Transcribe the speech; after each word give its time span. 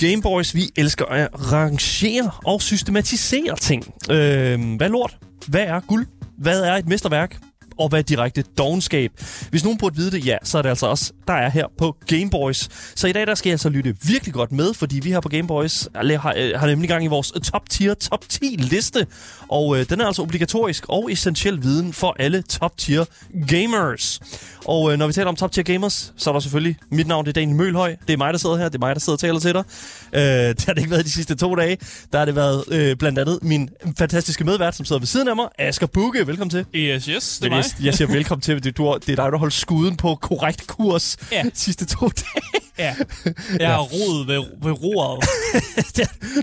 Gameboys, 0.00 0.54
vi 0.54 0.70
elsker 0.76 1.04
at 1.04 1.52
rangere 1.52 2.30
og 2.44 2.62
systematisere 2.62 3.56
ting. 3.56 3.94
Øh, 4.10 4.76
hvad 4.76 4.86
er 4.86 4.88
lort? 4.88 5.18
Hvad 5.48 5.60
er 5.60 5.80
guld? 5.80 6.06
Hvad 6.38 6.62
er 6.62 6.74
et 6.74 6.88
mesterværk? 6.88 7.38
Og 7.80 7.88
hvad 7.88 8.02
direkte 8.02 8.44
dogenskab? 8.58 9.12
Hvis 9.50 9.64
nogen 9.64 9.78
burde 9.78 9.96
vide 9.96 10.10
det, 10.10 10.26
ja, 10.26 10.36
så 10.42 10.58
er 10.58 10.62
det 10.62 10.68
altså 10.68 10.86
også, 10.86 11.12
der 11.26 11.32
er 11.32 11.50
her 11.50 11.66
på 11.78 11.96
Gameboys. 12.06 12.68
Så 12.94 13.06
i 13.06 13.12
dag, 13.12 13.26
der 13.26 13.34
skal 13.34 13.48
jeg 13.50 13.54
altså 13.54 13.68
lytte 13.68 13.96
virkelig 14.02 14.34
godt 14.34 14.52
med, 14.52 14.74
fordi 14.74 15.00
vi 15.00 15.10
her 15.10 15.20
på 15.20 15.28
Gameboys 15.28 15.88
har, 15.94 16.34
øh, 16.36 16.60
har 16.60 16.66
nemlig 16.66 16.88
gang 16.88 17.04
i 17.04 17.06
vores 17.06 17.32
top 17.52 17.70
tier, 17.70 17.94
top 17.94 18.28
10 18.28 18.44
liste. 18.58 19.06
Og 19.48 19.78
øh, 19.78 19.88
den 19.88 20.00
er 20.00 20.06
altså 20.06 20.22
obligatorisk 20.22 20.84
og 20.88 21.12
essentiel 21.12 21.62
viden 21.62 21.92
for 21.92 22.16
alle 22.18 22.42
top 22.42 22.76
tier 22.78 23.04
gamers. 23.48 24.20
Og 24.64 24.92
øh, 24.92 24.98
når 24.98 25.06
vi 25.06 25.12
taler 25.12 25.28
om 25.28 25.36
top 25.36 25.52
tier 25.52 25.64
gamers, 25.64 26.12
så 26.16 26.30
er 26.30 26.32
der 26.32 26.40
selvfølgelig 26.40 26.76
mit 26.90 27.06
navn, 27.06 27.24
det 27.24 27.30
er 27.30 27.40
Daniel 27.40 27.56
Mølhøj. 27.56 27.96
Det 28.06 28.12
er 28.12 28.16
mig, 28.16 28.32
der 28.32 28.38
sidder 28.38 28.56
her. 28.56 28.68
Det 28.68 28.74
er 28.74 28.78
mig, 28.78 28.94
der 28.94 29.00
sidder 29.00 29.16
og 29.16 29.20
taler 29.20 29.40
til 29.40 29.54
dig. 29.54 29.64
Øh, 30.12 30.20
det 30.56 30.64
har 30.64 30.72
det 30.72 30.78
ikke 30.78 30.90
været 30.90 31.04
de 31.04 31.10
sidste 31.10 31.34
to 31.34 31.54
dage. 31.54 31.78
Der 32.12 32.18
har 32.18 32.24
det 32.24 32.36
været 32.36 32.64
øh, 32.68 32.96
blandt 32.96 33.18
andet 33.18 33.38
min 33.42 33.70
fantastiske 33.98 34.44
medvært, 34.44 34.76
som 34.76 34.86
sidder 34.86 35.00
ved 35.00 35.06
siden 35.06 35.28
af 35.28 35.36
mig, 35.36 35.48
Asger 35.58 35.86
Bukke. 35.86 36.26
Velkommen 36.26 36.50
til. 36.50 36.66
Yes, 36.74 37.04
yes, 37.04 37.38
det 37.38 37.46
er 37.46 37.50
mig. 37.50 37.64
Jeg, 37.82 37.94
siger 37.94 38.08
velkommen 38.08 38.42
til. 38.42 38.64
Det, 38.64 38.76
du, 38.76 38.98
det 39.06 39.12
er 39.12 39.16
dig, 39.22 39.32
der 39.32 39.38
holdt 39.38 39.54
skuden 39.54 39.96
på 39.96 40.14
korrekt 40.14 40.66
kurs 40.66 41.16
Ja. 41.32 41.42
sidste 41.54 41.86
to 41.86 42.08
dage. 42.08 42.62
Ja. 42.78 42.94
Jeg 43.60 43.68
har 43.68 43.80
rodet 43.82 44.26
ved, 44.26 44.44
ved 44.62 44.72
roret. 44.72 45.24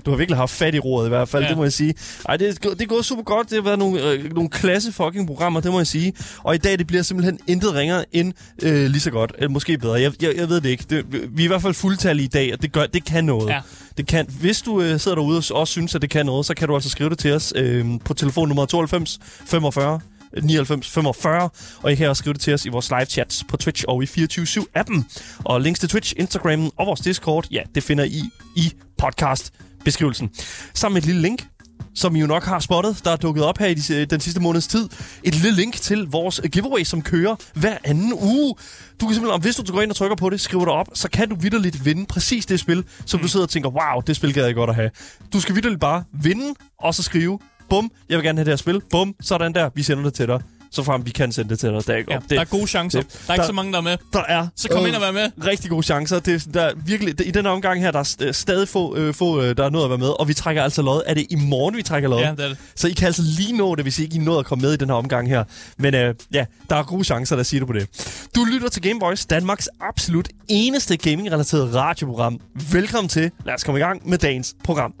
du 0.06 0.10
har 0.10 0.16
virkelig 0.16 0.36
haft 0.36 0.50
fat 0.52 0.74
i 0.74 0.78
roret 0.78 1.06
i 1.06 1.08
hvert 1.08 1.28
fald, 1.28 1.42
ja. 1.42 1.46
Ja. 1.46 1.50
det 1.50 1.56
må 1.58 1.64
jeg 1.64 1.72
sige. 1.72 1.94
Ej, 2.28 2.36
det, 2.36 2.62
det 2.62 2.82
er 2.82 2.86
gået 2.86 3.04
super 3.04 3.22
godt. 3.22 3.50
Det 3.50 3.56
har 3.56 3.62
været 3.62 3.78
nogle, 3.78 4.10
øh, 4.10 4.32
nogle 4.34 4.50
klasse 4.50 4.92
fucking 4.92 5.26
programmer, 5.26 5.60
det 5.60 5.70
må 5.72 5.78
jeg 5.78 5.86
sige. 5.86 6.12
Og 6.44 6.54
i 6.54 6.58
dag, 6.58 6.78
det 6.78 6.86
bliver 6.86 7.02
simpelthen 7.02 7.38
intet 7.46 7.74
ringere 7.74 8.04
end 8.12 8.32
øh, 8.62 8.86
lige 8.90 9.00
så 9.00 9.10
godt. 9.10 9.32
Eller 9.38 9.48
måske 9.48 9.78
bedre. 9.78 9.94
Jeg, 9.94 10.12
jeg, 10.22 10.36
jeg 10.36 10.48
ved 10.48 10.60
det 10.60 10.68
ikke. 10.68 10.84
Det, 10.90 11.04
vi 11.36 11.42
er 11.42 11.44
i 11.44 11.48
hvert 11.48 11.62
fald 11.62 11.74
fuldtallige 11.74 12.24
i 12.24 12.28
dag, 12.28 12.52
og 12.52 12.62
det, 12.62 12.72
gør, 12.72 12.86
det 12.86 13.04
kan 13.04 13.24
noget. 13.24 13.48
Ja. 13.48 13.60
Det 13.96 14.06
kan, 14.06 14.26
hvis 14.40 14.62
du 14.62 14.80
øh, 14.80 15.00
sidder 15.00 15.14
derude 15.14 15.42
og 15.50 15.56
også 15.60 15.70
synes, 15.72 15.94
at 15.94 16.02
det 16.02 16.10
kan 16.10 16.26
noget, 16.26 16.46
så 16.46 16.54
kan 16.54 16.68
du 16.68 16.74
altså 16.74 16.90
skrive 16.90 17.10
det 17.10 17.18
til 17.18 17.32
os 17.32 17.52
øh, 17.56 17.86
på 18.04 18.14
telefonnummer 18.14 18.66
92 18.66 19.18
45 19.46 20.00
99 20.42 20.88
45, 20.88 21.48
og 21.82 21.92
I 21.92 21.94
kan 21.94 22.08
også 22.08 22.20
skrive 22.20 22.32
det 22.32 22.40
til 22.40 22.54
os 22.54 22.64
i 22.64 22.68
vores 22.68 22.90
live 22.90 23.04
chats 23.04 23.44
på 23.48 23.56
Twitch 23.56 23.84
og 23.88 24.02
i 24.02 24.06
24-7-appen. 24.06 25.02
Og 25.44 25.60
links 25.60 25.80
til 25.80 25.88
Twitch, 25.88 26.14
Instagram 26.16 26.70
og 26.76 26.86
vores 26.86 27.00
Discord, 27.00 27.46
ja, 27.50 27.62
det 27.74 27.82
finder 27.82 28.04
I 28.04 28.22
i 28.56 28.72
podcast-beskrivelsen. 29.02 30.30
Sammen 30.74 30.94
med 30.94 31.02
et 31.02 31.06
lille 31.06 31.22
link, 31.22 31.46
som 31.94 32.16
I 32.16 32.20
jo 32.20 32.26
nok 32.26 32.44
har 32.44 32.58
spottet, 32.58 33.00
der 33.04 33.10
er 33.10 33.16
dukket 33.16 33.44
op 33.44 33.58
her 33.58 33.66
i 33.66 33.74
de, 33.74 34.04
den 34.04 34.20
sidste 34.20 34.40
måneds 34.40 34.66
tid. 34.66 34.88
Et 35.24 35.34
lille 35.34 35.56
link 35.56 35.74
til 35.74 36.06
vores 36.10 36.40
giveaway, 36.52 36.84
som 36.84 37.02
kører 37.02 37.36
hver 37.54 37.76
anden 37.84 38.12
uge. 38.12 38.54
Du 39.00 39.06
kan 39.06 39.14
simpelthen, 39.14 39.42
hvis 39.42 39.56
du 39.56 39.72
går 39.72 39.82
ind 39.82 39.90
og 39.90 39.96
trykker 39.96 40.16
på 40.16 40.30
det, 40.30 40.40
skriver 40.40 40.64
det 40.64 40.74
op, 40.74 40.88
så 40.94 41.10
kan 41.10 41.28
du 41.28 41.34
vidderligt 41.34 41.84
vinde 41.84 42.06
præcis 42.06 42.46
det 42.46 42.60
spil, 42.60 42.84
som 43.06 43.20
mm. 43.20 43.22
du 43.22 43.28
sidder 43.28 43.46
og 43.46 43.50
tænker, 43.50 43.70
wow, 43.70 44.00
det 44.06 44.16
spil 44.16 44.34
gad 44.34 44.44
jeg 44.44 44.54
godt 44.54 44.70
at 44.70 44.76
have. 44.76 44.90
Du 45.32 45.40
skal 45.40 45.54
vidderligt 45.54 45.80
bare 45.80 46.04
vinde, 46.12 46.54
og 46.78 46.94
så 46.94 47.02
skrive, 47.02 47.38
bum, 47.70 47.90
jeg 48.08 48.18
vil 48.18 48.24
gerne 48.24 48.38
have 48.38 48.44
det 48.44 48.50
her 48.52 48.56
spil, 48.56 48.80
bum, 48.90 49.14
sådan 49.20 49.52
der, 49.54 49.70
vi 49.74 49.82
sender 49.82 50.04
det 50.04 50.14
til 50.14 50.26
dig. 50.28 50.40
Så 50.70 50.82
frem 50.82 51.06
vi 51.06 51.10
kan 51.10 51.32
sende 51.32 51.50
det 51.50 51.58
til 51.58 51.68
dig. 51.72 51.86
Der 51.86 51.92
er, 51.92 51.96
ikke 51.96 52.10
Ja, 52.12 52.16
op. 52.16 52.22
der 52.30 52.40
er 52.40 52.44
gode 52.44 52.66
chancer. 52.66 53.00
det- 53.00 53.20
Der 53.26 53.32
er 53.32 53.34
ikke 53.34 53.46
så 53.46 53.52
mange, 53.52 53.72
der 53.72 53.78
er 53.78 53.82
med. 53.82 53.96
der 54.12 54.22
er 54.28 54.46
Så 54.56 54.68
kom 54.68 54.86
ind 54.86 54.94
og 54.94 55.00
vær 55.00 55.12
med. 55.12 55.30
rigtig 55.46 55.70
gode 55.70 55.82
chancer. 55.82 56.18
Det, 56.18 56.46
er- 56.46 56.50
der 56.52 56.62
er 56.62 56.72
virkelig, 56.86 57.26
I 57.26 57.30
den 57.30 57.46
omgang 57.46 57.80
her, 57.80 57.90
der 57.90 57.98
er 57.98 58.04
st- 58.04 58.32
stadig 58.32 58.68
få, 58.68 58.96
øh, 58.96 59.14
få 59.14 59.42
øh, 59.42 59.56
der 59.56 59.64
er 59.64 59.70
noget 59.70 59.84
at 59.84 59.90
være 59.90 59.98
med. 59.98 60.08
Og 60.20 60.28
vi 60.28 60.34
trækker 60.34 60.62
altså 60.62 60.82
lod. 60.82 61.02
Er 61.06 61.14
det 61.14 61.26
i 61.30 61.34
morgen, 61.34 61.76
vi 61.76 61.82
trækker 61.82 62.08
lod? 62.08 62.20
Ja, 62.20 62.30
det 62.30 62.40
er 62.44 62.48
det. 62.48 62.58
Så 62.76 62.88
I 62.88 62.92
kan 62.92 63.06
altså 63.06 63.22
lige 63.38 63.56
nå 63.56 63.74
det, 63.74 63.84
hvis 63.84 63.98
I 63.98 64.02
ikke 64.02 64.18
nåede 64.18 64.38
at 64.38 64.46
komme 64.46 64.62
med 64.62 64.72
i 64.72 64.76
den 64.76 64.88
her 64.88 64.94
omgang 64.96 65.28
her. 65.28 65.44
Men 65.78 65.94
øh, 65.94 66.14
ja, 66.32 66.44
der 66.70 66.76
er 66.76 66.82
gode 66.82 67.04
chancer, 67.04 67.36
der 67.36 67.42
siger 67.42 67.60
du 67.60 67.66
på 67.66 67.72
det. 67.72 67.88
Du 68.36 68.44
lytter 68.44 68.68
til 68.68 68.82
Game 68.82 69.00
Voice, 69.00 69.26
Danmarks 69.30 69.68
absolut 69.80 70.28
eneste 70.48 70.96
gaming-relateret 70.96 71.74
radioprogram. 71.74 72.40
Velkommen 72.72 73.08
til. 73.08 73.30
Lad 73.44 73.54
os 73.54 73.64
komme 73.64 73.78
i 73.80 73.82
gang 73.82 74.08
med 74.08 74.18
dagens 74.18 74.54
program. 74.64 74.94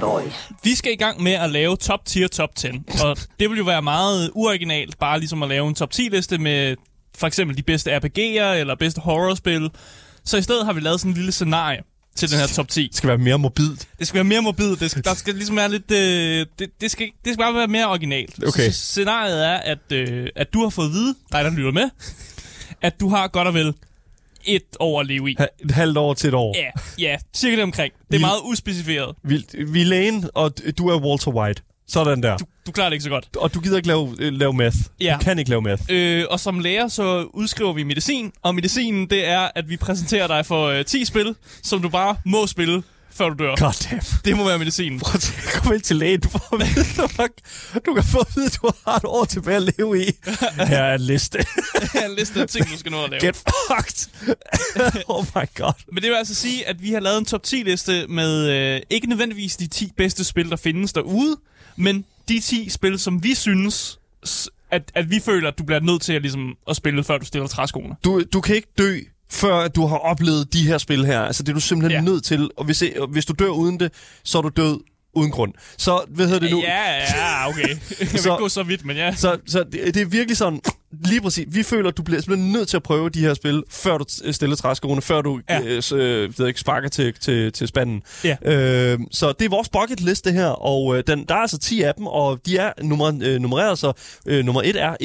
Gameboys. 0.00 0.32
Vi 0.62 0.74
skal 0.74 0.92
i 0.92 0.96
gang 0.96 1.22
med 1.22 1.32
at 1.32 1.50
lave 1.50 1.76
top 1.76 2.04
tier 2.04 2.28
top 2.28 2.56
10. 2.56 2.66
Og 3.04 3.16
det 3.40 3.50
vil 3.50 3.58
jo 3.58 3.64
være 3.64 3.82
meget 3.82 4.30
uoriginalt, 4.34 4.98
bare 4.98 5.18
ligesom 5.18 5.42
at 5.42 5.48
lave 5.48 5.68
en 5.68 5.74
top 5.74 5.90
10 5.90 6.02
liste 6.02 6.38
med 6.38 6.76
for 7.18 7.26
eksempel 7.26 7.56
de 7.56 7.62
bedste 7.62 7.96
RPG'er 7.96 8.42
eller 8.42 8.74
bedste 8.78 9.00
horrorspil. 9.00 9.70
Så 10.24 10.36
i 10.36 10.42
stedet 10.42 10.66
har 10.66 10.72
vi 10.72 10.80
lavet 10.80 11.00
sådan 11.00 11.12
en 11.12 11.16
lille 11.16 11.32
scenarie 11.32 11.78
til 12.16 12.30
den 12.30 12.38
her 12.38 12.46
top 12.46 12.68
10. 12.68 12.86
Det 12.86 12.96
skal 12.96 13.08
være 13.08 13.18
mere 13.18 13.38
mobilt. 13.38 13.88
Det 13.98 14.06
skal 14.06 14.14
være 14.14 14.24
mere 14.24 14.42
mobilt. 14.42 14.80
Det 14.80 14.90
skal, 14.90 15.04
der 15.04 15.14
skal 15.14 15.34
ligesom 15.34 15.56
være 15.56 15.70
lidt... 15.70 15.90
Øh, 15.90 16.46
det, 16.58 16.70
det, 16.80 16.90
skal, 16.90 17.06
det 17.24 17.32
skal 17.32 17.38
bare 17.38 17.54
være 17.54 17.66
mere 17.66 17.88
originalt. 17.88 18.44
Okay. 18.48 18.70
Så 18.70 18.72
scenariet 18.72 19.46
er, 19.46 19.54
at, 19.56 19.92
øh, 19.92 20.28
at 20.36 20.52
du 20.52 20.62
har 20.62 20.70
fået 20.70 20.86
at 20.86 20.92
vide, 20.92 21.14
dig 21.32 21.44
der 21.44 21.50
lytter 21.50 21.72
med, 21.72 21.90
at 22.82 23.00
du 23.00 23.08
har 23.08 23.28
godt 23.28 23.48
og 23.48 23.54
vel 23.54 23.74
et 24.46 24.62
år 24.80 25.00
at 25.00 25.06
leve 25.06 25.30
i. 25.30 25.34
Ha- 25.38 25.46
Et 25.64 25.70
halvt 25.70 25.98
år 25.98 26.14
til 26.14 26.28
et 26.28 26.34
år. 26.34 26.54
Ja, 26.58 26.70
ja, 26.98 27.16
cirka 27.36 27.56
det 27.56 27.62
omkring. 27.62 27.92
Det 28.08 28.14
er 28.14 28.18
Vi- 28.18 28.22
meget 28.22 28.40
uspecificeret. 28.44 29.16
Vi, 29.24 29.44
vi 29.66 29.80
er 29.80 29.84
lægen, 29.86 30.30
og 30.34 30.52
du 30.78 30.88
er 30.88 31.00
Walter 31.00 31.30
White. 31.30 31.62
Sådan 31.88 32.22
der. 32.22 32.36
Du 32.66 32.72
klarer 32.72 32.88
det 32.88 32.94
ikke 32.94 33.02
så 33.04 33.10
godt. 33.10 33.28
Og 33.36 33.54
du 33.54 33.60
gider 33.60 33.76
ikke 33.76 33.88
lave, 33.88 34.14
øh, 34.18 34.32
lave 34.32 34.52
math. 34.52 34.76
Ja. 35.00 35.16
Du 35.20 35.24
kan 35.24 35.38
ikke 35.38 35.50
lave 35.50 35.62
math. 35.62 35.82
Øh, 35.90 36.24
og 36.30 36.40
som 36.40 36.58
læger, 36.58 36.88
så 36.88 37.22
udskriver 37.34 37.72
vi 37.72 37.82
medicin, 37.82 38.32
og 38.42 38.54
medicinen, 38.54 39.10
det 39.10 39.28
er, 39.28 39.48
at 39.54 39.68
vi 39.68 39.76
præsenterer 39.76 40.26
dig 40.26 40.46
for 40.46 40.66
øh, 40.66 40.84
10 40.84 41.04
spil, 41.04 41.34
som 41.62 41.82
du 41.82 41.88
bare 41.88 42.16
må 42.26 42.46
spille, 42.46 42.82
før 43.16 43.28
du 43.28 43.44
dør. 43.44 43.54
God 43.56 43.88
damn. 43.90 44.02
Det 44.24 44.36
må 44.36 44.44
være 44.44 44.58
medicinen. 44.58 45.00
Prøv 45.00 45.12
at 45.14 45.34
komme 45.54 45.74
ind 45.74 45.82
til 45.82 45.96
lægen. 45.96 46.20
Du, 46.20 46.28
får 46.28 46.54
at 46.54 46.60
vide, 46.60 46.86
du, 46.96 47.08
har- 47.16 47.80
du 47.86 47.94
kan 47.94 48.04
få 48.04 48.18
at 48.18 48.26
vide, 48.36 48.46
at 48.46 48.58
du 48.62 48.70
har 48.86 48.96
et 48.96 49.04
år 49.04 49.24
tilbage 49.24 49.56
at 49.56 49.62
leve 49.78 50.02
i. 50.02 50.10
Her 50.68 50.82
er 50.82 50.94
en 50.94 51.00
liste. 51.00 51.38
en 52.08 52.14
liste 52.18 52.40
af 52.40 52.48
ting, 52.48 52.70
du 52.70 52.78
skal 52.78 52.92
nå 52.92 53.04
at 53.04 53.10
lave. 53.10 53.20
Get 53.26 53.36
fucked. 53.36 54.08
oh 55.08 55.24
my 55.36 55.46
god. 55.54 55.72
Men 55.92 56.02
det 56.02 56.10
vil 56.10 56.16
altså 56.16 56.34
sige, 56.34 56.68
at 56.68 56.82
vi 56.82 56.92
har 56.92 57.00
lavet 57.00 57.18
en 57.18 57.24
top 57.24 57.42
10 57.42 57.56
liste 57.56 58.06
med 58.06 58.50
øh, 58.50 58.80
ikke 58.90 59.06
nødvendigvis 59.08 59.56
de 59.56 59.66
10 59.66 59.92
bedste 59.96 60.24
spil, 60.24 60.50
der 60.50 60.56
findes 60.56 60.92
derude, 60.92 61.36
men 61.76 62.04
de 62.28 62.40
10 62.40 62.68
spil, 62.70 62.98
som 62.98 63.22
vi 63.22 63.34
synes, 63.34 63.98
at, 64.70 64.82
at 64.94 65.10
vi 65.10 65.20
føler, 65.24 65.48
at 65.48 65.58
du 65.58 65.64
bliver 65.64 65.80
nødt 65.80 66.02
til 66.02 66.12
at, 66.12 66.22
ligesom, 66.22 66.54
at 66.68 66.76
spille, 66.76 67.04
før 67.04 67.18
du 67.18 67.24
stiller 67.24 67.48
træskoene. 67.48 67.94
Du, 68.04 68.22
du 68.32 68.40
kan 68.40 68.56
ikke 68.56 68.68
dø, 68.78 68.98
før 69.30 69.68
du 69.68 69.86
har 69.86 69.96
oplevet 69.96 70.52
de 70.52 70.62
her 70.66 70.78
spil 70.78 71.06
her. 71.06 71.20
Altså, 71.20 71.42
det 71.42 71.48
er 71.48 71.54
du 71.54 71.60
simpelthen 71.60 72.04
ja. 72.04 72.10
Nødt 72.10 72.24
til. 72.24 72.50
Og 72.56 72.64
hvis, 72.64 72.84
og 72.98 73.08
hvis 73.08 73.26
du 73.26 73.32
dør 73.38 73.48
uden 73.48 73.80
det, 73.80 73.92
så 74.24 74.38
er 74.38 74.42
du 74.42 74.48
død 74.48 74.80
uden 75.14 75.30
grund. 75.30 75.52
Så, 75.78 76.04
hvad 76.08 76.26
hedder 76.26 76.40
det 76.40 76.50
nu? 76.50 76.60
Ja, 76.60 76.92
ja, 77.16 77.48
okay. 77.48 77.68
Jeg 77.68 77.76
vil 78.00 78.08
Så- 78.08 78.16
ikke 78.16 78.42
gå 78.42 78.48
så 78.48 78.62
vidt, 78.62 78.84
men 78.84 78.96
ja. 78.96 79.14
Så, 79.14 79.38
så 79.46 79.64
det, 79.72 79.94
det 79.94 80.02
er 80.02 80.06
virkelig 80.06 80.36
sådan, 80.36 80.60
lige 81.04 81.20
præcis, 81.20 81.46
vi 81.48 81.62
føler, 81.62 81.88
at 81.88 81.96
du 81.96 82.02
bliver 82.02 82.20
simpelthen 82.20 82.52
nødt 82.52 82.68
til 82.68 82.76
at 82.76 82.82
prøve 82.82 83.10
de 83.10 83.20
her 83.20 83.34
spil, 83.34 83.62
før 83.70 83.98
du 83.98 84.04
t- 84.10 84.32
stiller 84.32 84.56
træskoene, 84.56 85.02
før 85.02 85.20
du 85.22 85.40
ja. 85.50 85.60
Øh, 85.60 85.82
øh, 85.94 86.38
ved 86.38 86.46
ikke, 86.48 86.60
sparker 86.60 86.88
til, 86.88 87.14
til, 87.20 87.52
til 87.52 87.68
spanden. 87.68 88.02
Ja. 88.24 88.36
Øh, 88.44 88.98
så 89.10 89.32
det 89.38 89.44
er 89.44 89.48
vores 89.48 89.68
bucket 89.68 90.00
list, 90.00 90.24
det 90.24 90.32
her, 90.32 90.46
og 90.46 90.96
øh, 90.98 91.02
den, 91.06 91.24
der 91.28 91.34
er 91.34 91.38
altså 91.38 91.58
10 91.58 91.82
af 91.82 91.94
dem, 91.94 92.06
og 92.06 92.40
de 92.46 92.56
er 92.58 92.72
nummer, 92.82 93.12
øh, 93.22 93.40
nummereret, 93.40 93.78
så 93.78 93.92
øh, 94.26 94.44
nummer 94.44 94.62
1 94.64 94.76
er 94.76 94.96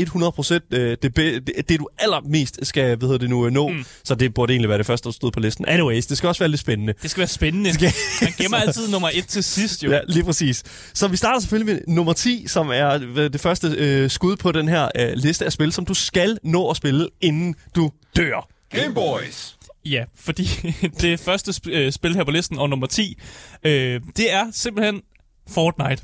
100% 0.71 0.77
øh, 0.77 0.97
det, 1.01 1.15
det, 1.15 1.69
det, 1.69 1.79
du 1.79 1.87
allermest 1.99 2.59
skal, 2.63 2.95
hvad 2.97 3.07
hedder 3.07 3.17
det 3.19 3.29
nu, 3.29 3.45
øh, 3.45 3.51
nå, 3.51 3.67
mm. 3.67 3.85
så 4.03 4.15
det 4.15 4.33
burde 4.33 4.53
egentlig 4.53 4.69
være 4.69 4.77
det 4.77 4.85
første, 4.85 5.05
der 5.05 5.11
stod 5.13 5.31
på 5.31 5.39
listen. 5.39 5.65
Anyways, 5.67 6.05
det 6.05 6.17
skal 6.17 6.27
også 6.27 6.39
være 6.39 6.49
lidt 6.49 6.61
spændende. 6.61 6.93
Det 7.01 7.11
skal 7.11 7.19
være 7.21 7.27
spændende. 7.27 7.73
skal- 7.73 7.93
Man 8.21 8.31
gemmer 8.37 8.57
altid 8.67 8.87
nummer 8.89 9.09
1 9.13 9.27
til 9.27 9.43
sidst, 9.43 9.83
jo. 9.83 9.91
Ja, 9.91 9.99
lige 10.07 10.23
præcis. 10.23 10.63
Så 10.93 11.07
vi 11.07 11.17
starter 11.17 11.39
selvfølgelig 11.39 11.73
med 11.75 11.81
nummer 11.95 12.13
10, 12.13 12.45
som 12.47 12.69
er 12.73 12.99
øh, 13.15 13.33
det 13.33 13.41
første 13.41 13.67
øh, 13.77 14.09
skud 14.09 14.35
på 14.35 14.51
den 14.51 14.67
her 14.67 14.89
øh, 14.99 15.11
liste 15.15 15.45
af 15.45 15.51
spil, 15.51 15.71
som 15.81 15.85
du 15.85 15.93
skal 15.93 16.37
nå 16.43 16.69
at 16.69 16.77
spille, 16.77 17.07
inden 17.21 17.55
du 17.75 17.89
dør. 18.15 18.47
Gameboys. 18.69 19.57
Ja, 19.85 20.03
fordi 20.15 20.43
det 21.01 21.19
første 21.19 21.51
sp- 21.51 21.71
øh, 21.71 21.91
spil 21.91 22.15
her 22.15 22.23
på 22.23 22.31
listen, 22.31 22.59
og 22.59 22.69
nummer 22.69 22.87
10, 22.87 23.17
øh, 23.63 24.01
det 24.17 24.33
er 24.33 24.45
simpelthen 24.53 25.01
Fortnite. 25.49 26.03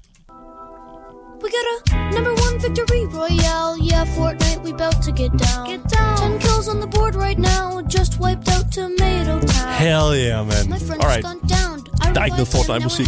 We 1.44 1.50
got 1.58 1.68
a 1.94 2.12
number 2.16 2.32
one 2.46 2.56
victory 2.66 3.04
royale. 3.20 3.74
Yeah, 3.92 4.06
Fortnite, 4.18 4.60
we 4.66 4.72
bout 4.72 4.98
to 5.08 5.12
get 5.22 5.32
down. 5.46 5.62
Get 5.72 5.82
down. 5.98 6.18
Ten 6.18 6.40
kills 6.40 6.68
on 6.68 6.78
the 6.82 6.90
board 6.98 7.14
right 7.16 7.40
now. 7.54 7.82
Just 7.98 8.12
wiped 8.20 8.48
out 8.56 8.66
Tomato 8.74 9.36
Town. 9.54 9.74
Hell 9.84 10.10
yeah, 10.16 10.44
man. 10.44 10.64
My 10.70 10.80
friend's 10.80 11.04
Alright. 11.06 11.24
gone 11.24 11.42
down. 11.60 11.78
Der 12.16 12.22
er 12.22 12.26
ikke 12.26 12.38
noget 12.38 12.48
Fortnite-musik. 12.48 13.06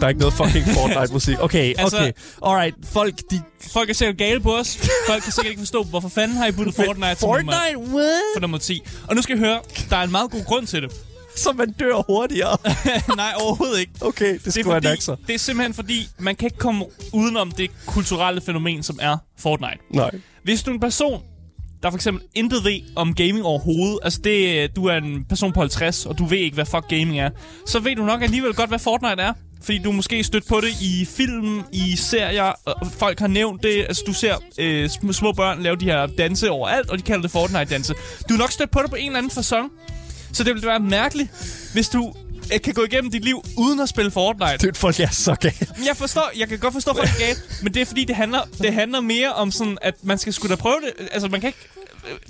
Der 0.00 0.04
er 0.06 0.08
ikke 0.08 0.20
noget 0.20 0.34
fucking 0.34 0.64
Fortnite-musik. 0.66 1.36
Okay, 1.40 1.74
Altså- 1.78 1.96
okay. 1.98 2.12
Alright, 2.46 2.74
folk, 2.92 3.14
de... 3.30 3.42
Folk 3.72 3.90
er 3.90 3.94
sikkert 3.94 4.16
gale 4.18 4.40
på 4.40 4.56
os. 4.56 4.78
Folk 5.08 5.22
kan 5.22 5.32
sikkert 5.32 5.50
ikke 5.50 5.60
forstå, 5.60 5.82
hvorfor 5.82 6.08
fanden 6.08 6.36
har 6.36 6.46
I 6.46 6.52
puttet 6.52 6.74
Fortnite, 6.86 7.16
som 7.20 7.28
nummer, 7.30 7.52
Fortnite, 7.52 7.78
what? 7.94 8.22
for 8.34 8.40
nummer 8.40 8.58
10. 8.58 8.82
Og 9.08 9.16
nu 9.16 9.22
skal 9.22 9.36
I 9.36 9.38
høre, 9.38 9.60
der 9.90 9.96
er 9.96 10.02
en 10.02 10.10
meget 10.10 10.30
god 10.30 10.44
grund 10.44 10.66
til 10.66 10.82
det. 10.82 10.92
Så 11.36 11.52
man 11.52 11.72
dør 11.72 12.02
hurtigere. 12.06 12.56
Nej, 13.16 13.32
overhovedet 13.40 13.80
ikke. 13.80 13.92
Okay, 14.00 14.32
det 14.32 14.40
Det 14.44 14.46
er, 14.46 14.50
skulle 14.50 14.68
være 14.68 14.74
fordi, 14.76 14.86
nakser. 14.86 15.16
det 15.26 15.34
er 15.34 15.38
simpelthen 15.38 15.74
fordi, 15.74 16.08
man 16.18 16.36
kan 16.36 16.46
ikke 16.46 16.58
komme 16.58 16.84
udenom 17.12 17.50
det 17.50 17.70
kulturelle 17.86 18.40
fænomen, 18.40 18.82
som 18.82 18.98
er 19.02 19.16
Fortnite. 19.38 19.78
Nej. 19.90 20.10
Hvis 20.44 20.62
du 20.62 20.70
er 20.70 20.74
en 20.74 20.80
person, 20.80 21.22
der 21.82 21.90
for 21.90 21.96
eksempel 21.96 22.24
intet 22.34 22.64
ved 22.64 22.80
om 22.96 23.14
gaming 23.14 23.44
overhovedet, 23.44 23.98
altså 24.02 24.20
det, 24.24 24.76
du 24.76 24.84
er 24.86 24.96
en 24.96 25.24
person 25.24 25.52
på 25.52 25.60
50, 25.60 26.06
og 26.06 26.18
du 26.18 26.24
ved 26.24 26.38
ikke, 26.38 26.54
hvad 26.54 26.66
fuck 26.66 26.88
gaming 26.88 27.20
er, 27.20 27.30
så 27.66 27.80
ved 27.80 27.96
du 27.96 28.04
nok 28.04 28.22
alligevel 28.22 28.54
godt, 28.54 28.70
hvad 28.70 28.78
Fortnite 28.78 29.22
er. 29.22 29.32
Fordi 29.64 29.78
du 29.78 29.92
måske 29.92 30.24
stødt 30.24 30.48
på 30.48 30.60
det 30.60 30.82
i 30.82 31.04
film, 31.04 31.62
i 31.72 31.96
serier, 31.96 32.52
og 32.64 32.86
folk 32.86 33.20
har 33.20 33.26
nævnt 33.26 33.62
det. 33.62 33.78
Altså, 33.88 34.02
du 34.06 34.12
ser 34.12 34.34
øh, 34.58 34.90
små 35.12 35.32
børn 35.32 35.62
lave 35.62 35.76
de 35.76 35.84
her 35.84 36.06
danse 36.06 36.50
overalt, 36.50 36.90
og 36.90 36.98
de 36.98 37.02
kalder 37.02 37.22
det 37.22 37.30
Fortnite-danse. 37.30 37.94
Du 38.28 38.34
er 38.34 38.38
nok 38.38 38.50
stødt 38.50 38.70
på 38.70 38.80
det 38.82 38.90
på 38.90 38.96
en 38.96 39.06
eller 39.06 39.18
anden 39.18 39.30
fasong. 39.30 39.70
Så 40.32 40.44
det 40.44 40.54
ville 40.54 40.68
være 40.68 40.80
mærkeligt, 40.80 41.30
hvis 41.72 41.88
du 41.88 42.14
øh, 42.54 42.60
kan 42.60 42.74
gå 42.74 42.84
igennem 42.84 43.10
dit 43.10 43.24
liv 43.24 43.44
uden 43.56 43.80
at 43.80 43.88
spille 43.88 44.10
Fortnite. 44.10 44.58
Det 44.58 44.68
er 44.76 44.78
folk, 44.78 44.98
jeg 44.98 45.04
er 45.04 45.10
så 45.10 45.34
galt. 45.34 45.72
Jeg 45.86 45.96
forstår, 45.96 46.30
jeg 46.38 46.48
kan 46.48 46.58
godt 46.58 46.72
forstå, 46.72 46.94
folk 46.94 47.08
er 47.08 47.18
galt, 47.26 47.60
men 47.62 47.74
det 47.74 47.82
er 47.82 47.86
fordi, 47.86 48.04
det 48.04 48.16
handler, 48.16 48.40
det 48.58 48.72
handler 48.72 49.00
mere 49.00 49.32
om 49.32 49.50
sådan, 49.50 49.78
at 49.82 49.94
man 50.02 50.18
skal 50.18 50.32
sgu 50.32 50.48
da 50.48 50.54
prøve 50.56 50.80
det. 50.80 51.08
Altså, 51.12 51.28
man 51.28 51.40
kan 51.40 51.48
ikke... 51.48 51.58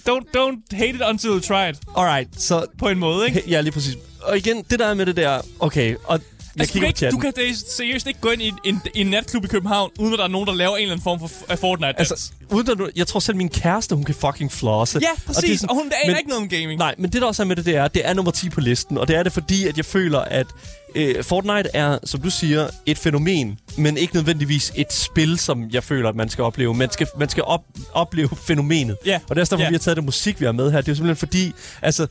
Don't, 0.09 0.26
don't 0.37 0.76
hate 0.76 0.91
it 0.91 1.03
until 1.09 1.31
you 1.31 1.41
try 1.41 1.70
it, 1.70 1.79
Alright, 1.97 2.43
så... 2.43 2.67
på 2.79 2.88
en 2.88 2.99
måde, 2.99 3.26
ikke? 3.26 3.43
Ja, 3.47 3.61
lige 3.61 3.73
præcis. 3.73 3.97
Og 4.23 4.37
igen, 4.37 4.64
det 4.70 4.79
der 4.79 4.87
er 4.87 4.94
med 4.94 5.06
det 5.06 5.17
der... 5.17 5.41
Okay, 5.61 5.97
og 6.05 6.12
jeg 6.15 6.23
Altså, 6.58 6.75
du, 6.75 6.78
kan 6.81 6.88
ikke, 6.88 7.10
du 7.10 7.19
kan 7.19 7.32
det- 7.37 7.64
seriøst 7.76 8.06
ikke 8.06 8.20
gå 8.20 8.31
ind 8.31 8.43
i 8.43 8.49
en, 8.49 8.58
en, 8.64 8.81
en 8.94 9.06
natklub 9.06 9.44
i 9.44 9.49
København, 9.49 9.90
uden 9.99 10.12
at 10.12 10.19
der 10.19 10.25
er 10.25 10.28
nogen, 10.28 10.46
der 10.46 10.54
laver 10.54 10.76
en 10.76 10.82
eller 10.82 10.93
anden 10.93 11.04
form 11.04 11.20
for 11.20 11.31
af 11.49 11.58
Fortnite. 11.58 11.99
Altså, 11.99 12.31
uden 12.50 12.70
at 12.70 12.90
jeg 12.96 13.06
tror 13.06 13.20
selv 13.20 13.37
min 13.37 13.49
kæreste, 13.49 13.94
hun 13.94 14.04
kan 14.04 14.14
fucking 14.14 14.52
flosse. 14.52 14.99
ja, 15.02 15.08
Og 15.10 15.16
præcis. 15.26 15.43
det 15.43 15.49
er 15.50 15.52
Og, 15.54 15.58
sådan- 15.58 15.70
og 15.70 15.76
hun 15.76 15.93
aner 16.04 16.16
ikke 16.19 16.28
noget 16.28 16.43
om 16.43 16.49
gaming. 16.49 16.78
Nej, 16.78 16.94
men 16.99 17.12
det 17.12 17.22
der 17.22 17.26
også 17.28 17.43
er 17.43 17.46
med 17.46 17.56
det, 17.56 17.64
det 17.66 17.76
er, 17.76 17.88
det 17.88 18.08
er 18.08 18.14
nummer 18.14 18.32
10 18.32 18.49
på 18.49 18.60
listen, 18.60 18.99
og 18.99 19.08
det 19.08 19.16
er 19.16 19.22
det 19.22 19.32
fordi, 19.32 19.66
at 19.69 19.76
jeg 19.76 19.84
føler, 19.84 20.19
at 20.19 20.46
øh, 20.94 21.25
Fortnite 21.25 21.70
er, 21.75 21.99
som 22.04 22.20
du 22.20 22.31
siger, 22.31 22.69
et 22.87 22.98
fænomen, 22.98 23.58
men 23.76 23.96
ikke 23.96 24.14
nødvendigvis 24.14 24.72
et 24.76 24.93
spil, 24.93 25.38
som 25.38 25.70
jeg 25.70 25.84
føler, 25.84 26.08
at 26.08 26.16
man 26.16 26.28
skal 26.28 26.44
opleve. 26.44 26.75
Man 26.75 26.90
skal, 26.90 27.06
man 27.19 27.28
skal 27.28 27.43
op, 27.43 27.60
opleve 27.93 28.28
fænomenet. 28.46 28.96
Ja, 29.06 29.20
Og 29.28 29.28
det 29.28 29.37
er 29.37 29.40
også 29.43 29.50
derfor, 29.50 29.62
ja. 29.62 29.69
vi 29.69 29.75
har 29.75 29.78
taget 29.78 29.96
det 29.96 30.05
musik, 30.05 30.40
vi 30.40 30.44
har 30.44 30.52
med 30.52 30.70
her. 30.72 30.81
Det 30.81 30.88
er 30.88 30.93
jo 30.93 30.96
simpelthen 30.96 31.16
fordi, 31.16 31.52
altså. 31.82 32.06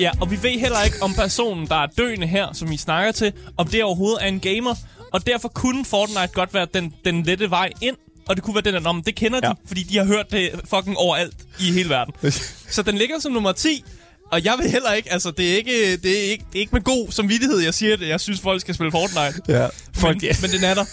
Ja, 0.00 0.10
og 0.20 0.30
vi 0.30 0.42
ved 0.42 0.60
heller 0.60 0.82
ikke, 0.82 0.96
om 1.02 1.14
personen, 1.14 1.66
der 1.66 1.76
er 1.82 1.86
døende 1.86 2.26
her, 2.26 2.52
som 2.52 2.72
I 2.72 2.76
snakker 2.76 3.12
til, 3.12 3.32
om 3.56 3.66
det 3.68 3.84
overhovedet 3.84 4.24
er 4.24 4.26
en 4.28 4.40
gamer. 4.40 4.74
Og 5.12 5.26
derfor 5.26 5.48
kunne 5.48 5.84
Fortnite 5.84 6.28
godt 6.32 6.54
være 6.54 6.66
den, 6.74 6.94
den 7.04 7.22
lette 7.22 7.50
vej 7.50 7.70
ind. 7.80 7.96
Og 8.28 8.36
det 8.36 8.44
kunne 8.44 8.54
være 8.54 8.72
den, 8.72 8.86
om 8.86 9.02
det 9.02 9.14
kender 9.14 9.40
ja. 9.42 9.48
De, 9.48 9.54
fordi 9.66 9.82
de 9.82 9.98
har 9.98 10.04
hørt 10.04 10.30
det 10.30 10.50
fucking 10.64 10.96
overalt 10.96 11.34
i 11.60 11.72
hele 11.72 11.88
verden. 11.88 12.14
Så 12.74 12.82
den 12.82 12.98
ligger 12.98 13.18
som 13.18 13.32
nummer 13.32 13.52
10. 13.52 13.84
Og 14.32 14.44
jeg 14.44 14.54
vil 14.58 14.70
heller 14.70 14.92
ikke, 14.92 15.12
altså 15.12 15.30
det 15.30 15.52
er 15.52 15.56
ikke, 15.56 15.96
det 15.96 16.26
er 16.26 16.30
ikke, 16.30 16.44
det 16.52 16.58
er 16.58 16.60
ikke 16.60 16.72
med 16.72 16.82
god 16.82 17.10
samvittighed, 17.10 17.58
jeg 17.58 17.74
siger 17.74 17.96
det. 17.96 18.08
Jeg 18.08 18.20
synes, 18.20 18.40
folk 18.40 18.60
skal 18.60 18.74
spille 18.74 18.90
Fortnite. 18.90 19.42
ja, 19.48 19.66
fuck 19.66 20.02
Men, 20.02 20.20
yeah. 20.24 20.34
men 20.42 20.50
den 20.50 20.64
er 20.64 20.74
der. 20.74 20.84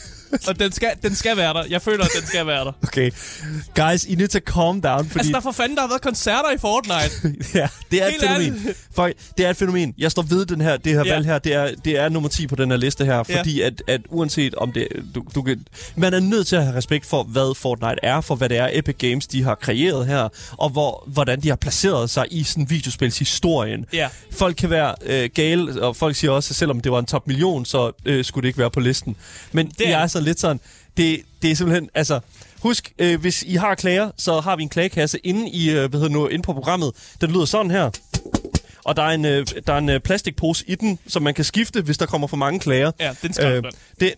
Og 0.47 0.59
den 0.59 0.71
skal, 0.71 0.89
den 1.03 1.15
skal 1.15 1.37
være 1.37 1.53
der. 1.53 1.63
Jeg 1.69 1.81
føler, 1.81 2.03
at 2.05 2.11
den 2.19 2.27
skal 2.27 2.47
være 2.47 2.65
der. 2.65 2.71
Okay, 2.83 3.11
guys, 3.75 4.05
I 4.05 4.15
need 4.15 4.27
to 4.27 4.39
calm 4.39 4.81
down, 4.81 5.05
fordi... 5.05 5.19
Altså, 5.19 5.31
der 5.33 5.39
for 5.39 5.51
fanden, 5.51 5.75
der 5.75 5.81
har 5.81 5.87
været 5.89 6.01
koncerter 6.01 6.51
i 6.51 6.57
Fortnite. 6.57 7.35
ja, 7.59 7.67
det 7.91 8.01
er 8.03 8.05
et 8.05 8.11
Helt 8.11 8.23
fænomen. 8.23 8.53
ærligt. 8.53 8.77
Fuck, 8.95 9.13
det 9.37 9.45
er 9.45 9.49
et 9.49 9.57
fænomen. 9.57 9.93
Jeg 9.97 10.11
står 10.11 10.21
ved 10.21 10.45
den 10.45 10.61
her, 10.61 10.77
det 10.77 10.93
her 10.93 10.99
Ja. 10.99 11.05
ja. 11.05 11.13
valg 11.13 11.25
her. 11.25 11.39
Det 11.39 11.53
er, 11.53 11.69
det 11.85 11.97
er 11.99 12.09
nummer 12.09 12.29
10 12.29 12.47
på 12.47 12.55
den 12.55 12.69
her 12.71 12.77
liste 12.77 13.05
her. 13.05 13.23
Ja. 13.29 13.39
Fordi 13.39 13.61
at, 13.61 13.83
at 13.87 14.01
uanset 14.09 14.55
om 14.55 14.71
det... 14.71 14.87
Du, 15.15 15.23
du 15.35 15.41
kan, 15.41 15.65
man 15.95 16.13
er 16.13 16.19
nødt 16.19 16.47
til 16.47 16.55
at 16.55 16.63
have 16.65 16.77
respekt 16.77 17.05
for, 17.05 17.23
hvad 17.23 17.55
Fortnite 17.55 17.95
er, 18.03 18.21
for 18.21 18.35
hvad 18.35 18.49
det 18.49 18.57
er, 18.57 18.69
Epic 18.73 18.95
Games 18.97 19.27
de 19.27 19.43
har 19.43 19.55
kreeret 19.55 20.07
her, 20.07 20.29
og 20.57 20.69
hvor, 20.69 21.03
hvordan 21.07 21.41
de 21.41 21.49
har 21.49 21.55
placeret 21.55 22.09
sig 22.09 22.25
i 22.31 22.43
sådan 22.43 22.69
videospilshistorien. 22.69 23.85
Ja. 23.93 24.07
Folk 24.31 24.55
kan 24.55 24.69
være 24.69 24.95
øh, 25.05 25.29
gale, 25.33 25.81
og 25.83 25.95
folk 25.95 26.15
siger 26.15 26.31
også, 26.31 26.51
at 26.51 26.55
selvom 26.55 26.81
det 26.81 26.91
var 26.91 26.99
en 26.99 27.05
top 27.05 27.27
million, 27.27 27.65
så 27.65 27.91
øh, 28.05 28.25
skulle 28.25 28.43
det 28.43 28.47
ikke 28.47 28.59
være 28.59 28.71
på 28.71 28.79
listen. 28.79 29.15
Men 29.51 29.67
det 29.67 29.89
er 29.89 29.97
er 29.97 30.07
det. 30.17 30.23
så 30.23 30.29
lidt 30.29 30.39
sådan... 30.39 30.59
Det, 30.97 31.21
det 31.41 31.51
er 31.51 31.55
simpelthen... 31.55 31.89
Altså, 31.95 32.19
Husk, 32.61 32.93
øh, 32.99 33.21
hvis 33.21 33.43
I 33.43 33.55
har 33.55 33.75
klager, 33.75 34.11
så 34.17 34.39
har 34.39 34.55
vi 34.55 34.63
en 34.63 34.69
klagekasse 34.69 35.17
inde, 35.23 35.49
i, 35.49 35.69
øh, 35.69 35.89
hvad 35.89 35.99
hedder 35.99 36.13
nu, 36.13 36.27
inde 36.27 36.43
på 36.43 36.53
programmet. 36.53 36.91
Den 37.21 37.31
lyder 37.31 37.45
sådan 37.45 37.71
her. 37.71 37.89
Og 38.83 38.95
der 38.95 39.03
er 39.03 39.09
en, 39.09 39.25
øh, 39.25 39.45
der 39.67 39.73
er 39.73 39.77
en 39.77 39.89
øh, 39.89 39.99
plastikpose 39.99 40.63
i 40.67 40.75
den, 40.75 40.99
som 41.07 41.23
man 41.23 41.33
kan 41.33 41.45
skifte, 41.45 41.81
hvis 41.81 41.97
der 41.97 42.05
kommer 42.05 42.27
for 42.27 42.37
mange 42.37 42.59
klager. 42.59 42.91
Ja, 42.99 43.09
det 43.09 43.17
er 43.23 43.27
en 43.27 43.33
skraldespand. 43.33 43.73
det, 43.99 44.13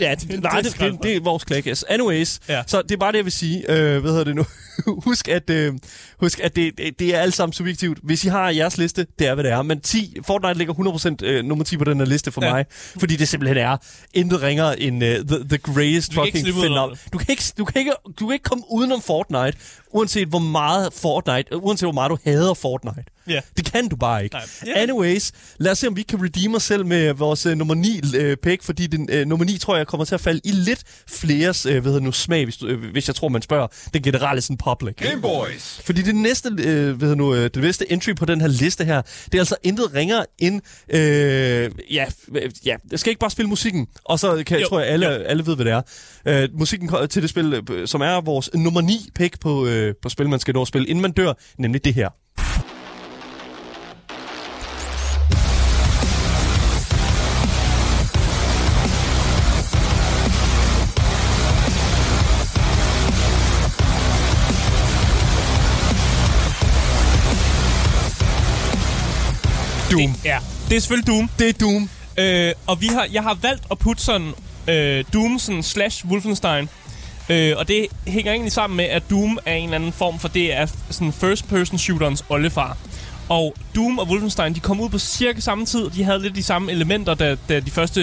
ja, 0.00 0.14
det, 0.14 0.34
er 0.34 0.40
nej, 0.40 0.60
det, 0.60 0.80
det, 0.80 0.98
det, 1.02 1.16
er 1.16 1.20
vores 1.20 1.44
klagekasse. 1.44 1.90
Anyways, 1.90 2.40
Ja. 2.48 2.62
så 2.66 2.82
det 2.82 2.92
er 2.92 2.96
bare 2.96 3.12
det, 3.12 3.16
jeg 3.16 3.24
vil 3.24 3.32
sige. 3.32 3.70
Øh, 3.70 4.00
hvad 4.00 4.10
hedder 4.10 4.24
det 4.24 4.36
nu? 4.36 4.44
husk, 5.04 5.28
at, 5.28 5.50
øh, 5.50 5.74
husk, 6.20 6.40
at 6.40 6.56
det, 6.56 6.78
det, 6.78 6.98
det 6.98 7.14
er 7.14 7.20
alt 7.20 7.34
sammen 7.34 7.52
subjektivt. 7.52 7.98
Hvis 8.02 8.24
I 8.24 8.28
har 8.28 8.50
jeres 8.50 8.78
liste, 8.78 9.06
det 9.18 9.26
er, 9.26 9.34
hvad 9.34 9.44
det 9.44 9.52
er. 9.52 9.62
Men 9.62 9.80
10, 9.80 10.16
Fortnite 10.26 10.58
ligger 10.58 10.74
100% 11.22 11.26
øh, 11.26 11.44
nummer 11.44 11.64
10 11.64 11.76
på 11.76 11.84
den 11.84 11.98
her 11.98 12.04
liste 12.06 12.32
for 12.32 12.44
Ja. 12.44 12.52
mig. 12.52 12.64
Fordi 12.70 13.16
det 13.16 13.28
simpelthen 13.28 13.56
er 13.56 13.76
intet 14.14 14.42
ringer 14.42 14.72
end 14.72 15.02
uh, 15.04 15.08
the, 15.08 15.48
the 15.48 15.58
greatest 15.58 16.14
Du 16.14 16.24
fucking 16.24 16.46
phenomenon. 16.46 16.96
Du 17.12 17.18
kan, 17.18 17.26
ikke, 17.30 17.42
du, 17.58 17.64
kan 17.64 17.78
ikke, 17.78 17.92
du 18.20 18.26
kan 18.26 18.32
ikke 18.34 18.42
komme 18.44 18.64
udenom 18.70 19.02
Fortnite, 19.02 19.58
uanset 19.90 20.28
hvor 20.28 20.38
meget 20.38 20.92
Fortnite, 20.92 21.44
øh, 21.54 21.58
uanset 21.64 21.86
hvor 21.86 21.92
meget 21.92 22.10
du 22.10 22.18
hader 22.24 22.54
Fortnite. 22.54 23.04
Ja. 23.28 23.40
Det 23.56 23.72
kan 23.72 23.88
du 23.88 23.96
bare 23.96 24.24
ikke. 24.24 24.36
Yeah. 24.66 24.82
Anyways, 24.82 25.32
lad 25.58 25.72
os 25.72 25.78
se, 25.78 25.88
om 25.88 25.96
vi 25.96 26.02
kan 26.02 26.22
redeem 26.24 26.54
os 26.54 26.62
selv 26.62 26.86
med 26.86 27.12
vores 27.14 27.46
uh, 27.46 27.52
nummer 27.52 27.74
9 27.74 28.00
uh, 28.18 28.34
pick, 28.42 28.62
fordi 28.62 28.86
den, 28.86 29.08
uh, 29.20 29.28
nummer 29.28 29.46
9 29.46 29.58
tror 29.58 29.76
jeg 29.76 29.86
kommer 29.86 30.04
til 30.04 30.14
at 30.14 30.20
falde 30.20 30.40
i 30.44 30.50
lidt 30.50 30.82
fleres 31.08 31.66
uh, 31.66 31.72
hvad 31.72 31.82
hedder 31.82 32.00
nu, 32.00 32.12
smag, 32.12 32.44
hvis, 32.44 32.56
du, 32.56 32.66
uh, 32.66 32.84
hvis 32.92 33.08
jeg 33.08 33.14
tror, 33.14 33.28
man 33.28 33.42
spørger 33.42 33.66
den 33.94 34.02
generelle 34.02 34.40
sådan 34.40 34.56
public. 34.56 34.94
Game 34.96 35.22
Boys. 35.22 35.80
Fordi 35.84 36.02
det 36.08 36.16
næste, 36.16 36.48
øh, 36.48 36.56
hvad 36.56 37.08
hedder 37.08 37.14
nu, 37.14 37.34
øh, 37.34 37.50
det 37.54 37.56
næste 37.56 37.92
entry 37.92 38.14
på 38.14 38.24
den 38.24 38.40
her 38.40 38.48
liste 38.48 38.84
her, 38.84 39.02
det 39.24 39.34
er 39.34 39.38
altså 39.38 39.56
intet 39.62 39.94
ringer 39.94 40.24
end, 40.38 40.60
øh, 40.88 41.70
ja, 41.90 42.06
ja, 42.66 42.76
jeg 42.90 42.98
skal 42.98 43.10
ikke 43.10 43.20
bare 43.20 43.30
spille 43.30 43.48
musikken, 43.48 43.86
og 44.04 44.18
så 44.18 44.42
kan, 44.46 44.60
Jo, 44.60 44.66
tror 44.68 44.80
jeg, 44.80 44.88
alle, 44.88 45.06
jo. 45.06 45.12
alle 45.12 45.46
ved, 45.46 45.56
hvad 45.56 45.64
det 45.64 45.72
er. 45.72 45.82
Øh, 46.42 46.48
musikken 46.58 46.90
til 47.10 47.22
det 47.22 47.30
spil, 47.30 47.62
øh, 47.70 47.88
som 47.88 48.00
er 48.00 48.20
vores 48.20 48.50
nummer 48.54 48.80
9 48.80 49.10
pick 49.14 49.40
på, 49.40 49.66
øh, 49.66 49.94
på 50.02 50.08
spil, 50.08 50.28
man 50.28 50.40
skal 50.40 50.54
nå 50.54 50.62
at 50.62 50.68
spille, 50.68 50.88
inden 50.88 51.02
man 51.02 51.12
dør, 51.12 51.32
nemlig 51.58 51.84
det 51.84 51.94
her. 51.94 52.08
Doom. 69.98 70.14
Ja, 70.24 70.38
det 70.68 70.76
er 70.76 70.80
selvfølgelig 70.80 71.06
Doom. 71.06 71.30
Det 71.38 71.48
er 71.48 71.52
Doom. 71.52 71.90
Øh, 72.18 72.52
og 72.66 72.80
vi 72.80 72.86
har, 72.86 73.06
jeg 73.12 73.22
har 73.22 73.38
valgt 73.42 73.62
at 73.70 73.78
putte 73.78 74.02
sådan 74.02 74.32
øh, 74.68 75.04
Doom 75.12 75.38
sådan 75.38 75.62
slash 75.62 76.06
Wolfenstein. 76.06 76.68
Øh, 77.28 77.54
og 77.56 77.68
det 77.68 77.86
hænger 78.06 78.32
egentlig 78.32 78.52
sammen 78.52 78.76
med, 78.76 78.84
at 78.84 79.02
Doom 79.10 79.38
er 79.46 79.54
en 79.54 79.64
eller 79.64 79.74
anden 79.74 79.92
form 79.92 80.18
for, 80.18 80.28
det 80.28 80.54
er 80.54 80.66
sådan 80.90 81.12
first 81.12 81.48
person 81.48 81.78
shooterens 81.78 82.24
oldefar. 82.28 82.76
Og 83.28 83.54
Doom 83.74 83.98
og 83.98 84.08
Wolfenstein, 84.08 84.54
de 84.54 84.60
kom 84.60 84.80
ud 84.80 84.88
på 84.88 84.98
cirka 84.98 85.40
samme 85.40 85.66
tid. 85.66 85.90
De 85.90 86.04
havde 86.04 86.22
lidt 86.22 86.36
de 86.36 86.42
samme 86.42 86.72
elementer, 86.72 87.14
da, 87.14 87.36
da 87.48 87.60
de 87.60 87.70
første 87.70 88.00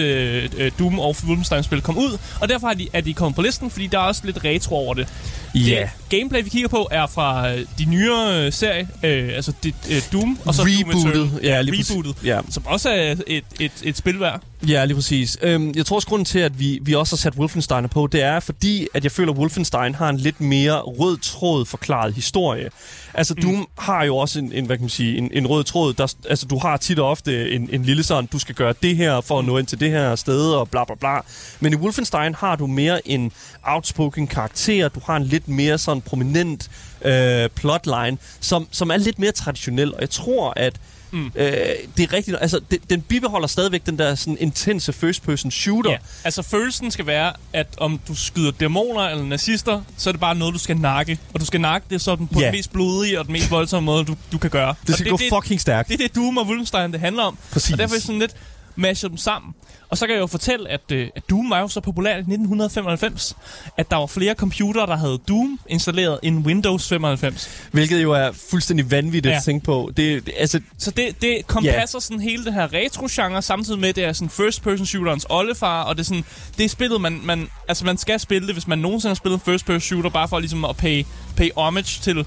øh, 0.56 0.70
Doom 0.78 0.98
og 0.98 1.16
Wolfenstein-spil 1.26 1.82
kom 1.82 1.98
ud. 1.98 2.18
Og 2.40 2.48
derfor 2.48 2.68
er 2.68 2.74
de, 2.74 2.88
er 2.92 3.00
de 3.00 3.14
kommet 3.14 3.34
på 3.36 3.42
listen, 3.42 3.70
fordi 3.70 3.86
der 3.86 3.98
er 3.98 4.02
også 4.02 4.22
lidt 4.24 4.44
retro 4.44 4.76
over 4.76 4.94
det. 4.94 5.08
Ja. 5.56 5.90
Det 6.10 6.18
gameplay, 6.18 6.42
vi 6.44 6.48
kigger 6.48 6.68
på, 6.68 6.88
er 6.90 7.06
fra 7.06 7.52
øh, 7.52 7.66
de 7.78 7.84
nyere 7.84 8.46
øh, 8.46 8.52
serie. 8.52 8.88
Øh, 9.02 9.30
altså 9.34 9.52
det, 9.62 9.74
øh, 9.90 10.02
Doom, 10.12 10.38
og 10.44 10.54
så 10.54 10.62
Doom 10.62 10.90
Rebootet. 10.90 11.22
Eternal. 11.22 11.44
Ja, 11.44 11.60
lige 11.60 11.76
præcis. 11.76 11.90
Rebootet. 11.90 12.24
Ja. 12.24 12.40
Som 12.50 12.66
også 12.66 12.90
er 12.90 13.14
et, 13.26 13.44
et, 13.60 13.72
et 13.82 13.96
spil 13.96 14.20
værd. 14.20 14.42
Ja, 14.68 14.84
lige 14.84 14.94
præcis. 14.94 15.38
Øhm, 15.42 15.72
jeg 15.76 15.86
tror 15.86 15.96
også, 15.96 16.08
grunden 16.08 16.24
til, 16.24 16.38
at 16.38 16.60
vi, 16.60 16.78
vi 16.82 16.94
også 16.94 17.16
har 17.16 17.18
sat 17.18 17.34
Wolfenstein 17.34 17.88
på, 17.88 18.06
det 18.12 18.22
er 18.22 18.40
fordi, 18.40 18.86
at 18.94 19.04
jeg 19.04 19.12
føler, 19.12 19.32
at 19.32 19.38
Wolfenstein 19.38 19.94
har 19.94 20.08
en 20.08 20.16
lidt 20.16 20.40
mere 20.40 20.80
rød 20.80 21.18
tråd 21.18 21.66
forklaret 21.66 22.14
historie. 22.14 22.70
Altså, 23.14 23.34
mm. 23.36 23.42
Doom 23.42 23.68
har 23.78 24.04
jo 24.04 24.16
også 24.16 24.38
en, 24.38 24.52
en, 24.52 24.66
hvad 24.66 24.76
kan 24.76 24.82
man 24.82 24.90
sige, 24.90 25.18
en, 25.18 25.30
en 25.32 25.46
rød 25.46 25.64
tråd. 25.64 25.94
Der, 25.94 26.14
altså, 26.28 26.46
du 26.46 26.58
har 26.58 26.76
tit 26.76 26.98
og 26.98 27.10
ofte 27.10 27.50
en, 27.50 27.68
en 27.72 27.82
lille 27.82 28.02
sådan, 28.02 28.26
du 28.32 28.38
skal 28.38 28.54
gøre 28.54 28.74
det 28.82 28.96
her 28.96 29.20
for 29.20 29.38
at 29.38 29.44
nå 29.44 29.58
ind 29.58 29.66
til 29.66 29.80
det 29.80 29.90
her 29.90 30.16
sted, 30.16 30.50
og 30.50 30.68
bla 30.68 30.84
bla 30.84 30.94
bla. 30.94 31.18
Men 31.60 31.72
i 31.72 31.76
Wolfenstein 31.76 32.34
har 32.34 32.56
du 32.56 32.66
mere 32.66 33.08
en 33.08 33.32
outspoken 33.64 34.26
karakter. 34.26 34.88
Du 34.88 35.00
har 35.06 35.16
en 35.16 35.24
lidt 35.24 35.45
mere 35.48 35.78
sådan 35.78 36.00
prominent 36.00 36.70
øh, 37.04 37.48
plotline, 37.48 38.18
som, 38.40 38.68
som 38.70 38.90
er 38.90 38.96
lidt 38.96 39.18
mere 39.18 39.32
traditionel. 39.32 39.94
Og 39.94 40.00
jeg 40.00 40.10
tror, 40.10 40.52
at 40.56 40.74
Mm. 41.10 41.26
Øh, 41.34 41.52
det 41.96 42.02
er 42.02 42.12
rigtigt. 42.12 42.36
Altså, 42.40 42.60
det, 42.70 42.90
den 42.90 43.00
bibeholder 43.02 43.48
stadigvæk 43.48 43.86
den 43.86 43.98
der 43.98 44.14
sådan 44.14 44.36
intense 44.40 44.92
first-person 44.92 45.50
shooter. 45.50 45.90
Ja, 45.90 45.96
altså 46.24 46.42
følelsen 46.42 46.90
skal 46.90 47.06
være, 47.06 47.32
at 47.52 47.66
om 47.78 48.00
du 48.08 48.14
skyder 48.14 48.50
dæmoner 48.50 49.00
eller 49.02 49.24
nazister, 49.24 49.80
så 49.96 50.10
er 50.10 50.12
det 50.12 50.20
bare 50.20 50.34
noget, 50.34 50.54
du 50.54 50.58
skal 50.58 50.76
nakke. 50.76 51.18
Og 51.34 51.40
du 51.40 51.44
skal 51.44 51.60
nakke 51.60 51.86
det 51.90 52.00
sådan 52.00 52.26
på 52.28 52.40
Ja. 52.40 52.46
den 52.46 52.52
mest 52.54 52.72
blodige 52.72 53.18
og 53.18 53.24
den 53.24 53.32
mest 53.32 53.50
voldsomme 53.50 53.84
måde, 53.84 54.04
du, 54.04 54.16
du 54.32 54.38
kan 54.38 54.50
gøre. 54.50 54.74
Det 54.86 54.94
skal 54.94 55.12
og 55.12 55.18
gå 55.18 55.24
det, 55.24 55.32
fucking 55.42 55.60
stærkt. 55.60 55.88
Det 55.88 55.94
er 55.94 55.98
det, 56.08 56.16
Doom 56.16 56.36
og 56.38 56.46
Wolfenstein, 56.46 56.92
det 56.92 57.00
handler 57.00 57.22
om. 57.22 57.38
Præcis. 57.52 57.72
Og 57.72 57.78
derfor 57.78 57.94
er 57.96 58.00
sådan 58.00 58.18
lidt 58.18 58.36
masher 58.76 59.08
dem 59.08 59.18
sammen. 59.18 59.54
Og 59.90 59.98
så 59.98 60.06
kan 60.06 60.14
jeg 60.14 60.20
jo 60.20 60.26
fortælle, 60.26 60.68
at, 60.68 60.80
øh, 60.92 61.08
at 61.16 61.22
Doom 61.30 61.50
var 61.50 61.60
jo 61.60 61.68
så 61.68 61.80
populær 61.80 62.10
i 62.16 62.18
1995, 62.18 63.36
at 63.76 63.90
der 63.90 63.96
var 63.96 64.06
flere 64.06 64.34
computere, 64.34 64.86
der 64.86 64.96
havde 64.96 65.18
Doom 65.28 65.60
installeret 65.68 66.18
end 66.22 66.46
Windows 66.46 66.88
95. 66.88 67.50
Hvilket 67.72 68.02
jo 68.02 68.12
er 68.12 68.30
fuldstændig 68.50 68.90
vanvittigt 68.90 69.32
Ja. 69.32 69.36
at 69.36 69.42
tænke 69.44 69.64
på. 69.64 69.90
Det, 69.96 70.26
det, 70.26 70.34
altså, 70.38 70.60
Så 70.78 70.90
det, 70.90 71.22
det 71.22 71.46
kompasser 71.46 71.98
sådan 71.98 72.20
hele 72.20 72.44
det 72.44 72.54
her 72.54 72.68
retro-genre, 72.74 73.42
samtidig 73.42 73.80
med, 73.80 73.88
at 73.88 73.96
det 73.96 74.04
er 74.04 74.12
sådan 74.12 74.30
first-person 74.30 74.86
shooterens 74.86 75.26
oldefar, 75.30 75.82
og 75.82 75.96
det 75.96 76.00
er 76.02 76.04
sådan, 76.04 76.24
det 76.58 76.64
er 76.64 76.68
spillet, 76.68 77.00
man, 77.00 77.20
man, 77.24 77.48
altså 77.68 77.84
man 77.84 77.96
skal 77.98 78.20
spille 78.20 78.46
det, 78.46 78.54
hvis 78.54 78.66
man 78.68 78.78
nogensinde 78.78 79.10
har 79.10 79.14
spillet 79.14 79.38
en 79.38 79.52
first-person 79.52 79.80
shooter, 79.80 80.10
bare 80.10 80.28
for 80.28 80.38
ligesom 80.38 80.64
at 80.64 80.76
pay, 80.76 81.04
pay 81.36 81.50
homage 81.56 82.00
til 82.02 82.26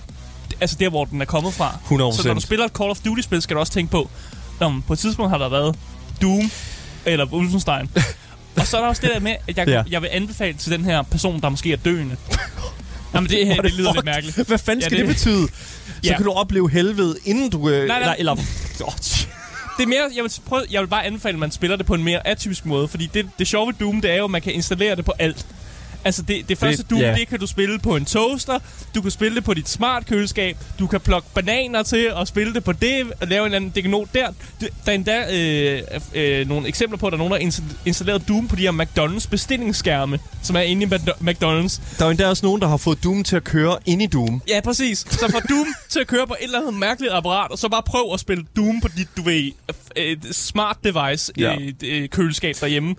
altså 0.61 0.75
der, 0.79 0.89
hvor 0.89 1.05
den 1.05 1.21
er 1.21 1.25
kommet 1.25 1.53
fra. 1.53 1.77
100%. 2.11 2.21
Så 2.21 2.21
når 2.27 2.33
du 2.33 2.39
spiller 2.41 2.65
et 2.65 2.71
Call 2.71 2.89
of 2.89 2.99
Duty-spil, 3.05 3.41
skal 3.41 3.55
du 3.55 3.59
også 3.59 3.73
tænke 3.73 3.91
på, 3.91 4.09
om 4.59 4.81
på 4.87 4.93
et 4.93 4.99
tidspunkt 4.99 5.29
har 5.31 5.37
der 5.37 5.49
været 5.49 5.75
Doom 6.21 6.51
eller 7.11 7.25
Wolfenstein. 7.25 7.89
og 8.55 8.67
så 8.67 8.77
er 8.77 8.81
der 8.81 8.87
også 8.87 9.01
det 9.01 9.11
der 9.13 9.19
med, 9.19 9.35
at 9.47 9.57
jeg, 9.57 9.67
Ja. 9.67 9.83
jeg 9.89 10.01
vil 10.01 10.09
anbefale 10.11 10.57
til 10.57 10.71
den 10.71 10.85
her 10.85 11.01
person, 11.01 11.41
der 11.41 11.49
måske 11.49 11.73
er 11.73 11.77
døende. 11.77 12.15
Jamen, 13.13 13.29
det, 13.29 13.53
Hvor 13.53 13.61
det, 13.63 13.73
lyder 13.73 13.89
fuck? 13.89 13.95
lidt 13.95 14.05
mærkeligt. 14.05 14.47
Hvad 14.47 14.57
fanden 14.57 14.81
skal 14.85 14.95
ja, 14.97 15.01
det, 15.01 15.07
det- 15.09 15.15
det 15.25 15.31
betyde? 15.31 15.47
Så 16.03 16.09
Ja. 16.09 16.15
kan 16.15 16.25
du 16.25 16.31
opleve 16.31 16.69
helvede, 16.71 17.15
inden 17.25 17.49
du... 17.49 17.69
Øh, 17.69 17.87
nej. 17.87 17.97
Eller, 17.99 18.13
eller, 18.17 18.31
oh, 18.31 18.93
Det 19.77 19.83
er 19.83 19.87
mere, 19.87 20.09
jeg 20.15 20.23
vil, 20.23 20.31
prøve, 20.45 20.61
jeg 20.71 20.81
vil 20.81 20.87
bare 20.87 21.05
anbefale, 21.05 21.33
at 21.33 21.39
man 21.39 21.51
spiller 21.51 21.77
det 21.77 21.85
på 21.85 21.93
en 21.93 22.03
mere 22.03 22.27
atypisk 22.27 22.65
måde. 22.65 22.87
Fordi 22.87 23.09
det, 23.13 23.29
det 23.39 23.47
sjove 23.47 23.67
ved 23.67 23.73
Doom, 23.79 24.01
det 24.01 24.11
er 24.11 24.15
jo, 24.15 24.23
at 24.23 24.29
man 24.31 24.41
kan 24.41 24.53
installere 24.53 24.95
det 24.95 25.05
på 25.05 25.13
alt. 25.19 25.45
Altså 26.05 26.21
det, 26.21 26.49
det 26.49 26.57
første 26.57 26.83
Doom, 26.83 27.01
ja. 27.01 27.15
det 27.15 27.27
kan 27.27 27.39
du 27.39 27.47
spille 27.47 27.79
på 27.79 27.95
en 27.95 28.05
toaster, 28.05 28.59
du 28.95 29.01
kan 29.01 29.11
spille 29.11 29.35
det 29.35 29.43
på 29.43 29.53
dit 29.53 29.69
smart 29.69 30.05
køleskab, 30.05 30.57
du 30.79 30.87
kan 30.87 30.99
plukke 31.01 31.27
bananer 31.33 31.83
til 31.83 32.13
og 32.13 32.27
spille 32.27 32.53
det 32.53 32.63
på 32.63 32.71
det, 32.71 33.01
og 33.21 33.27
lave 33.27 33.39
en 33.41 33.45
eller 33.45 33.55
anden 33.55 33.69
diagnol 33.69 34.07
der. 34.13 34.27
Du- 34.61 34.67
Der 34.85 34.91
er 34.91 34.95
endda 34.95 35.25
øh, 35.37 35.81
øh, 36.13 36.47
nogle 36.47 36.67
eksempler 36.67 36.97
på, 36.97 37.07
at 37.07 37.11
der 37.11 37.17
er 37.17 37.27
nogen, 37.27 37.33
der 37.33 37.39
har 37.39 37.45
insta- 37.47 37.75
installeret 37.85 38.27
Doom 38.27 38.47
på 38.47 38.55
de 38.55 38.61
her 38.61 38.71
McDonald's 38.71 39.29
bestillingsskærme, 39.29 40.19
som 40.43 40.55
er 40.55 40.59
inde 40.61 40.83
i 40.85 40.89
Mc- 40.89 41.29
McDonald's. 41.29 41.81
der 41.99 42.05
er 42.05 42.09
endda 42.09 42.27
også 42.27 42.45
nogen, 42.45 42.61
der 42.61 42.67
har 42.67 42.77
fået 42.77 43.03
Doom 43.03 43.23
til 43.23 43.35
at 43.35 43.43
køre 43.43 43.77
ind 43.85 44.01
i 44.01 44.05
Doom. 44.07 44.41
Ja, 44.47 44.59
præcis. 44.63 44.99
Så 44.99 45.27
få 45.31 45.39
Doom 45.49 45.67
til 45.89 45.99
at 45.99 46.07
køre 46.07 46.27
på 46.27 46.35
et 46.39 46.43
eller 46.43 46.59
andet 46.59 46.73
mærkeligt 46.73 47.13
apparat, 47.13 47.51
og 47.51 47.57
så 47.59 47.69
bare 47.69 47.83
prøv 47.85 48.09
at 48.13 48.19
spille 48.19 48.45
Doom 48.55 48.81
på 48.81 48.87
dit, 48.97 49.07
du 49.17 49.21
ved, 49.21 49.51
øh, 49.95 50.17
smart 50.31 50.77
device 50.83 51.31
Ja. 51.37 51.53
ja. 51.81 51.87
øh, 51.87 52.09
køleskab 52.09 52.55
derhjemme. 52.61 52.95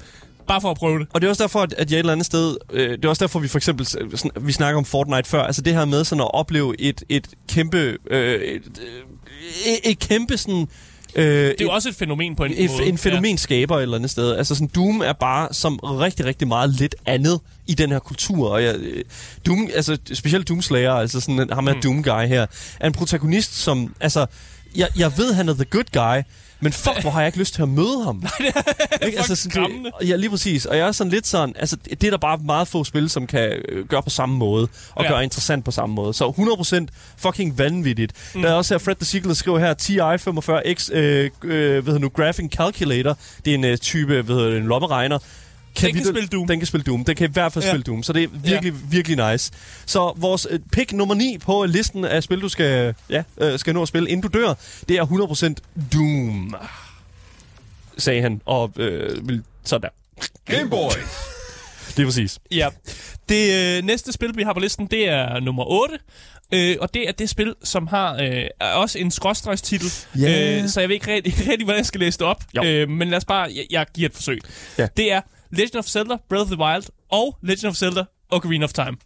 Bare 0.48 0.60
for 0.60 0.70
at 0.70 0.76
prøve 0.76 0.98
det. 0.98 1.06
Og 1.12 1.20
det 1.20 1.26
er 1.26 1.30
også 1.30 1.42
derfor, 1.42 1.60
at 1.60 1.90
jeg 1.90 1.96
et 1.96 1.98
eller 1.98 2.12
andet 2.12 2.26
sted... 2.26 2.56
Øh, 2.72 2.90
det 2.90 3.04
er 3.04 3.08
også 3.08 3.24
derfor, 3.24 3.38
vi 3.38 3.48
for 3.48 3.58
eksempel... 3.58 3.86
øh, 4.00 4.10
sådan- 4.18 4.30
Vi 4.46 4.52
snakker 4.52 4.78
om 4.78 4.84
Fortnite 4.84 5.28
før. 5.28 5.42
Altså 5.42 5.62
det 5.62 5.74
her 5.74 5.84
med 5.84 6.04
sådan 6.04 6.22
at 6.22 6.34
opleve 6.34 6.80
et, 6.80 7.02
et 7.08 7.26
kæmpe... 7.48 7.96
Øh, 8.10 8.40
et, 8.40 8.62
øh, 8.66 9.72
et 9.84 9.98
kæmpe 9.98 10.36
sådan... 10.36 10.68
Øh, 11.14 11.24
Det 11.24 11.60
er 11.60 11.64
jo 11.64 11.70
også 11.70 11.88
et 11.88 11.94
fænomen 11.94 12.36
på 12.36 12.44
en 12.44 12.52
en, 12.54 12.70
måde. 12.70 12.86
en 12.88 12.98
fænomenskaber 12.98 13.76
et 13.76 13.82
eller 13.82 13.96
andet 13.96 14.10
sted. 14.10 14.36
Altså 14.36 14.54
sådan, 14.54 14.68
Doom 14.74 15.00
er 15.00 15.12
bare 15.12 15.48
som 15.52 15.78
rigtig, 15.78 16.26
rigtig 16.26 16.48
meget 16.48 16.70
lidt 16.70 16.94
andet 17.06 17.40
i 17.66 17.74
den 17.74 17.90
her 17.90 17.98
kultur. 17.98 18.48
Og 18.50 18.62
jeg, 18.64 18.76
øh, 18.76 19.04
Doom, 19.46 19.68
altså 19.74 19.98
specielt 20.12 20.48
Doom 20.48 20.62
Slayer, 20.62 20.92
altså 20.92 21.20
sådan 21.20 21.50
ham 21.52 21.66
her 21.66 21.74
mm. 21.74 21.80
Doom 21.80 22.02
Guy 22.02 22.26
her, 22.26 22.46
er 22.80 22.86
en 22.86 22.92
protagonist, 22.92 23.54
som, 23.56 23.94
altså, 24.00 24.26
jeg, 24.76 24.88
jeg 24.98 25.12
ved, 25.16 25.34
han 25.34 25.48
er 25.48 25.54
the 25.54 25.64
good 25.64 25.84
guy, 25.92 26.22
men 26.60 26.72
fuck, 26.72 27.00
hvor 27.00 27.10
har 27.10 27.20
jeg 27.20 27.28
ikke 27.28 27.38
lyst 27.38 27.54
til 27.54 27.62
at 27.62 27.68
møde 27.68 28.04
ham. 28.04 28.16
Nej, 28.22 28.30
det 28.38 28.52
er 29.02 29.06
ikke? 29.06 29.18
Altså, 29.18 29.36
sådan, 29.36 29.84
det, 30.00 30.08
ja, 30.08 30.16
lige 30.16 30.30
præcis. 30.30 30.66
Og 30.66 30.76
jeg 30.76 30.88
er 30.88 30.92
sådan 30.92 31.10
lidt 31.10 31.26
sådan, 31.26 31.54
altså, 31.58 31.76
det 31.90 32.04
er 32.04 32.10
der 32.10 32.18
bare 32.18 32.38
meget 32.44 32.68
få 32.68 32.84
spil, 32.84 33.10
som 33.10 33.26
kan 33.26 33.52
øh, 33.68 33.86
gøre 33.88 34.02
på 34.02 34.10
samme 34.10 34.36
måde, 34.36 34.68
og 34.94 35.04
Ja. 35.04 35.10
gøre 35.10 35.24
interessant 35.24 35.64
på 35.64 35.70
samme 35.70 35.94
måde. 35.94 36.14
Så 36.14 36.28
100% 36.86 36.86
fucking 37.16 37.58
vanvittigt. 37.58 38.12
Mm. 38.34 38.42
Der 38.42 38.48
er 38.50 38.54
også 38.54 38.74
her, 38.74 38.78
Fred 38.78 38.94
the 38.94 39.04
Seagull, 39.04 39.34
skriver 39.36 39.58
her, 39.58 39.74
TI 39.74 39.98
45X, 39.98 40.94
øh, 40.94 41.30
øh, 41.44 41.72
hvad 41.72 41.82
hedder 41.82 41.98
nu, 41.98 42.08
Graphing 42.08 42.50
Calculator. 42.52 43.18
Det 43.44 43.50
er 43.50 43.54
en 43.54 43.64
øh, 43.64 43.78
type, 43.78 44.22
hvad 44.22 44.34
hedder 44.36 44.50
det, 44.50 44.58
en 44.58 44.66
lommeregner. 44.66 45.18
Den 45.80 45.94
kan 45.94 46.04
spille 46.04 46.28
Doom. 46.28 46.46
Den 46.46 46.60
kan 46.60 46.66
spille 46.66 46.84
Doom. 46.84 47.04
Den 47.04 47.16
kan 47.16 47.30
i 47.30 47.32
hvert 47.32 47.52
fald 47.52 47.64
ja. 47.64 47.70
Spille 47.70 47.82
Doom. 47.82 48.02
Så 48.02 48.12
det 48.12 48.22
er 48.22 48.28
virkelig, 48.32 48.72
ja. 48.72 48.78
virkelig 48.90 49.30
nice. 49.30 49.52
Så 49.86 50.12
vores 50.16 50.46
øh, 50.50 50.60
pick 50.72 50.92
nummer 50.92 51.14
9 51.14 51.38
på 51.38 51.64
listen 51.64 52.04
af 52.04 52.22
spil, 52.22 52.40
du 52.40 52.48
skal, 52.48 52.94
ja, 53.10 53.22
øh, 53.40 53.58
skal 53.58 53.74
nå 53.74 53.82
at 53.82 53.88
spille, 53.88 54.10
inden 54.10 54.30
du 54.30 54.38
dør, 54.38 54.54
det 54.88 54.96
er 54.96 55.54
100% 55.56 55.88
Doom. 55.92 56.54
Sagde 57.98 58.22
han, 58.22 58.40
og 58.44 58.72
øh, 58.76 59.28
vil 59.28 59.42
sådan 59.64 59.82
der. 59.82 59.88
Game 60.56 60.70
Boys. 60.70 60.94
Lige 61.96 62.06
præcis. 62.06 62.38
Ja. 62.50 62.68
Det 63.28 63.76
øh, 63.78 63.84
næste 63.84 64.12
spil, 64.12 64.36
vi 64.36 64.42
har 64.42 64.52
på 64.52 64.60
listen, 64.60 64.86
det 64.86 65.08
er 65.08 65.40
nummer 65.40 65.64
8. 65.64 65.98
Øh, 66.52 66.76
og 66.80 66.94
det 66.94 67.08
er 67.08 67.12
det 67.12 67.30
spil, 67.30 67.54
som 67.64 67.86
har 67.86 68.14
øh, 68.14 68.44
er 68.60 68.72
også 68.72 68.98
en 68.98 69.10
skråstregstitel. 69.10 69.92
Ja. 70.18 70.60
Øh, 70.62 70.68
så 70.68 70.80
jeg 70.80 70.88
ved 70.88 70.94
ikke 70.94 71.12
rigtig, 71.12 71.34
rigtig, 71.50 71.64
hvordan 71.64 71.78
jeg 71.78 71.86
skal 71.86 72.00
læse 72.00 72.18
det 72.18 72.26
op. 72.26 72.44
Jo. 72.56 72.64
Øh, 72.64 72.88
men 72.88 73.08
lad 73.08 73.16
os 73.18 73.24
bare, 73.24 73.50
jeg, 73.54 73.66
jeg 73.70 73.86
giver 73.94 74.08
et 74.08 74.14
forsøg. 74.14 74.40
Ja. 74.78 74.86
Det 74.96 75.12
er 75.12 75.20
Legend 75.52 75.76
of 75.76 75.88
Zelda, 75.88 76.20
Breath 76.28 76.42
of 76.42 76.48
the 76.48 76.56
Wild 76.56 76.90
og 77.10 77.38
Legend 77.42 77.70
of 77.70 77.76
Zelda, 77.76 78.04
Ocarina 78.30 78.64
of 78.64 78.72
Time. 78.72 78.98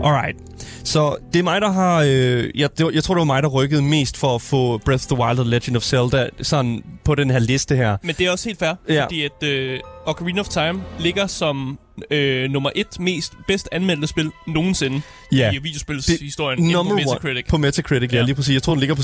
Alright. 0.00 0.47
Så 0.88 1.16
det 1.32 1.38
er 1.38 1.42
mig, 1.42 1.60
der 1.60 1.72
har... 1.72 2.04
Øh, 2.08 2.50
jeg, 2.54 2.78
det 2.78 2.94
jeg 2.94 3.04
tror, 3.04 3.14
det 3.14 3.18
var 3.18 3.24
mig, 3.24 3.42
der 3.42 3.48
rykkede 3.48 3.82
mest 3.82 4.16
for 4.16 4.34
at 4.34 4.42
få 4.42 4.78
Breath 4.78 5.02
of 5.12 5.16
the 5.16 5.24
Wild 5.24 5.38
og 5.38 5.46
Legend 5.46 5.76
of 5.76 5.82
Zelda 5.82 6.28
sådan 6.42 6.82
på 7.04 7.14
den 7.14 7.30
her 7.30 7.38
liste 7.38 7.76
her. 7.76 7.96
Men 8.02 8.14
det 8.18 8.26
er 8.26 8.30
også 8.30 8.48
helt 8.48 8.58
fair, 8.58 8.72
Ja. 8.88 9.04
fordi 9.04 9.22
at 9.24 9.42
øh, 9.42 9.78
Ocarina 10.06 10.40
of 10.40 10.48
Time 10.48 10.82
ligger 11.00 11.26
som 11.26 11.78
øh, 12.10 12.50
nummer 12.50 12.70
et 12.74 13.00
mest 13.00 13.32
bedst 13.48 13.68
anmeldte 13.72 14.06
spil 14.06 14.30
nogensinde 14.46 15.00
Ja. 15.32 15.52
i 15.52 15.58
videospilshistorien 15.58 16.58
inde 16.58 16.74
på 16.74 16.82
Metacritic. 16.82 17.44
one 17.44 17.50
på 17.50 17.56
Metacritic, 17.56 18.12
ja. 18.12 18.16
ja, 18.16 18.22
lige 18.22 18.34
præcis. 18.34 18.54
Jeg 18.54 18.62
tror, 18.62 18.72
den 18.74 18.80
ligger 18.80 18.94
på 18.94 19.02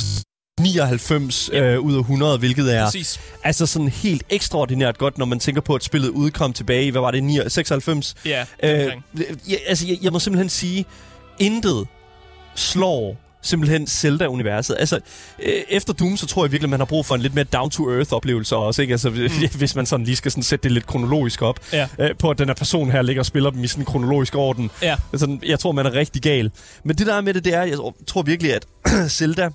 99 0.61 1.51
øh, 1.53 1.81
ud 1.81 1.95
af 1.95 1.99
100, 1.99 2.39
hvilket 2.39 2.75
er 2.77 2.85
Præcis. 2.85 3.21
altså 3.45 3.67
sådan 3.67 3.89
helt 3.89 4.23
ekstraordinært 4.31 4.99
godt, 4.99 5.19
når 5.19 5.27
man 5.27 5.41
tænker 5.41 5.61
på, 5.61 5.75
at 5.75 5.85
spillet 5.85 6.09
udkom 6.09 6.53
tilbage 6.53 6.87
i, 6.87 6.91
hvad 6.91 7.01
var 7.01 7.11
det, 7.11 7.25
9, 7.25 7.39
96? 7.49 8.15
Ja, 8.27 8.45
Øh, 8.63 8.93
ja, 9.51 9.57
altså, 9.67 9.87
jeg, 9.87 9.99
jeg 10.03 10.13
må 10.13 10.19
simpelthen 10.19 10.49
sige, 10.49 10.85
intet 11.39 11.87
slår 12.55 13.17
simpelthen 13.43 13.87
Zelda-universet. 13.87 14.77
Altså, 14.79 15.01
øh, 15.43 15.53
efter 15.69 15.93
Doom, 15.93 16.17
så 16.17 16.27
tror 16.27 16.45
jeg 16.45 16.53
virkelig, 16.53 16.71
man 16.71 16.81
har 16.81 16.85
brug 16.85 17.07
for 17.07 17.15
en 17.15 17.21
lidt 17.21 17.35
mere 17.35 17.45
down-to-earth-oplevelse 17.45 18.57
også, 18.57 18.83
ikke? 18.83 18.93
Altså, 18.95 19.11
mm. 19.11 19.17
hvis 19.59 19.75
man 19.77 19.87
sådan 19.87 20.07
lige 20.07 20.17
skal 20.17 20.31
sådan 20.31 20.43
sætte 20.43 20.63
det 20.63 20.73
lidt 20.73 20.87
kronologisk 20.87 21.43
op, 21.43 21.61
Ja. 21.73 21.89
øh, 21.99 22.11
på 22.19 22.31
at 22.31 22.39
den 22.39 22.49
her 22.49 22.55
person 22.55 22.91
her 22.91 23.03
ligger 23.03 23.23
og 23.23 23.27
spiller 23.27 23.51
dem 23.51 23.65
i 23.65 23.67
sådan 23.67 23.83
en 23.83 23.87
kronologisk 23.87 24.35
orden. 24.37 24.71
Ja. 24.83 24.97
Altså, 25.13 25.39
jeg 25.47 25.59
tror, 25.59 25.73
man 25.73 25.87
er 25.87 25.93
rigtig 25.95 26.23
gal. 26.23 26.51
Men 26.85 26.97
det 26.99 27.07
der 27.07 27.15
er 27.15 27.21
med 27.21 27.35
det, 27.35 27.45
det 27.45 27.55
er, 27.55 27.63
jeg 27.63 27.79
tror 28.07 28.23
virkelig, 28.23 28.55
at 28.55 28.67
Zelda 29.09 29.51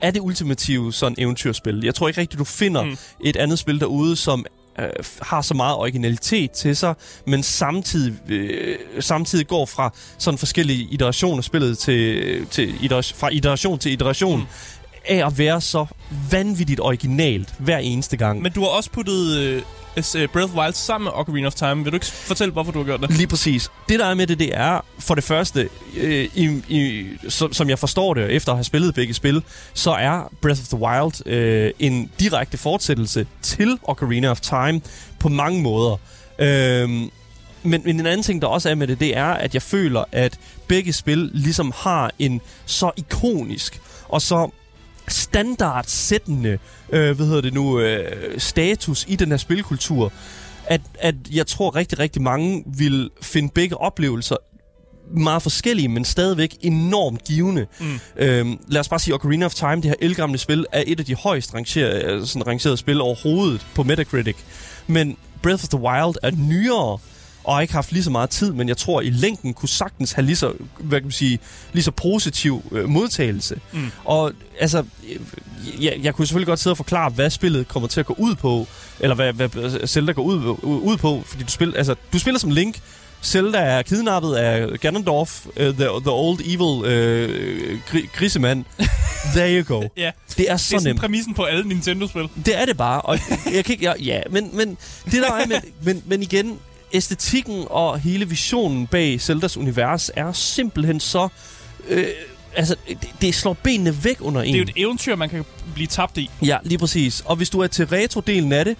er 0.00 0.10
det 0.10 0.20
ultimative 0.20 0.92
sådan 0.92 1.14
eventyrspil. 1.18 1.80
Jeg 1.84 1.94
tror 1.94 2.08
ikke 2.08 2.20
rigtigt, 2.20 2.38
du 2.38 2.44
finder. 2.44 2.84
Mm. 2.84 2.96
et 3.24 3.36
andet 3.36 3.58
spil 3.58 3.80
derude, 3.80 4.16
som 4.16 4.44
øh, 4.78 4.88
har 5.22 5.42
så 5.42 5.54
meget 5.54 5.76
originalitet 5.76 6.50
til 6.50 6.76
sig, 6.76 6.94
men 7.26 7.42
samtidig, 7.42 8.30
øh, 8.32 8.78
samtidig 9.00 9.46
går 9.46 9.66
fra 9.66 9.92
sådan 10.18 10.38
forskellige 10.38 10.88
iterationer 10.90 11.38
af 11.38 11.44
spillet 11.44 11.78
til, 11.78 12.46
til 12.46 12.84
iteration, 12.84 13.18
fra 13.18 13.28
iteration 13.28 13.78
til 13.78 13.92
iteration, 13.92 14.40
mm. 14.40 14.46
af 15.08 15.26
at 15.26 15.38
være 15.38 15.60
så 15.60 15.86
vanvittigt 16.30 16.80
originalt 16.80 17.54
hver 17.58 17.78
eneste 17.78 18.16
gang. 18.16 18.42
Men 18.42 18.52
du 18.52 18.60
har 18.60 18.68
også 18.68 18.90
puttet 18.90 19.36
øh, 19.36 19.56
øh, 19.56 19.62
Uh, 19.98 20.28
Breath 20.32 20.44
of 20.44 20.50
the 20.50 20.60
Wild 20.60 20.72
sammen 20.72 21.04
med 21.04 21.12
Ocarina 21.14 21.46
of 21.46 21.54
Time. 21.54 21.84
Vil 21.84 21.92
du 21.92 21.96
ikke 21.96 22.06
fortælle, 22.06 22.52
hvorfor 22.52 22.72
du 22.72 22.78
har 22.78 22.84
gjort 22.84 23.00
det? 23.00 23.10
Lige 23.10 23.26
præcis. 23.26 23.70
Det 23.88 23.98
der 23.98 24.06
er 24.06 24.14
med 24.14 24.26
det, 24.26 24.38
det 24.38 24.50
er 24.54 24.80
for 24.98 25.14
det 25.14 25.24
første, 25.24 25.68
øh, 25.96 26.28
i, 26.34 26.62
i, 26.68 27.06
som, 27.28 27.52
som 27.52 27.68
jeg 27.68 27.78
forstår 27.78 28.14
det, 28.14 28.30
efter 28.30 28.52
at 28.52 28.56
have 28.58 28.64
spillet 28.64 28.94
begge 28.94 29.14
spil, 29.14 29.42
så 29.74 29.90
er 29.90 30.32
Breath 30.42 30.60
of 30.60 30.68
the 30.68 30.78
Wild 30.78 31.26
øh, 31.26 31.72
en 31.78 32.10
direkte 32.20 32.58
fortsættelse 32.58 33.26
til 33.42 33.78
Ocarina 33.82 34.30
of 34.30 34.40
Time 34.40 34.80
på 35.18 35.28
mange 35.28 35.62
måder. 35.62 35.96
Øh, 36.38 36.88
men, 36.88 37.10
men 37.62 38.00
en 38.00 38.06
anden 38.06 38.22
ting, 38.22 38.42
der 38.42 38.48
også 38.48 38.70
er 38.70 38.74
med 38.74 38.86
det, 38.86 39.00
det 39.00 39.16
er, 39.16 39.24
at 39.26 39.54
jeg 39.54 39.62
føler, 39.62 40.04
at 40.12 40.38
begge 40.68 40.92
spil 40.92 41.30
ligesom 41.34 41.72
har 41.76 42.10
en 42.18 42.40
så 42.66 42.90
ikonisk 42.96 43.80
og 44.08 44.22
så 44.22 44.50
standardsættende, 45.08 46.58
øh, 46.92 47.16
hvad 47.16 47.26
hedder 47.26 47.40
det 47.40 47.54
nu, 47.54 47.80
øh, 47.80 48.40
status 48.40 49.04
i 49.08 49.16
den 49.16 49.28
her 49.28 49.36
spilkultur, 49.36 50.12
at, 50.66 50.80
at 50.98 51.14
jeg 51.32 51.46
tror 51.46 51.76
rigtig, 51.76 51.98
rigtig 51.98 52.22
mange 52.22 52.64
vil 52.66 53.10
finde 53.22 53.48
begge 53.54 53.76
oplevelser 53.76 54.36
meget 55.10 55.42
forskellige, 55.42 55.88
men 55.88 56.04
stadigvæk 56.04 56.56
enormt 56.60 57.24
givende. 57.24 57.66
Mm. 57.80 58.00
Øhm, 58.16 58.60
lad 58.68 58.80
os 58.80 58.88
bare 58.88 59.00
sige, 59.00 59.14
Ocarina 59.14 59.46
of 59.46 59.54
Time, 59.54 59.76
det 59.76 59.84
her 59.84 59.94
elgamle 60.00 60.38
spil, 60.38 60.66
er 60.72 60.82
et 60.86 61.00
af 61.00 61.06
de 61.06 61.14
højst 61.14 61.54
rangerede, 61.54 62.04
øh, 62.04 62.26
sådan 62.26 62.46
rangerede 62.46 62.76
spil 62.76 63.00
overhovedet 63.00 63.66
på 63.74 63.82
Metacritic. 63.82 64.36
Men 64.86 65.16
Breath 65.42 65.64
of 65.64 65.68
the 65.68 65.78
Wild 65.78 66.14
er 66.22 66.30
nyere, 66.30 66.98
og 67.48 67.54
har 67.54 67.60
ikke 67.60 67.74
haft 67.74 67.92
lige 67.92 68.02
så 68.02 68.10
meget 68.10 68.30
tid, 68.30 68.52
men 68.52 68.68
jeg 68.68 68.76
tror, 68.76 69.00
i 69.00 69.10
længden 69.10 69.54
kunne 69.54 69.68
sagtens 69.68 70.12
have 70.12 70.26
lige 70.26 70.36
så, 70.36 70.52
hvad 70.78 71.00
kan 71.00 71.04
man 71.06 71.12
sige, 71.12 71.38
lige 71.72 71.84
så 71.84 71.90
positiv 71.90 72.62
øh, 72.72 72.88
modtagelse. 72.88 73.60
Mm. 73.72 73.90
Og 74.04 74.32
altså, 74.60 74.78
øh, 74.78 75.84
jeg, 75.84 75.98
jeg 76.02 76.14
kunne 76.14 76.26
selvfølgelig 76.26 76.46
godt 76.46 76.58
sidde 76.60 76.72
og 76.72 76.76
forklare, 76.76 77.10
hvad 77.10 77.30
spillet 77.30 77.68
kommer 77.68 77.88
til 77.88 78.00
at 78.00 78.06
gå 78.06 78.14
ud 78.18 78.34
på, 78.34 78.66
eller 79.00 79.14
hvad, 79.14 79.32
hvad 79.32 79.86
Zelda 79.86 80.12
går 80.12 80.22
ud, 80.22 80.56
ud 80.62 80.96
på, 80.96 81.22
fordi 81.26 81.42
du 81.44 81.50
spiller, 81.50 81.76
altså, 81.76 81.94
du 82.12 82.18
spiller 82.18 82.38
som 82.38 82.50
Link, 82.50 82.80
Zelda 83.22 83.58
er 83.58 83.82
kidnappet 83.82 84.34
af 84.34 84.80
Ganondorf, 84.80 85.46
uh, 85.46 85.52
the, 85.62 85.72
the 85.74 86.10
old 86.10 86.40
evil 86.40 86.60
uh, 86.84 87.78
gri, 87.90 88.08
grisemand. 88.14 88.64
There 89.34 89.58
you 89.62 89.78
go. 89.78 89.88
Ja, 89.96 90.10
Det 90.28 90.30
er 90.30 90.34
det 90.36 90.48
er 90.48 90.56
så 90.56 90.80
nemt. 90.84 91.00
præmissen 91.00 91.34
på 91.34 91.42
alle 91.44 91.68
Nintendo-spil. 91.68 92.28
Det 92.46 92.60
er 92.60 92.64
det 92.64 92.76
bare, 92.76 93.00
og 93.00 93.18
jeg 93.54 93.64
kan 93.64 93.72
ikke... 93.72 93.84
Jeg, 93.84 93.94
ja, 94.00 94.20
men, 94.30 94.50
men 94.56 94.76
det 95.04 95.12
der 95.12 95.32
er 95.32 95.46
med... 95.46 95.56
Men, 95.82 96.02
men 96.06 96.22
igen, 96.22 96.58
æstetikken 96.92 97.64
og 97.70 97.98
hele 97.98 98.28
visionen 98.28 98.86
bag 98.86 99.20
Zeldas 99.20 99.56
univers 99.56 100.10
er 100.16 100.32
simpelthen 100.32 101.00
så... 101.00 101.28
Øh, 101.88 102.06
altså, 102.56 102.76
det, 102.88 103.08
det 103.20 103.34
slår 103.34 103.52
benene 103.52 104.04
væk 104.04 104.16
under 104.20 104.42
en. 104.42 104.46
Det 104.46 104.54
er 104.54 104.58
jo 104.58 104.64
et 104.76 104.82
eventyr, 104.82 105.16
man 105.16 105.28
kan 105.28 105.44
blive 105.74 105.86
tabt 105.86 106.18
i. 106.18 106.30
Ja, 106.44 106.58
lige 106.62 106.78
præcis. 106.78 107.22
Og 107.24 107.36
hvis 107.36 107.50
du 107.50 107.60
er 107.60 107.66
til 107.66 107.84
retro-delen 107.84 108.52
af 108.52 108.64
det, 108.64 108.76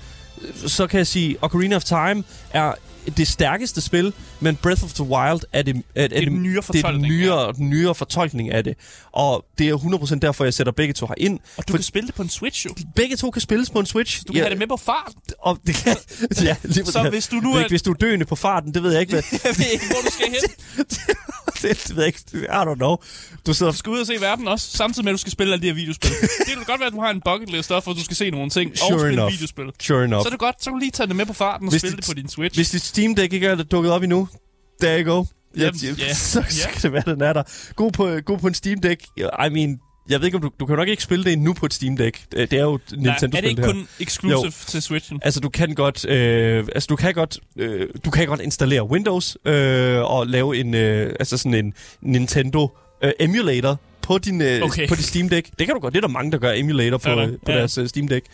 så 0.66 0.86
kan 0.86 0.98
jeg 0.98 1.06
sige, 1.06 1.36
Ocarina 1.40 1.76
of 1.76 1.84
Time 1.84 2.24
er 2.50 2.72
det 3.16 3.28
stærkeste 3.28 3.80
spil, 3.80 4.12
men 4.40 4.56
Breath 4.56 4.84
of 4.84 4.92
the 4.92 5.04
Wild 5.04 5.40
er 5.52 5.62
det, 5.62 5.82
er, 5.94 6.02
er 6.12 6.20
den 6.20 6.42
nyere 6.42 6.62
det 6.72 6.84
er 6.84 6.90
den 6.92 7.02
nyere, 7.02 7.52
den 7.52 7.70
nyere 7.70 7.94
fortolkning 7.94 8.50
af 8.52 8.64
det. 8.64 8.74
Og 9.12 9.44
det 9.58 9.68
er 9.68 9.76
100% 9.76 10.18
derfor, 10.18 10.44
jeg 10.44 10.54
sætter 10.54 10.72
begge 10.72 10.94
to 10.94 11.06
her 11.06 11.14
ind. 11.16 11.38
Og 11.56 11.68
du 11.68 11.72
kan 11.72 11.82
spille 11.82 12.06
det 12.06 12.14
på 12.14 12.22
en 12.22 12.28
Switch, 12.28 12.66
jo. 12.66 12.74
Begge 12.96 13.16
to 13.16 13.30
kan 13.30 13.42
spilles 13.42 13.70
på 13.70 13.78
en 13.80 13.86
Switch. 13.86 14.22
Du 14.28 14.32
kan 14.32 14.42
have 14.42 14.50
det 14.50 14.58
med 14.58 14.66
på 14.66 14.76
fart. 14.76 15.12
Og 15.38 15.58
det 15.66 15.74
kan, 15.74 15.96
ja, 16.42 16.56
lige 16.62 16.84
Så 16.86 16.92
præcis. 16.92 17.10
hvis 17.10 17.26
du 17.28 17.36
nu 17.36 17.52
er- 17.54 17.68
Hvis 17.68 17.82
du 17.82 17.90
er 17.90 17.94
døende 17.94 18.24
på 18.26 18.36
farten, 18.36 18.74
det 18.74 18.82
ved 18.82 18.92
jeg 18.92 19.00
ikke, 19.00 19.12
hvad... 19.12 19.22
Jeg 19.44 19.54
ved 19.58 19.66
ikke, 19.72 19.86
hvor 19.86 20.00
du 20.06 20.12
skal 20.12 20.26
hen. 20.26 20.34
det, 21.62 21.84
det 21.88 21.96
ved 21.96 22.02
jeg 22.04 22.06
ikke. 22.06 22.20
I 22.44 22.46
don't 22.46 22.74
know. 22.74 22.96
Du 23.46 23.54
sidder... 23.54 23.72
Du 23.72 23.78
skal 23.78 23.90
ud 23.90 23.98
og 24.00 24.06
se 24.06 24.14
verden 24.20 24.48
også, 24.48 24.76
samtidig 24.76 25.04
med, 25.04 25.12
at 25.12 25.14
du 25.14 25.18
skal 25.20 25.32
spille 25.32 25.52
alle 25.52 25.62
de 25.62 25.66
her 25.66 25.74
videospil. 25.74 26.10
det 26.10 26.28
kan 26.46 26.64
godt 26.66 26.80
være, 26.80 26.86
at 26.86 26.92
du 26.92 27.00
har 27.00 27.10
en 27.10 27.20
bucket 27.24 27.50
list 27.50 27.70
også, 27.72 27.86
hvor 27.86 27.92
du 27.92 28.04
skal 28.04 28.16
se 28.16 28.30
nogle 28.30 28.50
ting 28.50 28.70
og 28.72 28.78
Sure 28.78 28.98
spille 29.00 29.12
enough. 29.12 29.32
videospil. 29.32 29.64
Sure 29.80 30.04
enough. 30.04 30.22
Så 30.22 30.28
er 30.28 30.30
det 30.30 30.38
godt, 30.38 30.54
så 30.64 30.70
kan 30.70 30.72
du 30.72 30.78
lige 30.78 30.90
tage 30.90 31.06
det 31.06 31.16
med 31.16 31.26
på 31.26 31.32
farten 31.32 31.66
og 31.66 31.70
Hvis 31.70 31.80
spille 31.80 31.96
det- 31.96 32.06
det 32.06 32.14
på 32.16 32.20
din 32.20 32.28
Switch. 32.28 32.58
Hvis 32.58 32.70
dit 32.70 32.82
Steam 32.82 33.14
Deck 33.14 33.32
ikke 33.32 33.46
er 33.46 33.54
dukket 33.62 33.92
op 33.92 34.02
endnu, 34.02 34.27
there 34.82 35.02
you 35.02 35.14
go. 35.16 35.24
Jamen, 35.56 35.74
ja, 35.82 35.88
ja. 36.08 36.14
så, 36.14 36.40
Ja. 36.40 36.70
kan 36.72 36.82
det 36.82 36.92
være, 36.92 37.02
den 37.14 37.20
er 37.20 37.32
der. 37.32 37.42
God 37.76 37.90
på, 37.92 38.10
god 38.24 38.38
på 38.38 38.46
en 38.46 38.54
Steam 38.54 38.80
Deck. 38.80 39.02
I 39.16 39.48
mean, 39.50 39.80
jeg 40.08 40.20
ved 40.20 40.26
ikke, 40.26 40.36
om 40.36 40.42
du, 40.42 40.50
du 40.60 40.66
kan 40.66 40.76
nok 40.76 40.88
ikke 40.88 41.02
spille 41.02 41.24
det 41.24 41.32
endnu 41.32 41.52
på 41.52 41.66
et 41.66 41.74
Steam 41.74 41.96
Deck. 41.96 42.20
Det 42.32 42.52
er 42.52 42.62
jo 42.62 42.78
Nintendo-spil, 42.92 43.36
er 43.36 43.40
det 43.40 43.48
ikke 43.48 43.62
her. 43.62 43.72
kun 43.72 43.88
exclusive 44.00 44.52
til 44.66 44.82
Switchen? 44.82 45.20
Altså, 45.22 45.40
du 45.40 45.48
kan 45.48 45.74
godt, 45.74 46.04
øh, 46.08 46.66
altså, 46.74 46.86
du 46.86 46.96
kan 46.96 47.14
godt, 47.14 47.38
øh, 47.56 47.88
du 48.04 48.10
kan 48.10 48.26
godt 48.26 48.40
installere 48.40 48.90
Windows 48.90 49.36
øh, 49.44 50.00
og 50.00 50.26
lave 50.26 50.56
en, 50.56 50.74
øh, 50.74 51.14
altså 51.20 51.36
sådan 51.36 51.54
en 51.54 51.74
Nintendo 52.02 52.76
øh, 53.04 53.12
emulator 53.20 53.80
på 54.08 54.18
din, 54.18 54.40
øh, 54.42 54.62
Okay. 54.62 54.88
på 54.88 54.94
din 54.94 55.02
Steam 55.04 55.28
Deck. 55.28 55.48
Det 55.58 55.66
kan 55.66 55.74
du 55.74 55.80
godt. 55.80 55.94
Det 55.94 55.98
er 55.98 56.06
der 56.06 56.12
mange, 56.12 56.32
der 56.32 56.38
gør 56.38 56.52
emulator 56.56 56.98
på, 56.98 57.08
der? 57.10 57.18
øh, 57.18 57.28
på 57.46 57.52
Ja. 57.52 57.58
deres 57.58 57.78
øh, 57.78 57.88
Steam 57.88 58.08
Deck. 58.08 58.26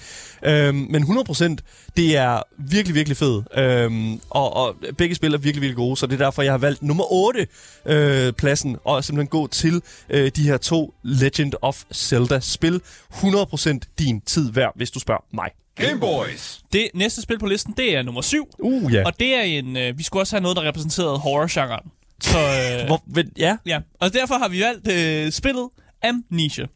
Øhm, 0.44 0.86
men 0.90 1.02
100%, 1.02 1.56
det 1.96 2.16
er 2.16 2.42
virkelig, 2.58 2.94
virkelig 2.94 3.16
fed. 3.16 3.42
Øhm, 3.56 4.20
og, 4.30 4.56
og 4.56 4.76
begge 4.98 5.14
spil 5.14 5.34
er 5.34 5.38
virkelig, 5.38 5.60
virkelig 5.62 5.76
gode, 5.76 5.96
så 5.96 6.06
det 6.06 6.20
er 6.20 6.24
derfor, 6.24 6.42
jeg 6.42 6.52
har 6.52 6.58
valgt 6.58 6.82
nummer 6.82 7.12
8 7.12 7.46
øh, 7.86 8.32
pladsen, 8.32 8.76
og 8.84 9.04
simpelthen 9.04 9.28
gå 9.28 9.46
til 9.46 9.82
øh, 10.10 10.30
de 10.36 10.42
her 10.42 10.56
to 10.56 10.94
Legend 11.02 11.52
of 11.62 11.82
Zelda-spil. 11.94 12.80
100% 13.12 13.78
din 13.98 14.20
tid 14.20 14.52
værd, 14.52 14.72
hvis 14.76 14.90
du 14.90 14.98
spørger 15.00 15.24
mig. 15.34 15.48
Game 15.76 16.00
Boys. 16.00 16.60
Det 16.72 16.88
næste 16.94 17.22
spil 17.22 17.38
på 17.38 17.46
listen, 17.46 17.74
det 17.76 17.96
er 17.96 18.02
nummer 18.02 18.20
7. 18.22 18.48
Uh, 18.58 18.92
ja. 18.94 19.02
Og 19.06 19.12
det 19.20 19.34
er 19.34 19.42
en... 19.42 19.76
Øh, 19.76 19.98
vi 19.98 20.02
skulle 20.02 20.22
også 20.22 20.36
have 20.36 20.42
noget, 20.42 20.56
der 20.56 20.62
repræsenterede 20.68 21.18
horror-genren. 21.18 21.90
Så, 22.24 22.38
øh, 22.38 22.86
Hvor, 22.86 23.02
men, 23.06 23.32
ja, 23.38 23.56
ja. 23.66 23.80
Og 24.00 24.12
derfor 24.12 24.34
har 24.34 24.48
vi 24.48 24.60
valgt 24.60 24.92
øh, 24.92 25.32
spillet 25.32 25.68
Amnesia. 26.02 26.66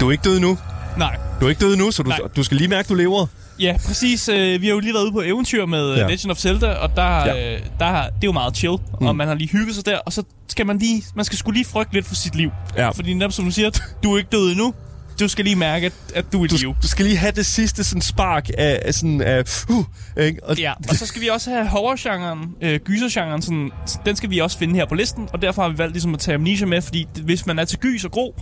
du 0.00 0.08
er 0.08 0.12
ikke 0.12 0.24
død 0.24 0.40
nu. 0.40 0.58
Nej. 0.98 1.29
Du 1.40 1.44
er 1.46 1.50
ikke 1.50 1.60
død 1.60 1.76
nu, 1.76 1.90
så 1.90 2.02
du, 2.02 2.08
Nej. 2.08 2.18
du 2.36 2.42
skal 2.42 2.56
lige 2.56 2.68
mærke, 2.68 2.88
du 2.88 2.94
lever. 2.94 3.26
Ja, 3.60 3.76
præcis. 3.86 4.28
Øh, 4.28 4.60
vi 4.60 4.66
har 4.66 4.74
jo 4.74 4.80
lige 4.80 4.94
været 4.94 5.04
ude 5.04 5.12
på 5.12 5.20
eventyr 5.20 5.66
med 5.66 5.94
Ja. 5.94 6.00
ja. 6.00 6.06
Legend 6.08 6.30
of 6.30 6.38
Zelda, 6.38 6.66
og 6.72 6.96
der, 6.96 7.26
Ja. 7.26 7.54
øh, 7.54 7.60
der 7.78 7.92
det 8.02 8.06
er 8.06 8.10
jo 8.24 8.32
meget 8.32 8.56
chill, 8.56 8.76
mm. 9.00 9.06
og 9.06 9.16
man 9.16 9.28
har 9.28 9.34
lige 9.34 9.48
hygget 9.50 9.74
sig 9.74 9.86
der, 9.86 9.98
og 9.98 10.12
så 10.12 10.22
skal 10.48 10.66
man 10.66 10.78
lige, 10.78 11.02
man 11.14 11.24
skal 11.24 11.38
skulle 11.38 11.56
lige 11.58 11.66
frygte 11.66 11.94
lidt 11.94 12.06
for 12.06 12.14
sit 12.14 12.34
liv. 12.34 12.50
Ja. 12.76 12.88
Fordi 12.90 13.14
netop 13.14 13.32
som 13.32 13.44
du 13.44 13.50
siger, 13.50 13.70
du 14.02 14.14
er 14.14 14.18
ikke 14.18 14.28
død 14.32 14.50
endnu. 14.50 14.74
Du 15.20 15.28
skal 15.28 15.44
lige 15.44 15.56
mærke, 15.56 15.86
at, 15.86 15.92
at 16.14 16.32
du 16.32 16.42
er 16.44 16.48
Du, 16.48 16.56
live. 16.56 16.74
du 16.82 16.88
skal 16.88 17.04
lige 17.04 17.16
have 17.16 17.32
det 17.32 17.46
sidste 17.46 17.84
sådan 17.84 18.02
spark 18.02 18.48
af, 18.58 18.78
af 18.84 18.94
sådan 18.94 19.20
af, 19.20 19.42
uh, 19.70 19.84
ikke? 20.16 20.44
Og, 20.44 20.58
Ja, 20.58 20.72
og 20.88 20.94
så 20.96 21.06
skal 21.06 21.22
vi 21.22 21.28
også 21.28 21.50
have 21.50 21.68
horror-genren, 21.68 22.38
øh, 22.62 22.80
gyser-genren, 22.84 23.42
sådan, 23.42 23.70
den 24.06 24.16
skal 24.16 24.30
vi 24.30 24.38
også 24.38 24.58
finde 24.58 24.74
her 24.74 24.86
på 24.86 24.94
listen, 24.94 25.28
og 25.32 25.42
derfor 25.42 25.62
har 25.62 25.68
vi 25.68 25.78
valgt 25.78 25.92
ligesom 25.94 26.14
at 26.14 26.20
tage 26.20 26.34
Amnesia 26.34 26.66
med, 26.66 26.82
fordi 26.82 27.06
hvis 27.24 27.46
man 27.46 27.58
er 27.58 27.64
til 27.64 27.78
gys 27.78 28.04
og 28.04 28.10
gro, 28.10 28.34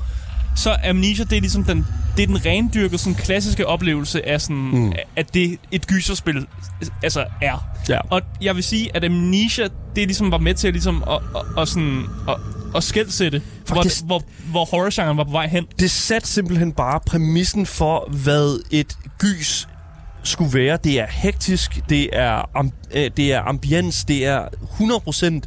så 0.58 0.76
Amnesia, 0.84 1.24
det 1.24 1.36
er 1.36 1.40
ligesom 1.40 1.64
den, 1.64 1.86
det 2.16 2.22
er 2.22 2.26
den 2.26 2.46
rendyrkede, 2.46 2.98
sådan 2.98 3.14
klassiske 3.14 3.66
oplevelse 3.66 4.28
af 4.28 4.40
sådan, 4.40 4.56
mm. 4.56 4.92
at 5.16 5.34
det 5.34 5.58
et 5.70 5.86
gyserspil 5.86 6.46
altså 7.02 7.24
er. 7.42 7.66
Ja. 7.88 7.98
Og 8.10 8.22
jeg 8.40 8.56
vil 8.56 8.64
sige, 8.64 8.96
at 8.96 9.04
Amnesia, 9.04 9.64
det 9.64 10.06
ligesom 10.06 10.30
var 10.30 10.38
med 10.38 10.54
til 10.54 10.68
at, 10.68 10.74
ligesom 10.74 11.04
at, 11.06 11.20
at, 11.36 11.62
at, 11.62 11.68
sådan, 11.68 12.04
at, 12.28 12.36
at 12.76 12.82
skældsætte, 12.82 13.42
hvor, 13.66 14.04
hvor, 14.06 14.22
hvor 14.50 14.64
horror-genren 14.64 15.16
var 15.16 15.24
på 15.24 15.30
vej 15.30 15.46
hen. 15.46 15.66
Det 15.78 15.90
satte 15.90 16.28
simpelthen 16.28 16.72
bare 16.72 17.00
præmissen 17.06 17.66
for, 17.66 18.08
hvad 18.10 18.60
et 18.70 18.98
gys 19.18 19.68
skulle 20.22 20.54
være. 20.58 20.78
Det 20.84 21.00
er 21.00 21.06
hektisk, 21.08 21.80
det 21.88 22.08
er, 22.12 22.50
am, 22.58 22.72
øh, 22.94 23.10
det 23.16 23.32
er 23.32 23.42
ambiens, 23.42 24.04
det 24.04 24.26
er 24.26 24.48
100% 24.48 25.40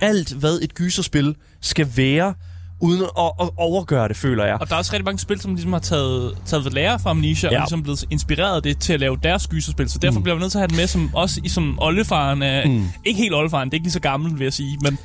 alt, 0.00 0.32
hvad 0.32 0.58
et 0.62 0.74
gyserspil 0.74 1.36
skal 1.60 1.88
være, 1.96 2.34
uden 2.80 3.02
at, 3.02 3.32
at 3.40 3.50
overgøre 3.56 4.08
det, 4.08 4.16
føler 4.16 4.44
jeg. 4.44 4.56
Og 4.60 4.68
der 4.68 4.74
er 4.74 4.78
også 4.78 4.92
rigtig 4.92 5.04
mange 5.04 5.18
spil, 5.18 5.40
som 5.40 5.54
ligesom 5.54 5.72
har 5.72 5.80
taget, 5.80 6.34
taget 6.44 6.64
ved 6.64 6.72
lære 6.72 6.98
fra 6.98 7.10
Amnesia, 7.10 7.50
ja. 7.52 7.56
Og 7.56 7.62
ligesom 7.62 7.82
blevet 7.82 8.04
inspireret 8.10 8.56
af 8.56 8.62
det 8.62 8.78
til 8.78 8.92
at 8.92 9.00
lave 9.00 9.16
deres 9.22 9.46
gyserspil. 9.46 9.90
Så 9.90 9.98
derfor 9.98 10.18
mm. 10.18 10.22
bliver 10.22 10.34
vi 10.34 10.40
nødt 10.40 10.52
til 10.52 10.58
at 10.58 10.60
have 10.60 10.68
den 10.68 10.76
med 10.76 10.86
som, 10.86 11.10
også 11.14 11.40
i, 11.44 11.48
som 11.48 11.78
oldefaren 11.82 12.42
af... 12.42 12.68
Mm. 12.68 12.84
Ikke 13.04 13.18
helt 13.20 13.34
oldefaren, 13.34 13.68
det 13.68 13.72
er 13.72 13.76
ikke 13.76 13.84
lige 13.84 13.92
så 13.92 14.00
gammel, 14.00 14.38
vil 14.38 14.44
jeg 14.44 14.52
sige, 14.52 14.78
men... 14.82 14.98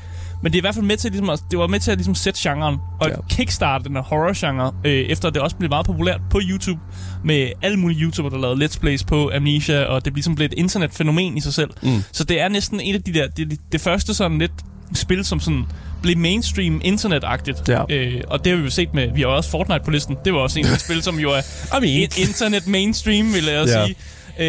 Men 0.43 0.51
det 0.51 0.57
er 0.57 0.59
i 0.59 0.61
hvert 0.61 0.75
fald 0.75 0.85
med 0.85 0.97
til, 0.97 1.11
ligesom, 1.11 1.29
at, 1.29 1.43
det 1.51 1.59
var 1.59 1.67
med 1.67 1.79
til 1.79 1.91
at 1.91 1.97
ligesom, 1.97 2.15
sætte 2.15 2.39
genren 2.43 2.77
og 3.01 3.09
Ja. 3.09 3.15
kickstarte 3.29 3.83
den 3.83 3.95
her 3.95 4.03
horror-genre, 4.03 4.71
øh, 4.85 4.91
efter 4.91 5.29
det 5.29 5.41
også 5.41 5.55
blev 5.55 5.69
meget 5.69 5.85
populært 5.85 6.21
på 6.29 6.39
YouTube, 6.49 6.79
med 7.23 7.51
alle 7.61 7.77
mulige 7.77 7.99
YouTubere, 8.01 8.31
der 8.33 8.37
lavede 8.37 8.65
let's 8.65 8.79
plays 8.79 9.03
på 9.03 9.31
Amnesia, 9.35 9.83
og 9.83 9.95
det 9.95 10.13
blev 10.13 10.15
ligesom 10.15 10.35
blev 10.35 10.45
et 10.45 10.53
internetfænomen 10.53 11.37
i 11.37 11.41
sig 11.41 11.53
selv. 11.53 11.69
Mm. 11.83 12.03
Så 12.11 12.23
det 12.23 12.41
er 12.41 12.49
næsten 12.49 12.79
en 12.79 12.95
af 12.95 13.03
de 13.03 13.13
der, 13.13 13.27
det, 13.27 13.51
det, 13.51 13.59
det 13.71 13.81
første 13.81 14.13
sådan 14.13 14.37
lidt 14.37 14.51
spil, 14.93 15.25
som 15.25 15.39
sådan 15.39 15.65
blev 16.01 16.17
mainstream 16.17 16.81
internetagtigt. 16.83 17.69
Ja. 17.69 17.83
Øh, 17.89 18.21
og 18.27 18.43
det 18.45 18.51
har 18.51 18.57
vi 18.57 18.63
jo 18.63 18.69
set 18.69 18.93
med, 18.93 19.11
vi 19.15 19.21
har 19.21 19.27
også 19.27 19.49
Fortnite 19.49 19.81
på 19.85 19.91
listen. 19.91 20.17
Det 20.25 20.33
var 20.33 20.39
også 20.39 20.59
en 20.59 20.65
af 20.65 20.79
spil, 20.79 21.01
som 21.03 21.19
jo 21.19 21.31
er 21.31 21.41
I 21.77 21.81
mean. 21.81 21.85
in- 22.01 22.21
internet 22.27 22.67
mainstream, 22.67 23.33
vil 23.33 23.45
jeg 23.45 23.65
Ja. 23.67 23.85
sige. 23.85 23.95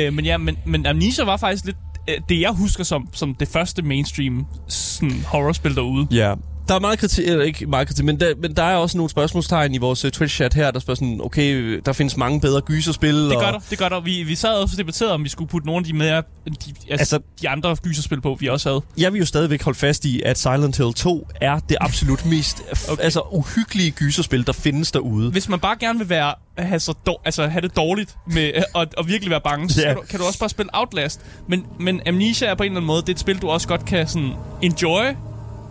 Øh, 0.07 0.13
men 0.13 0.25
ja, 0.25 0.37
men, 0.39 0.57
men 0.67 0.87
Amnesia 0.87 1.25
var 1.25 1.37
faktisk 1.37 1.65
lidt 1.65 1.77
øh, 2.09 2.15
det, 2.29 2.41
jeg 2.41 2.51
husker 2.51 2.85
som, 2.85 3.09
som 3.13 3.35
det 3.35 3.49
første 3.49 3.83
mainstream 3.83 4.47
sådan, 4.69 5.25
horrorspil 5.27 5.75
derude. 5.75 6.07
Ja. 6.11 6.35
Der 6.69 6.75
er 6.75 6.79
meget 6.81 6.99
kritik, 6.99 7.29
eller 7.29 7.45
ikke 7.45 7.67
meget 7.67 7.89
kritik, 7.89 8.05
men 8.05 8.21
der, 8.21 8.33
men 8.43 8.57
der 8.57 8.63
er 8.63 8.77
også 8.77 8.97
nogle 8.97 9.11
spørgsmålstegn 9.11 9.75
i 9.75 9.79
vores 9.79 10.05
uh, 10.05 10.11
Twitch-chat 10.11 10.55
her, 10.55 10.71
der 10.71 10.81
spørger 10.81 10.97
sådan, 10.97 11.21
okay, 11.23 11.81
der 11.87 11.93
findes 11.93 12.17
mange 12.17 12.41
bedre 12.41 12.61
gyserspil. 12.61 13.15
Det 13.15 13.37
og, 13.37 13.43
gør 13.43 13.51
der, 13.51 13.59
det 13.71 13.79
gør 13.79 13.89
der. 13.89 14.01
Vi, 14.01 14.23
vi 14.23 14.35
sad 14.35 14.55
også 14.55 14.75
og 14.75 14.79
debatterede, 14.79 15.15
om 15.15 15.25
vi 15.25 15.29
skulle 15.29 15.49
putte 15.49 15.67
nogle 15.67 15.79
af 15.81 15.85
de, 15.85 15.93
mere, 15.93 16.17
de, 16.17 16.53
altså, 16.91 17.17
Altså- 17.17 17.19
de 17.43 17.49
andre 17.49 17.77
gyserspil 17.77 18.21
på, 18.21 18.37
vi 18.41 18.49
også 18.49 18.69
havde. 18.69 18.81
Jeg 18.99 19.13
vil 19.13 19.19
jo 19.19 19.27
stadigvæk 19.27 19.63
holde 19.63 19.79
fast 19.79 20.05
i, 20.05 20.23
at 20.23 20.39
Silent 20.39 20.77
Hill 20.77 20.95
2 20.95 21.29
er 21.41 21.59
det 21.59 21.77
absolut 21.81 22.27
mest 22.27 22.63
okay. 22.93 23.03
Altså, 23.05 23.21
uhyggelige 23.33 23.91
gyserspil, 23.91 24.47
der 24.47 24.53
findes 24.53 24.93
derude. 24.93 25.31
Hvis 25.31 25.49
man 25.49 25.61
bare 25.61 25.77
gerne 25.81 25.99
vil 25.99 26.09
være, 26.09 26.35
have, 26.59 26.81
så 26.81 26.95
dår, 27.07 27.23
altså, 27.25 27.47
have 27.47 27.63
det 27.63 27.77
dårligt 27.77 28.17
med, 28.27 28.53
og, 28.75 28.87
og 28.97 29.09
virkelig 29.09 29.31
være 29.31 29.41
bange, 29.45 29.71
så 29.71 29.81
yeah. 29.81 29.89
kan, 29.89 29.97
du, 29.97 30.03
kan 30.11 30.21
du 30.21 30.27
også 30.27 30.39
bare 30.39 30.49
spille 30.49 30.71
Outlast. 30.73 31.21
Men, 31.49 31.67
men 31.81 32.01
Amnesia 32.07 32.49
er 32.49 32.55
på 32.55 32.63
en 32.63 32.67
eller 32.67 32.77
anden 32.77 32.87
måde, 32.87 33.01
det 33.01 33.09
er 33.09 33.13
et 33.13 33.21
spil, 33.21 33.39
du 33.39 33.49
også 33.49 33.69
godt 33.69 33.85
kan 33.85 34.09
sådan, 34.09 34.31
enjoy. 34.63 35.05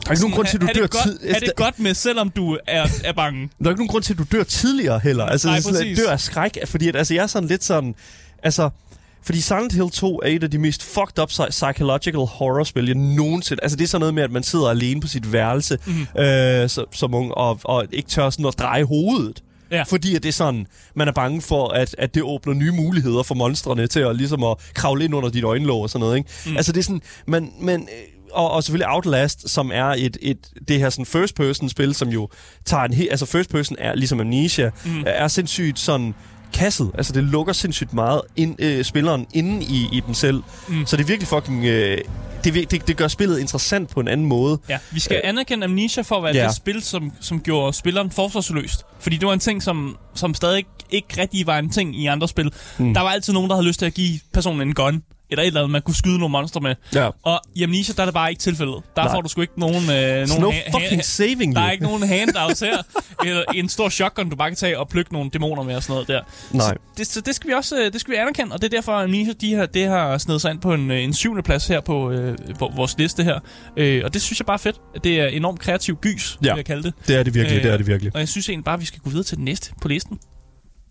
Der 0.05 0.11
er 0.11 0.13
ikke 0.13 0.21
nogen 0.21 0.35
grund 0.35 0.47
til, 0.47 0.57
at 0.57 0.61
du 0.61 0.67
dør 0.67 0.73
det 0.73 0.91
godt, 0.91 1.03
tid- 1.03 1.19
ha 1.33 1.39
det 1.39 1.55
godt 1.55 1.79
med, 1.79 1.93
selvom 1.93 2.29
du 2.29 2.57
er, 2.67 2.87
er 3.03 3.13
bange. 3.13 3.49
Der 3.59 3.65
er 3.65 3.69
ikke 3.69 3.79
nogen 3.79 3.87
grund 3.87 4.03
til, 4.03 4.13
at 4.13 4.19
du 4.19 4.25
dør 4.31 4.43
tidligere 4.43 4.99
heller. 4.99 5.25
Altså, 5.25 5.47
Nej, 5.47 5.59
sådan, 5.59 5.91
at 5.91 5.97
dør 5.97 6.11
af 6.11 6.19
skræk. 6.19 6.57
Fordi 6.65 6.87
at, 6.87 6.95
altså, 6.95 7.13
jeg 7.13 7.23
er 7.23 7.27
sådan 7.27 7.49
lidt 7.49 7.63
sådan... 7.63 7.95
Altså, 8.43 8.69
fordi 9.23 9.41
Silent 9.41 9.73
Hill 9.73 9.89
2 9.89 10.15
er 10.23 10.27
et 10.27 10.43
af 10.43 10.51
de 10.51 10.57
mest 10.57 10.83
fucked 10.83 11.19
up 11.19 11.29
psy- 11.29 11.49
psychological 11.49 12.19
horror-spil, 12.19 12.85
jeg 12.85 12.95
nogensinde... 12.95 13.63
Altså, 13.63 13.75
det 13.77 13.83
er 13.83 13.87
sådan 13.87 13.99
noget 13.99 14.13
med, 14.13 14.23
at 14.23 14.31
man 14.31 14.43
sidder 14.43 14.69
alene 14.69 15.01
på 15.01 15.07
sit 15.07 15.33
værelse 15.33 15.77
mm. 15.85 16.01
øh, 16.21 16.69
så, 16.69 16.85
som 16.91 17.13
ung, 17.13 17.33
og, 17.33 17.59
og 17.63 17.85
ikke 17.91 18.09
tør 18.09 18.29
sådan 18.29 18.45
at 18.45 18.59
dreje 18.59 18.83
hovedet. 18.83 19.43
Ja. 19.71 19.83
Fordi 19.83 20.15
at 20.15 20.23
det 20.23 20.29
er 20.29 20.33
sådan, 20.33 20.67
man 20.95 21.07
er 21.07 21.11
bange 21.11 21.41
for, 21.41 21.67
at, 21.67 21.95
at 21.97 22.15
det 22.15 22.23
åbner 22.23 22.53
nye 22.53 22.71
muligheder 22.71 23.23
for 23.23 23.35
monstrene 23.35 23.87
til 23.87 23.99
at, 23.99 24.15
ligesom 24.15 24.43
at 24.43 24.57
kravle 24.73 25.05
ind 25.05 25.15
under 25.15 25.29
dit 25.29 25.43
øjenlåg 25.43 25.81
og 25.81 25.89
sådan 25.89 25.99
noget. 25.99 26.17
Ikke? 26.17 26.29
Mm. 26.45 26.57
Altså 26.57 26.71
det 26.71 26.79
er 26.79 26.83
sådan, 26.83 27.01
man, 27.27 27.51
man, 27.61 27.87
og, 28.35 28.51
og 28.51 28.63
selvfølgelig 28.63 28.89
Outlast, 28.89 29.49
som 29.49 29.71
er 29.73 29.85
et, 29.85 30.17
et 30.21 30.37
det 30.67 30.79
her 30.79 30.89
sådan 30.89 31.05
first 31.05 31.35
person 31.35 31.69
spil, 31.69 31.95
som 31.95 32.09
jo 32.09 32.29
tager 32.65 32.83
en 32.83 32.93
helt, 32.93 33.11
altså 33.11 33.25
first 33.25 33.49
person 33.49 33.77
er 33.79 33.95
ligesom 33.95 34.19
Amnesia, 34.19 34.71
mm. 34.85 35.03
er 35.05 35.27
sindssygt 35.27 35.79
sådan 35.79 36.13
kasset. 36.53 36.91
Altså, 36.93 37.13
det 37.13 37.23
lukker 37.23 37.53
sindssygt 37.53 37.93
meget 37.93 38.21
ind, 38.35 38.55
øh, 38.59 38.83
spilleren 38.83 39.27
inde 39.33 39.65
i, 39.65 39.87
i 39.91 40.01
dem 40.07 40.13
selv. 40.13 40.43
Mm. 40.67 40.85
Så 40.85 40.97
det 40.97 41.03
er 41.03 41.07
virkelig 41.07 41.27
fucking... 41.27 41.65
Øh, 41.65 41.97
det, 42.43 42.71
det, 42.71 42.87
det 42.87 42.97
gør 42.97 43.07
spillet 43.07 43.39
interessant 43.39 43.89
på 43.89 43.99
en 43.99 44.07
anden 44.07 44.25
måde. 44.25 44.59
Ja, 44.69 44.77
vi 44.91 44.99
skal 44.99 45.15
Øh, 45.23 45.29
anerkende 45.29 45.63
Amnesia 45.63 46.03
for 46.03 46.15
at 46.15 46.23
være 46.23 46.35
ja. 46.35 46.47
det 46.47 46.55
spil, 46.55 46.81
som, 46.81 47.11
som 47.21 47.41
gjorde 47.41 47.73
spilleren 47.73 48.11
forsvarsløst. 48.11 48.85
Fordi 48.99 49.17
det 49.17 49.27
var 49.27 49.33
en 49.33 49.39
ting, 49.39 49.63
som, 49.63 49.97
som 50.13 50.33
stadig 50.33 50.57
ikke, 50.57 50.69
ikke 50.89 51.21
rigtig 51.21 51.47
var 51.47 51.59
en 51.59 51.69
ting 51.69 51.95
i 51.95 52.05
andre 52.05 52.27
spil. 52.27 52.51
Mm. 52.77 52.93
Der 52.93 53.01
var 53.01 53.09
altid 53.09 53.33
nogen, 53.33 53.49
der 53.49 53.55
havde 53.55 53.67
lyst 53.67 53.79
til 53.79 53.85
at 53.85 53.93
give 53.93 54.19
personen 54.33 54.67
en 54.67 54.73
gun. 54.73 55.03
Eller 55.31 55.43
et 55.43 55.47
eller 55.47 55.59
andet, 55.59 55.71
man 55.71 55.81
kunne 55.81 55.95
skyde 55.95 56.17
nogle 56.17 56.31
monster 56.31 56.59
med. 56.59 56.75
Ja. 56.95 57.09
Og 57.23 57.41
i 57.55 57.63
Amnesia, 57.63 57.93
der 57.95 58.01
er 58.01 58.05
det 58.05 58.13
bare 58.13 58.29
ikke 58.29 58.39
tilfældet. 58.39 58.75
Der 58.95 59.03
Nej. 59.03 59.11
får 59.13 59.21
du 59.21 59.29
sgu 59.29 59.41
ikke 59.41 59.59
nogen... 59.59 59.75
Øh, 59.75 60.27
nogen 60.27 60.41
no 60.41 60.51
ha- 60.51 60.59
fucking 60.71 60.95
ha- 60.97 61.01
saving 61.01 61.55
Der 61.55 61.61
you. 61.61 61.67
er 61.67 61.71
ikke 61.71 61.83
nogen 61.83 62.03
handouts 62.07 62.59
her. 62.59 62.77
Eller 63.25 63.43
en 63.53 63.69
stor 63.69 63.89
shotgun, 63.89 64.29
du 64.29 64.35
bare 64.35 64.49
kan 64.49 64.55
tage 64.57 64.79
og 64.79 64.89
plukke 64.89 65.13
nogle 65.13 65.29
dæmoner 65.29 65.63
med 65.63 65.75
og 65.75 65.83
sådan 65.83 65.93
noget 65.93 66.07
der. 66.07 66.21
Nej. 66.51 66.61
Så 66.67 66.75
det, 66.97 67.07
så 67.07 67.21
det 67.21 67.35
skal 67.35 67.47
vi 67.49 67.53
også 67.53 67.79
øh, 67.81 67.93
det 67.93 68.01
skal 68.01 68.11
vi 68.11 68.17
anerkende, 68.17 68.53
og 68.53 68.61
det 68.61 68.73
er 68.73 68.77
derfor, 68.77 68.91
at 68.91 69.03
Amnesia 69.03 69.33
de 69.41 69.49
her, 69.55 69.65
det 69.65 69.87
har 69.87 70.17
snedet 70.17 70.41
sig 70.41 70.51
ind 70.51 70.59
på 70.61 70.73
en, 70.73 70.91
øh, 70.91 71.03
en 71.03 71.13
syvende 71.13 71.43
plads 71.43 71.67
her 71.67 71.81
på, 71.81 72.11
øh, 72.11 72.37
vores 72.75 72.97
liste 72.97 73.23
her. 73.23 73.39
Øh, 73.77 74.01
og 74.05 74.13
det 74.13 74.21
synes 74.21 74.39
jeg 74.39 74.45
bare 74.45 74.53
er 74.53 74.57
fedt. 74.57 74.75
Det 75.03 75.19
er 75.19 75.27
enormt 75.27 75.59
kreativ 75.59 75.95
gys, 75.95 76.37
Ja. 76.43 76.49
vil 76.53 76.57
jeg 76.57 76.65
kalde 76.65 76.83
det. 76.83 76.93
Det 77.07 77.15
er 77.15 77.23
det 77.23 77.33
virkelig, 77.33 77.57
Øh, 77.57 77.63
det 77.63 77.71
er 77.73 77.77
det 77.77 77.87
virkelig. 77.87 78.11
Og 78.13 78.19
jeg 78.19 78.27
synes 78.29 78.49
egentlig 78.49 78.65
bare, 78.65 78.73
at 78.73 78.81
vi 78.81 78.85
skal 78.85 78.99
gå 78.99 79.09
videre 79.09 79.23
til 79.23 79.37
den 79.37 79.45
næste 79.45 79.71
på 79.81 79.87
listen. 79.87 80.19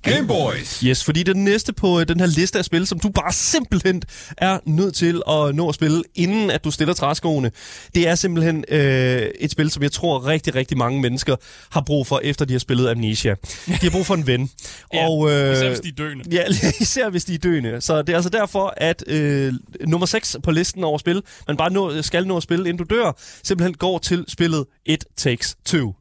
Game 0.05 0.27
Boys. 0.29 0.81
Yes, 0.81 1.05
fordi 1.05 1.23
det 1.23 1.37
næste 1.37 1.73
på 1.73 2.01
øh, 2.01 2.09
den 2.09 2.21
her 2.21 2.27
liste 2.27 2.59
af 2.59 2.65
spil, 2.65 2.87
som 2.87 2.99
du 2.99 3.09
bare 3.09 3.33
simpelthen 3.33 4.03
er 4.37 4.59
nødt 4.67 4.95
til 4.95 5.23
at 5.31 5.55
nå 5.55 5.69
at 5.69 5.75
spille, 5.75 6.03
inden 6.15 6.51
at 6.51 6.65
du 6.65 6.71
stiller 6.71 6.95
træskoene, 6.95 7.51
det 7.95 8.09
er 8.09 8.15
simpelthen 8.15 8.65
øh, 8.69 9.23
et 9.41 9.51
spil, 9.51 9.71
som 9.71 9.83
jeg 9.83 9.93
tror 9.93 10.27
rigtig, 10.27 10.55
rigtig 10.55 10.79
mange 10.79 11.01
mennesker 11.01 11.37
har 11.71 11.81
brug 11.81 12.07
for, 12.07 12.21
efter 12.25 12.45
de 12.45 12.55
har 12.55 12.59
spillet 12.59 12.89
Amnesia. 12.89 13.35
De 13.67 13.73
har 13.73 13.91
brug 13.91 14.07
for 14.07 14.15
en 14.15 14.27
ven. 14.27 14.51
Ja, 14.95 15.09
og, 15.09 15.31
øh, 15.31 15.53
især 15.53 15.69
hvis 15.69 15.81
de 15.81 15.89
er 15.89 15.93
døende. 15.93 16.25
Ja, 16.33 16.45
især 16.81 17.09
hvis 17.09 17.25
de 17.25 17.35
er 17.35 17.39
døende. 17.39 17.81
Så 17.81 18.03
det 18.03 18.09
er 18.09 18.17
altså 18.17 18.31
derfor, 18.31 18.75
at 18.77 19.05
øh, 19.07 19.53
nummer 19.87 20.07
6 20.07 20.37
på 20.43 20.51
listen 20.51 20.85
over 20.85 20.99
spil, 20.99 21.23
man 21.49 21.57
bare 21.57 21.71
nå, 21.71 22.03
skal 22.03 22.27
nå 22.27 22.37
at 22.37 22.43
spille, 22.43 22.69
inden 22.69 22.87
du 22.87 22.95
dør, 22.95 23.13
simpelthen 23.43 23.75
går 23.75 23.99
til 23.99 24.25
spillet 24.29 24.65
It 24.87 25.05
Takes 25.17 25.57
Two. 25.65 25.95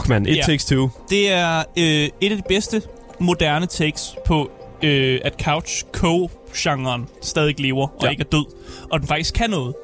Fuck 0.00 0.08
man, 0.08 0.26
It 0.26 0.36
Ja. 0.36 0.42
Takes 0.42 0.64
Two. 0.64 0.88
Det 1.10 1.32
er 1.32 1.58
øh, 1.58 1.84
et 2.20 2.30
af 2.30 2.36
de 2.36 2.42
bedste 2.48 2.82
moderne 3.18 3.66
takes 3.66 4.14
på, 4.26 4.50
øh, 4.82 5.20
at 5.24 5.34
couch 5.42 5.84
co-genren 5.92 7.06
stadig 7.22 7.60
lever 7.60 7.86
og 7.86 8.04
Ja. 8.04 8.08
ikke 8.08 8.20
er 8.20 8.28
død. 8.32 8.44
Og 8.92 9.00
den 9.00 9.08
faktisk 9.08 9.34
kan 9.34 9.50
noget. 9.50 9.74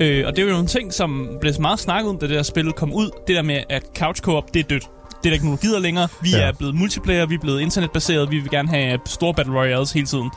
Øh, 0.00 0.26
og 0.26 0.36
det 0.36 0.44
er 0.44 0.50
jo 0.52 0.58
en 0.58 0.66
ting, 0.66 0.92
som 0.92 1.28
blev 1.40 1.52
meget 1.60 1.80
snakket 1.80 2.10
om, 2.10 2.18
da 2.18 2.26
det 2.26 2.36
der 2.36 2.42
spil 2.42 2.72
kom 2.72 2.92
ud. 2.92 3.10
Det 3.26 3.36
der 3.36 3.42
med, 3.42 3.62
at 3.68 3.82
couch 3.98 4.22
co-op, 4.22 4.54
det 4.54 4.60
er 4.60 4.64
dødt. 4.64 4.82
Det 4.82 4.88
er 5.16 5.20
der 5.22 5.32
ikke 5.32 5.44
nogen, 5.44 5.58
der 5.58 5.66
gider 5.66 5.78
længere. 5.78 6.08
Vi 6.22 6.30
Ja. 6.30 6.40
er 6.40 6.52
blevet 6.52 6.74
multiplayer, 6.74 7.26
vi 7.26 7.34
er 7.34 7.38
blevet 7.38 7.60
internetbaseret, 7.60 8.30
vi 8.30 8.38
vil 8.38 8.50
gerne 8.50 8.68
have 8.68 8.98
store 9.06 9.34
battle 9.34 9.54
royales 9.54 9.92
hele 9.92 10.06
tiden. 10.06 10.30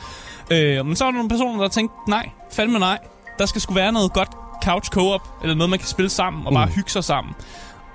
Øh, 0.52 0.86
men 0.86 0.96
så 0.96 1.04
var 1.04 1.12
der 1.12 1.16
nogle 1.18 1.30
personer, 1.30 1.62
der 1.62 1.70
tænkte, 1.70 1.96
nej, 2.10 2.30
fandme 2.52 2.80
nej. 2.80 2.98
Der 3.40 3.46
skal 3.46 3.62
sgu 3.62 3.74
være 3.74 3.92
noget 3.92 4.14
godt 4.14 4.30
couch 4.64 4.90
co-op, 4.92 5.22
eller 5.42 5.56
noget, 5.56 5.70
man 5.70 5.80
kan 5.80 5.88
spille 5.88 6.10
sammen 6.10 6.48
og 6.48 6.54
bare 6.54 6.66
Mm. 6.66 6.72
hygge 6.72 6.92
sig 6.92 7.04
sammen. 7.04 7.34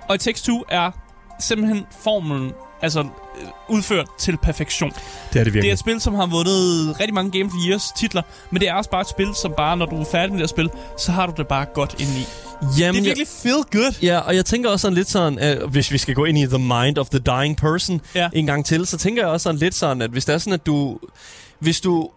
Og 0.09 0.15
It 0.15 0.21
Takes 0.21 0.43
Two 0.43 0.63
er 0.69 0.91
simpelthen 1.41 1.87
formelen, 2.03 2.53
altså 2.83 3.01
øh, 3.01 3.07
udført 3.69 4.07
til 4.19 4.37
perfektion. 4.37 4.91
Det 5.33 5.41
er 5.41 5.45
det 5.45 5.55
virkelig. 5.55 5.63
Det 5.63 5.69
er 5.69 5.73
et 5.73 5.79
spil, 5.79 6.01
som 6.01 6.15
har 6.15 6.27
vundet 6.27 7.01
rigtig 7.01 7.15
mange 7.15 7.31
Game 7.31 7.45
of 7.45 7.51
the 7.51 7.71
Years 7.71 7.83
titler, 7.99 8.23
men 8.51 8.61
det 8.61 8.69
er 8.69 8.75
også 8.75 8.91
bare 8.91 9.01
et 9.01 9.09
spil, 9.09 9.29
som 9.43 9.55
bare, 9.57 9.77
når 9.77 9.87
du 9.87 10.01
er 10.01 10.05
færdig 10.05 10.33
med 10.33 10.41
det 10.41 10.51
spil, 10.51 10.71
så 10.99 11.13
har 11.13 11.27
du 11.27 11.33
det 11.37 11.49
bare 11.49 11.65
godt 11.75 11.95
indeni. 12.01 12.25
Jamen, 12.79 12.95
Det 12.95 13.01
er 13.01 13.05
virkelig 13.05 13.29
feel 13.43 13.63
good. 13.83 13.93
Ja, 14.03 14.19
og 14.19 14.37
jeg 14.37 14.45
tænker 14.45 14.71
også 14.71 14.83
sådan 14.83 14.95
lidt 14.97 15.11
sådan, 15.11 15.63
uh, 15.63 15.71
hvis 15.71 15.91
vi 15.93 15.99
skal 15.99 16.15
gå 16.15 16.25
ind 16.25 16.39
i 16.39 16.47
the 16.47 16.59
mind 16.59 16.99
of 16.99 17.09
the 17.09 17.19
dying 17.19 17.57
person 17.57 18.01
Ja. 18.15 18.29
en 18.33 18.47
gang 18.47 18.65
til, 18.65 18.87
så 18.87 18.97
tænker 18.99 19.23
jeg 19.23 19.31
også 19.31 19.45
sådan 19.45 19.59
lidt 19.59 19.75
sådan, 19.75 20.03
at 20.03 20.11
hvis 20.11 20.25
det 20.25 20.35
er 20.35 20.39
sådan, 20.39 20.53
at 20.53 20.67
du... 20.67 20.99
Hvis 21.59 21.81
du 21.81 22.11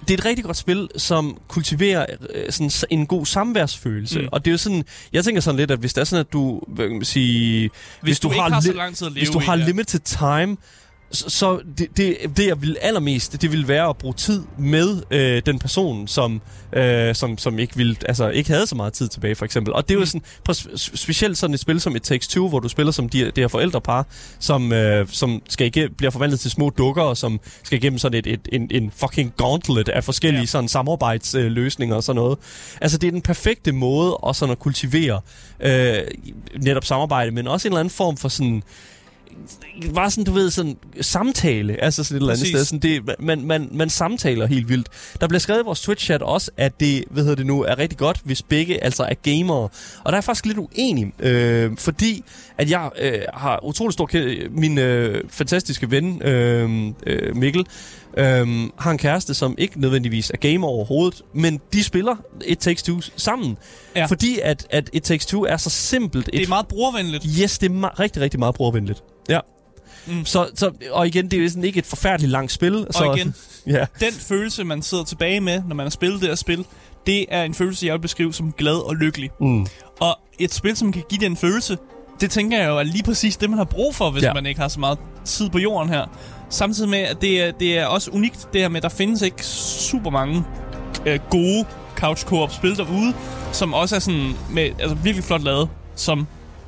det 0.00 0.10
er 0.10 0.14
et 0.14 0.24
rigtig 0.24 0.44
godt 0.44 0.56
spil, 0.56 0.88
som 0.96 1.38
kultiverer 1.48 2.06
øh, 2.34 2.52
sådan 2.52 2.70
en 2.90 3.06
god 3.06 3.26
samværsfølelse. 3.26 4.20
Mm. 4.20 4.28
Og 4.32 4.44
det 4.44 4.50
er 4.50 4.52
jo 4.52 4.58
sådan, 4.58 4.84
jeg 5.12 5.24
tænker 5.24 5.40
sådan 5.40 5.56
lidt, 5.56 5.70
at 5.70 5.78
hvis 5.78 5.94
det 5.94 6.00
er 6.00 6.04
sådan, 6.04 6.20
at 6.26 6.32
du, 6.32 6.60
hvad 6.68 6.88
kan 6.88 6.96
man 6.96 7.04
sige, 7.04 7.60
hvis, 7.60 7.70
Hvis, 8.00 8.20
du, 8.20 8.28
du 8.28 8.34
har 8.34 8.50
har 8.50 8.60
så 8.60 8.72
lang 8.72 8.96
tid 8.96 9.06
at 9.06 9.12
leve 9.12 9.20
hvis 9.20 9.30
du 9.30 9.40
i, 9.40 9.42
har 9.42 9.56
ja. 9.56 9.64
limited 9.64 10.00
time, 10.00 10.56
så, 11.12 11.30
så 11.30 11.60
det, 11.78 11.88
det, 11.96 12.16
det, 12.36 12.46
jeg 12.46 12.62
vil 12.62 12.76
allermest, 12.80 13.42
det 13.42 13.52
vil 13.52 13.68
være 13.68 13.88
at 13.88 13.96
bruge 13.96 14.14
tid 14.14 14.42
med 14.58 15.02
øh, 15.10 15.42
den 15.46 15.58
person, 15.58 16.08
som, 16.08 16.40
øh, 16.72 17.14
som, 17.14 17.38
som 17.38 17.58
ikke, 17.58 17.76
ville, 17.76 17.96
altså, 18.08 18.28
ikke 18.28 18.50
havde 18.50 18.66
så 18.66 18.74
meget 18.74 18.92
tid 18.92 19.08
tilbage, 19.08 19.34
for 19.34 19.44
eksempel. 19.44 19.74
Og 19.74 19.88
det 19.88 19.94
er 19.94 19.98
jo 19.98 20.00
Mm. 20.00 20.06
sådan, 20.44 20.78
specielt 20.96 21.38
sådan 21.38 21.54
et 21.54 21.60
spil 21.60 21.80
som 21.80 21.96
It 21.96 22.02
Takes 22.02 22.28
Two, 22.28 22.48
hvor 22.48 22.58
du 22.58 22.68
spiller 22.68 22.92
som 22.92 23.08
de, 23.08 23.24
det 23.24 23.38
her 23.38 23.48
forældrepar, 23.48 24.06
som, 24.38 24.72
øh, 24.72 25.08
som 25.10 25.42
skal 25.48 25.66
igennem, 25.66 25.94
bliver 25.94 26.10
forvandlet 26.10 26.40
til 26.40 26.50
små 26.50 26.70
dukker, 26.70 27.02
og 27.02 27.16
som 27.16 27.40
skal 27.62 27.78
igennem 27.78 27.98
sådan 27.98 28.18
et, 28.18 28.26
et, 28.26 28.40
en, 28.52 28.68
en 28.70 28.92
fucking 28.96 29.32
gauntlet 29.36 29.88
af 29.88 30.04
forskellige 30.04 30.40
ja. 30.40 30.46
Sådan 30.46 30.68
samarbejdsløsninger 30.68 31.94
øh, 31.94 31.96
og 31.96 32.04
sådan 32.04 32.16
noget. 32.22 32.38
Altså, 32.80 32.98
det 32.98 33.06
er 33.06 33.10
den 33.10 33.22
perfekte 33.22 33.72
måde 33.72 34.18
at, 34.28 34.36
sådan 34.36 34.52
at 34.52 34.58
kultivere 34.58 35.20
øh, 35.60 35.98
netop 36.60 36.84
samarbejde, 36.84 37.30
men 37.30 37.46
også 37.48 37.68
en 37.68 37.72
eller 37.72 37.80
anden 37.80 37.90
form 37.90 38.16
for 38.16 38.28
sådan 38.28 38.62
bare 39.94 40.10
sådan, 40.10 40.24
du 40.24 40.32
ved, 40.32 40.50
sådan 40.50 40.76
samtale, 41.00 41.84
altså 41.84 42.04
sådan 42.04 42.16
et 42.16 42.20
eller 42.20 42.32
andet 42.32 42.40
Præcis. 42.40 42.54
sted. 42.56 42.64
Sådan 42.64 42.78
det, 42.80 43.16
man, 43.20 43.44
man, 43.44 43.68
man 43.72 43.90
samtaler 43.90 44.46
helt 44.46 44.68
vildt. 44.68 44.88
Der 45.20 45.28
bliver 45.28 45.40
skrevet 45.40 45.60
i 45.60 45.64
vores 45.64 45.88
Twitch-chat 45.88 46.22
også, 46.22 46.50
at 46.56 46.80
det, 46.80 47.04
hvad 47.10 47.22
hedder 47.22 47.36
det 47.36 47.46
nu, 47.46 47.62
er 47.62 47.78
rigtig 47.78 47.98
godt, 47.98 48.20
hvis 48.24 48.42
begge 48.42 48.84
altså 48.84 49.02
er 49.02 49.14
gamere. 49.14 49.68
Og 50.04 50.12
der 50.12 50.16
er 50.16 50.20
faktisk 50.20 50.46
lidt 50.46 50.58
uenig, 50.58 51.12
øh, 51.18 51.76
fordi 51.78 52.24
at 52.58 52.70
jeg 52.70 52.90
øh, 53.00 53.20
har 53.34 53.64
utrolig 53.64 53.92
stor 53.92 54.10
Min 54.50 54.78
øh, 54.78 55.24
fantastiske 55.28 55.90
ven, 55.90 56.22
øh, 56.22 56.92
øh, 57.06 57.36
Mikkel, 57.36 57.66
øh, 58.16 58.68
har 58.78 58.90
en 58.90 58.98
kæreste, 58.98 59.34
som 59.34 59.54
ikke 59.58 59.80
nødvendigvis 59.80 60.30
er 60.30 60.36
gamer 60.36 60.66
overhovedet, 60.68 61.22
men 61.34 61.60
de 61.72 61.84
spiller 61.84 62.16
It 62.46 62.58
Takes 62.58 62.82
Two 62.82 63.00
sammen. 63.16 63.56
Ja. 63.96 64.06
Fordi 64.06 64.38
at, 64.42 64.66
at 64.70 64.90
It 64.92 65.02
Takes 65.02 65.26
Two 65.26 65.42
er 65.42 65.56
så 65.56 65.70
simpelt 65.70 66.28
et 66.28 66.32
Det 66.34 66.42
er 66.42 66.48
meget 66.48 66.68
brugervenligt. 66.68 67.24
Yes, 67.42 67.58
det 67.58 67.70
er 67.70 67.74
ma- 67.88 68.00
rigtig, 68.00 68.22
rigtig 68.22 68.40
meget 68.40 68.54
brugervenligt. 68.54 69.02
Ja. 69.28 69.40
Mm. 70.06 70.24
Så, 70.24 70.48
så, 70.54 70.70
og 70.90 71.06
igen, 71.06 71.24
det 71.30 71.38
er 71.38 71.42
jo 71.42 71.48
sådan 71.48 71.64
ikke 71.64 71.78
et 71.78 71.86
forfærdeligt 71.86 72.30
langt 72.32 72.52
spil. 72.52 72.86
Så, 72.90 73.04
Og 73.04 73.16
igen, 73.18 73.34
Ja. 73.66 73.86
den 74.00 74.12
følelse, 74.12 74.64
man 74.64 74.82
sidder 74.82 75.04
tilbage 75.04 75.40
med, 75.40 75.62
når 75.68 75.74
man 75.74 75.84
har 75.84 75.90
spillet 75.90 76.20
det 76.20 76.28
her 76.28 76.34
spil, 76.34 76.64
det 77.06 77.26
er 77.28 77.42
en 77.44 77.54
følelse, 77.54 77.86
jeg 77.86 77.92
vil 77.94 78.00
beskrive 78.00 78.34
som 78.34 78.52
glad 78.52 78.86
og 78.86 78.96
lykkelig. 78.96 79.30
Mm. 79.40 79.66
Og 80.00 80.18
et 80.38 80.54
spil, 80.54 80.76
som 80.76 80.92
kan 80.92 81.02
give 81.08 81.20
den 81.20 81.36
følelse, 81.36 81.78
det 82.20 82.30
tænker 82.30 82.58
jeg 82.58 82.68
jo 82.68 82.78
er 82.78 82.82
lige 82.82 83.02
præcis 83.02 83.36
det, 83.36 83.50
man 83.50 83.58
har 83.58 83.64
brug 83.64 83.94
for, 83.94 84.10
hvis 84.10 84.22
ja. 84.22 84.32
man 84.34 84.46
ikke 84.46 84.60
har 84.60 84.68
så 84.68 84.80
meget 84.80 84.98
tid 85.24 85.50
på 85.50 85.58
jorden 85.58 85.88
her. 85.88 86.04
Samtidig 86.50 86.90
med, 86.90 86.98
at 86.98 87.20
det 87.20 87.42
er, 87.42 87.50
det 87.52 87.78
er 87.78 87.86
også 87.86 88.10
unikt, 88.10 88.48
det 88.52 88.60
her 88.60 88.68
med, 88.68 88.76
at 88.76 88.82
der 88.82 88.88
findes 88.88 89.22
ikke 89.22 89.44
super 89.44 90.10
mange 90.10 90.44
øh, 91.06 91.18
gode 91.30 91.64
couch 91.96 92.24
co-op 92.26 92.52
spil 92.52 92.76
derude, 92.76 93.14
som 93.52 93.74
også 93.74 93.96
er 93.96 94.00
sådan 94.00 94.30
med, 94.50 94.62
altså 94.78 94.96
virkelig 95.04 95.24
flot 95.24 95.42
lavet, 95.42 95.68
som 95.96 96.26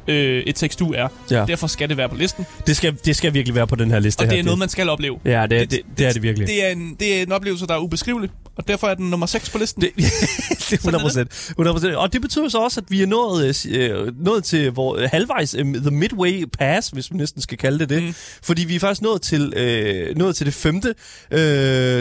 øh, 0.09 0.43
et 0.43 0.55
Takes 0.55 0.77
Two 0.77 0.93
er. 0.93 1.09
Ja. 1.31 1.45
Derfor 1.49 1.67
skal 1.67 1.89
det 1.89 1.97
være 1.97 2.09
på 2.09 2.17
listen, 2.17 2.47
Det, 2.67 2.77
skal, 2.77 2.97
det 3.05 3.17
skal 3.17 3.35
virkelig 3.35 3.55
være 3.55 3.67
på 3.67 3.77
den 3.77 3.91
her 3.91 3.99
liste 3.99 4.21
og 4.21 4.25
her. 4.25 4.31
det 4.31 4.39
er 4.39 4.45
noget, 4.45 4.59
man 4.59 4.69
skal 4.69 4.89
opleve. 4.89 5.19
Ja, 5.25 5.43
det, 5.43 5.51
det, 5.51 5.71
det, 5.71 5.81
det 5.99 6.07
er 6.07 6.13
det 6.13 6.23
virkelig. 6.23 6.49
Det 6.49 6.67
er, 6.67 6.71
en, 6.71 6.97
det 7.01 7.19
er 7.19 7.23
en 7.23 7.33
oplevelse, 7.33 7.67
der 7.67 7.75
er 7.75 7.79
ubeskrivelig, 7.79 8.31
og 8.57 8.69
derfor 8.69 8.89
er 8.89 8.95
den 8.95 9.11
nummer 9.11 9.27
6 9.27 9.51
på 9.51 9.59
listen. 9.59 9.83
Det, 9.83 9.91
det 10.71 10.73
er 10.73 10.77
100 10.77 11.03
procent. 11.03 11.33
100 11.33 11.97
Og 11.97 12.13
det 12.13 12.21
betyder 12.21 12.49
så 12.49 12.59
også, 12.59 12.81
at 12.81 12.91
vi 12.91 13.03
er 13.03 13.07
nået, 13.07 13.67
øh, 13.67 14.25
nået 14.25 14.45
til 14.45 14.71
hvor, 14.71 14.97
øh, 14.97 15.09
halvvejs, 15.13 15.55
øh, 15.55 15.75
the 15.75 15.91
midway 15.91 16.45
pass, 16.59 16.89
hvis 16.89 17.11
man 17.11 17.19
næsten 17.19 17.43
skal 17.43 17.59
kalde 17.59 17.79
det 17.79 17.89
det. 17.89 18.03
Mm. 18.03 18.15
Fordi 18.43 18.65
vi 18.65 18.77
er 18.77 18.81
faktisk 18.81 19.03
nået 19.03 19.23
til, 19.23 19.53
øh, 19.57 20.17
nået 20.17 20.37
til 20.37 20.47
det, 20.47 20.55
femte, 20.55 20.95
øh, 21.31 21.41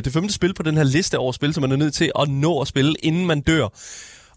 det 0.04 0.14
femte 0.14 0.34
spil 0.34 0.54
på 0.54 0.64
den 0.64 0.78
her 0.78 0.84
liste 0.84 1.18
over 1.18 1.32
spil, 1.32 1.54
som 1.54 1.62
man 1.62 1.72
er 1.72 1.76
nødt 1.76 1.94
til 1.94 2.12
at 2.20 2.30
nå 2.30 2.62
at 2.62 2.68
spille, 2.68 2.96
inden 3.04 3.26
man 3.26 3.42
dør. 3.42 3.68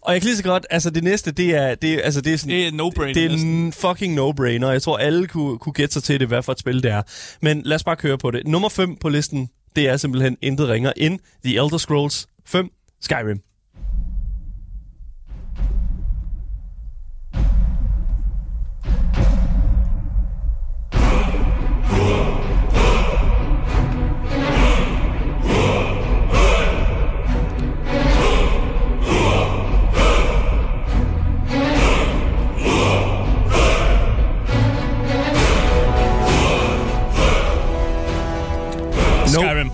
Og 0.01 0.13
jeg 0.13 0.21
kan 0.21 0.27
lige 0.27 0.37
så 0.37 0.43
godt, 0.43 0.65
altså 0.69 0.89
det 0.89 1.03
næste, 1.03 1.31
det 1.31 1.55
er, 1.55 1.75
det, 1.75 2.01
altså 2.03 2.21
det 2.21 2.33
er 2.33 2.37
sådan... 2.37 2.55
Det 2.55 2.67
er 2.67 2.71
no-brainer 2.71 3.13
Det 3.13 3.25
er 3.25 3.29
en 3.29 3.73
fucking 3.73 4.19
no-brainer. 4.19 4.67
Jeg 4.67 4.81
tror, 4.81 4.97
alle 4.97 5.27
kunne, 5.27 5.57
kunne 5.57 5.73
gætte 5.73 5.93
sig 5.93 6.03
til 6.03 6.19
det, 6.19 6.27
hvad 6.27 6.43
for 6.43 6.51
et 6.51 6.59
spil 6.59 6.83
det 6.83 6.91
er. 6.91 7.01
Men 7.41 7.61
lad 7.65 7.75
os 7.75 7.83
bare 7.83 7.95
køre 7.95 8.17
på 8.17 8.31
det. 8.31 8.47
Nummer 8.47 8.69
5 8.69 8.95
på 8.95 9.09
listen, 9.09 9.49
det 9.75 9.89
er 9.89 9.97
simpelthen 9.97 10.37
intet 10.41 10.69
ringer 10.69 10.93
end 10.97 11.19
The 11.43 11.55
Elder 11.55 11.77
Scrolls 11.77 12.27
5 12.45 12.69
Skyrim. 13.01 13.41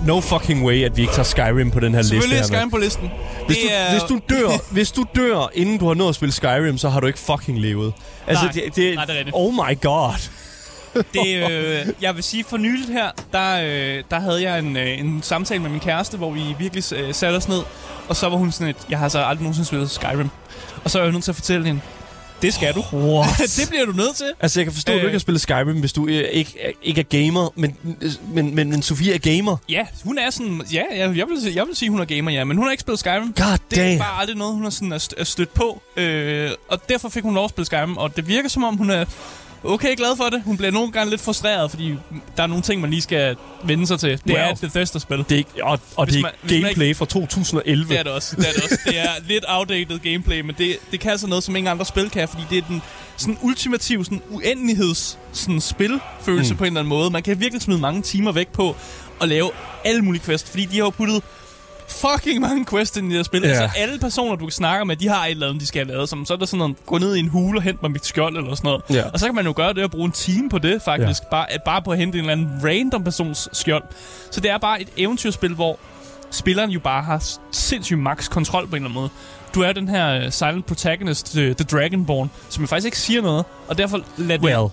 No 0.06 0.20
fucking 0.20 0.66
way, 0.66 0.84
at 0.84 0.98
vi 0.98 1.02
ikke 1.02 1.14
tager 1.14 1.24
Skyrim 1.24 1.72
på 1.72 1.80
den 1.80 1.94
her 1.94 2.02
liste 2.02 2.10
Selvfølgelig 2.10 2.38
er. 2.40 2.44
Skyrim 2.44 2.70
på 2.72 2.78
listen. 2.78 3.10
Hvis 3.48 3.58
du, 3.58 3.68
er- 3.72 3.92
hvis, 3.92 4.04
du 4.04 4.20
dør, 4.30 4.50
hvis 4.76 4.92
du 4.92 5.06
dør, 5.16 5.50
inden 5.54 5.78
du 5.78 5.88
har 5.88 5.94
nået 5.94 6.10
at 6.10 6.16
spille 6.16 6.34
Skyrim, 6.34 6.78
så 6.78 6.90
har 6.90 7.00
du 7.00 7.08
ikke 7.08 7.20
fucking 7.20 7.60
levet. 7.60 7.94
Altså, 8.28 8.46
Nej. 8.46 8.52
det, 8.54 8.76
det, 8.76 8.96
Nej, 8.96 9.06
det 9.06 9.14
er 9.14 9.18
rigtigt. 9.18 9.36
Oh 9.40 9.54
my 9.54 9.82
god. 9.82 10.14
Det, 11.14 11.50
øh, 11.52 11.86
jeg 12.02 12.16
vil 12.16 12.24
sige, 12.24 12.44
for 12.44 12.58
nyligt 12.58 12.90
her, 12.92 13.10
der, 13.34 13.62
øh, 13.64 14.04
der 14.12 14.20
havde 14.20 14.42
jeg 14.42 14.60
en, 14.60 14.78
øh, 14.78 15.00
en 15.00 15.20
samtale 15.24 15.62
med 15.62 15.70
min 15.70 15.80
kæreste, 15.80 16.18
hvor 16.18 16.32
vi 16.32 16.42
virkelig 16.60 16.84
øh, 16.94 17.14
satte 17.14 17.38
os 17.38 17.48
ned. 17.50 17.62
Og 18.08 18.16
så 18.16 18.30
var 18.30 18.38
hun 18.38 18.52
sådan 18.52 18.68
et, 18.68 18.76
jeg 18.90 19.00
har 19.00 19.10
så 19.10 19.20
aldrig 19.20 19.44
nogensinde 19.44 19.68
spillet 19.68 19.90
Skyrim. 19.90 20.30
Og 20.84 20.90
så 20.92 21.00
er 21.00 21.04
jeg 21.04 21.12
nødt 21.12 21.24
til 21.24 21.32
at 21.32 21.36
fortælle 21.36 21.66
hende, 21.68 21.82
det 22.42 22.54
skal 22.54 22.74
du. 22.74 22.84
What? 22.94 23.28
det 23.60 23.70
bliver 23.70 23.86
du 23.86 23.92
nødt 23.92 24.16
til. 24.16 24.26
Altså, 24.40 24.60
jeg 24.60 24.66
kan 24.66 24.74
forstå, 24.74 24.92
at 24.92 24.96
du 24.96 25.00
Øh. 25.00 25.06
ikke 25.06 25.16
har 25.16 25.20
spillet 25.20 25.42
Skyrim, 25.42 25.80
hvis 25.80 25.94
du 25.94 26.08
øh, 26.08 26.14
ikke, 26.32 26.54
er- 26.62 26.72
ikke 26.84 27.00
er 27.02 27.26
gamer, 27.26 27.54
men, 27.56 27.78
men, 28.28 28.56
men, 28.56 28.70
men 28.70 28.82
Sofie 28.82 29.14
er 29.14 29.18
gamer. 29.18 29.58
Ja, 29.70 29.86
hun 30.04 30.18
er 30.18 30.30
sådan, 30.30 30.62
ja, 30.74 30.82
jeg, 30.92 31.18
jeg, 31.18 31.28
vil, 31.28 31.54
jeg 31.56 31.66
vil 31.68 31.76
sige, 31.76 31.90
hun 31.90 32.00
er 32.00 32.06
gamer, 32.06 32.32
ja, 32.32 32.44
men 32.44 32.58
hun 32.58 32.66
har 32.66 32.72
ikke 32.72 32.82
spillet 32.82 33.00
Skyrim. 33.00 33.34
God 33.34 33.58
Det 33.72 33.78
er 33.78 33.84
damn. 33.84 34.00
bare 34.00 34.20
aldrig 34.20 34.38
noget, 34.38 34.54
hun 34.54 34.64
har 34.64 34.70
sådan 34.70 34.92
er 34.92 35.08
er 35.18 35.24
stødt 35.24 35.54
på. 35.54 35.82
Øh, 35.98 36.52
og 36.70 36.90
derfor 36.90 37.10
fik 37.10 37.24
hun 37.24 37.34
lov 37.34 37.44
at 37.44 37.50
spille 37.50 37.66
Skyrim, 37.66 37.98
og 37.98 38.16
det 38.16 38.28
virker 38.28 38.50
som 38.50 38.64
om, 38.64 38.76
hun 38.78 38.90
er 38.90 39.06
okay 39.64 39.96
glad 39.98 40.18
for 40.18 40.24
det. 40.24 40.42
Hun 40.46 40.58
bliver 40.58 40.72
nogle 40.72 40.92
gange 40.92 41.10
lidt 41.10 41.22
frustreret, 41.22 41.70
fordi 41.72 41.96
der 42.38 42.44
er 42.44 42.48
nogle 42.48 42.64
ting, 42.64 42.82
man 42.82 42.90
lige 42.90 43.02
skal 43.02 43.36
vende 43.64 43.88
sig 43.88 44.00
til. 44.00 44.10
Det 44.10 44.22
Well. 44.28 44.38
er 44.38 44.52
et 44.52 44.60
Bethesda-spil. 44.62 45.18
Det 45.18 45.32
er 45.32 45.36
ikke, 45.38 45.50
og, 45.64 45.80
og 45.96 46.06
Hvis 46.06 46.14
det 46.16 46.20
er 46.20 46.24
man- 46.24 46.32
ikke 46.52 46.62
gameplay 46.66 46.96
fra 46.96 47.06
2011. 47.06 47.90
Det 47.90 48.00
er 48.00 48.04
det 48.04 48.12
også. 48.12 48.36
Det 48.36 48.48
er, 48.48 48.52
det 48.54 48.64
også. 48.64 48.78
Det 48.86 49.00
er 49.00 49.08
lidt 49.28 49.46
outdated 49.48 50.00
gameplay, 50.00 50.42
men 50.42 50.56
det, 50.58 50.78
det 50.92 51.00
kan 51.00 51.12
altså 51.12 51.28
noget, 51.28 51.44
som 51.44 51.56
ingen 51.56 51.72
andre 51.72 51.86
spil 51.86 52.10
kan, 52.10 52.28
fordi 52.28 52.44
det 52.50 52.58
er 52.58 52.62
den 52.68 52.82
sådan 53.18 53.38
ultimative 53.42 54.06
sådan 54.06 54.22
uendeligheds 54.30 55.18
sådan 55.34 55.62
spilfølelse 55.62 56.54
Mm. 56.54 56.56
mm. 56.56 56.58
på 56.58 56.64
en 56.64 56.68
eller 56.68 56.80
anden 56.80 56.90
måde. 56.90 57.10
Man 57.10 57.24
kan 57.24 57.40
virkelig 57.40 57.62
smide 57.62 57.80
mange 57.80 58.02
timer 58.02 58.32
væk 58.32 58.48
på 58.48 58.76
at 59.22 59.30
lave 59.30 59.52
alle 59.86 60.02
mulige 60.02 60.24
quests, 60.24 60.50
fordi 60.50 60.66
de 60.66 60.78
har 60.78 60.84
jo 60.86 60.90
puttet 60.90 61.24
fucking 61.92 62.42
mange 62.42 62.66
quests 62.66 62.98
i 62.98 63.02
det 63.02 63.12
her 63.12 63.24
spil. 63.24 63.42
Ja. 63.42 63.50
Yeah. 63.50 63.62
Altså 63.64 63.80
alle 63.80 64.00
personer, 64.00 64.36
du 64.36 64.50
snakker 64.50 64.86
med, 64.86 64.96
de 64.96 65.08
har 65.08 65.26
et 65.26 65.32
eller 65.32 65.48
andet, 65.48 65.62
de 65.62 65.68
skal 65.68 65.86
have 65.86 65.94
lavet. 65.96 66.10
Som, 66.10 66.26
så 66.26 66.34
er 66.34 66.38
der 66.38 66.46
sådan 66.46 66.58
noget, 66.58 66.86
gå 66.86 66.98
ned 66.98 67.16
i 67.16 67.20
en 67.20 67.28
hule 67.28 67.60
og 67.60 67.64
hente 67.64 67.80
mig 67.82 67.92
mit 67.92 68.06
skjold 68.06 68.38
eller 68.38 68.56
sådan 68.56 68.68
noget. 68.68 68.84
Ja. 68.90 69.10
Og 69.10 69.20
så 69.20 69.26
kan 69.26 69.36
man 69.36 69.46
jo 69.46 69.54
gøre 69.56 69.74
det 69.74 69.84
og 69.84 69.92
bruge 69.92 70.06
en 70.06 70.12
time 70.12 70.50
på 70.50 70.58
det, 70.58 70.82
faktisk. 70.86 71.24
Ja. 71.24 71.30
Bare, 71.32 71.52
at 71.52 71.64
bare 71.66 71.82
på 71.82 71.92
at 71.92 71.98
hente 71.98 72.18
en 72.18 72.30
eller 72.30 72.32
anden 72.32 72.62
random 72.64 73.04
persons 73.04 73.50
skjold. 73.54 73.84
Så 74.32 74.42
det 74.42 74.52
er 74.52 74.58
bare 74.58 74.82
et 74.82 74.90
eventyrspil, 74.98 75.54
hvor 75.54 75.80
spilleren 76.32 76.70
jo 76.70 76.80
bare 76.80 77.04
har 77.04 77.24
sindssygt 77.52 78.00
max 78.00 78.30
kontrol 78.30 78.68
på 78.68 78.76
en 78.76 78.76
eller 78.76 78.90
anden 78.90 79.02
måde. 79.02 79.10
Du 79.56 79.62
er 79.62 79.72
den 79.72 79.88
her 79.88 80.26
uh, 80.26 80.32
silent 80.32 80.66
protagonist, 80.66 81.36
uh, 81.36 81.42
The 81.42 81.54
Dragonborn, 81.54 82.32
som 82.50 82.64
jo 82.64 82.68
faktisk 82.68 82.86
ikke 82.86 83.00
siger 83.00 83.22
noget, 83.22 83.46
og 83.68 83.78
derfor 83.78 84.02
lad 84.18 84.40
det... 84.40 84.46
Well, 84.46 84.70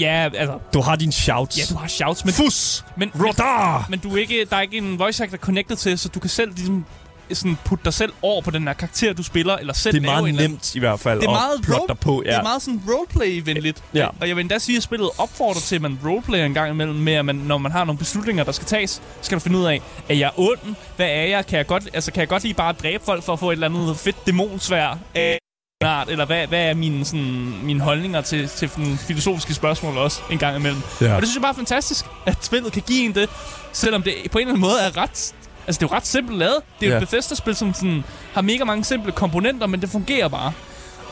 Ja, 0.00 0.28
altså... 0.34 0.58
du 0.74 0.80
har 0.80 0.96
dine 0.96 1.12
shouts. 1.12 1.58
Ja, 1.58 1.62
du 1.70 1.78
har 1.78 1.88
shouts, 1.88 2.24
men... 2.24 2.34
Fus! 2.34 2.84
Men, 2.96 3.10
men, 3.14 3.26
Rodar! 3.26 3.86
men 3.90 3.98
du 3.98 4.14
er 4.16 4.20
ikke, 4.20 4.46
der 4.50 4.56
er 4.56 4.60
ikke 4.60 4.76
en 4.78 4.98
voice 4.98 5.24
actor 5.24 5.36
connected 5.36 5.76
til, 5.76 5.98
så 5.98 6.08
du 6.08 6.20
kan 6.20 6.30
selv 6.30 6.52
ligesom 6.54 6.84
sådan 7.32 7.58
putte 7.64 7.84
dig 7.84 7.94
selv 7.94 8.12
over 8.22 8.42
på 8.42 8.50
den 8.50 8.66
her 8.66 8.74
karakter, 8.74 9.12
du 9.12 9.22
spiller, 9.22 9.56
eller 9.56 9.72
selv 9.74 9.94
Det 9.94 10.00
er 10.02 10.06
meget 10.06 10.28
anden- 10.28 10.50
nemt 10.50 10.74
i 10.74 10.78
hvert 10.78 11.00
fald 11.00 11.20
Det 11.20 11.26
er 11.26 11.30
at 11.30 11.34
meget 11.36 11.78
role- 11.80 11.88
dig 11.88 11.98
på. 11.98 12.22
Ja. 12.26 12.30
Det 12.30 12.38
er 12.38 12.42
meget 12.42 12.62
sådan 12.62 12.80
roleplay-venligt. 12.88 13.82
Ja. 13.94 14.06
Og 14.20 14.28
jeg 14.28 14.36
vil 14.36 14.42
endda 14.42 14.58
sige, 14.58 14.76
at 14.76 14.82
spillet 14.82 15.08
opfordrer 15.18 15.60
til, 15.60 15.74
at 15.76 15.82
man 15.82 15.98
roleplayer 16.04 16.44
en 16.44 16.54
gang 16.54 16.70
imellem 16.70 16.96
med, 16.96 17.12
at 17.12 17.24
man, 17.24 17.36
når 17.36 17.58
man 17.58 17.72
har 17.72 17.84
nogle 17.84 17.98
beslutninger, 17.98 18.44
der 18.44 18.52
skal 18.52 18.66
tages, 18.66 19.02
skal 19.22 19.36
du 19.38 19.40
finde 19.42 19.58
ud 19.58 19.64
af, 19.64 19.80
er 20.08 20.14
jeg 20.14 20.30
ond? 20.36 20.74
Hvad 20.96 21.06
er 21.06 21.22
jeg? 21.26 21.46
Kan 21.46 21.56
jeg 21.58 21.66
godt, 21.66 21.88
altså, 21.94 22.12
kan 22.12 22.20
jeg 22.20 22.28
godt 22.28 22.42
lige 22.42 22.54
bare 22.54 22.72
dræbe 22.72 23.04
folk 23.04 23.24
for 23.24 23.32
at 23.32 23.38
få 23.38 23.48
et 23.50 23.52
eller 23.52 23.66
andet 23.68 23.96
fedt 23.96 24.26
dæmonsvær? 24.26 24.98
en 25.14 25.38
art? 25.80 26.08
Eller 26.08 26.24
hvad, 26.24 26.46
hvad 26.46 26.60
er 26.70 26.74
mine, 26.74 27.04
sådan, 27.04 27.54
mine 27.62 27.80
holdninger 27.80 28.20
til, 28.20 28.48
til 28.48 28.68
sådan 28.68 28.98
filosofiske 28.98 29.54
spørgsmål 29.54 29.98
også 29.98 30.20
en 30.30 30.38
gang 30.38 30.56
imellem? 30.56 30.80
Ja. 31.00 31.14
Og 31.14 31.20
det 31.20 31.28
synes 31.28 31.34
jeg 31.36 31.42
bare 31.42 31.52
er 31.52 31.56
fantastisk, 31.56 32.04
at 32.26 32.44
spillet 32.44 32.72
kan 32.72 32.82
give 32.86 33.04
en 33.04 33.14
det, 33.14 33.30
selvom 33.72 34.02
det 34.02 34.14
på 34.32 34.38
en 34.38 34.42
eller 34.42 34.52
anden 34.54 34.60
måde 34.60 34.80
er 34.80 34.96
ret... 34.96 35.34
Altså, 35.66 35.80
det 35.80 35.82
er 35.82 35.88
jo 35.90 35.96
ret 35.96 36.06
simpelt 36.06 36.38
lavet. 36.38 36.56
Det 36.80 36.86
er 36.86 36.90
jo 36.90 36.96
Ja. 36.96 37.02
et 37.02 37.08
Bethesda-spil, 37.08 37.54
som 37.56 37.74
sådan, 37.74 38.04
har 38.32 38.42
mega 38.42 38.64
mange 38.64 38.84
simple 38.84 39.12
komponenter, 39.12 39.66
men 39.66 39.80
det 39.80 39.88
fungerer 39.90 40.28
bare. 40.28 40.52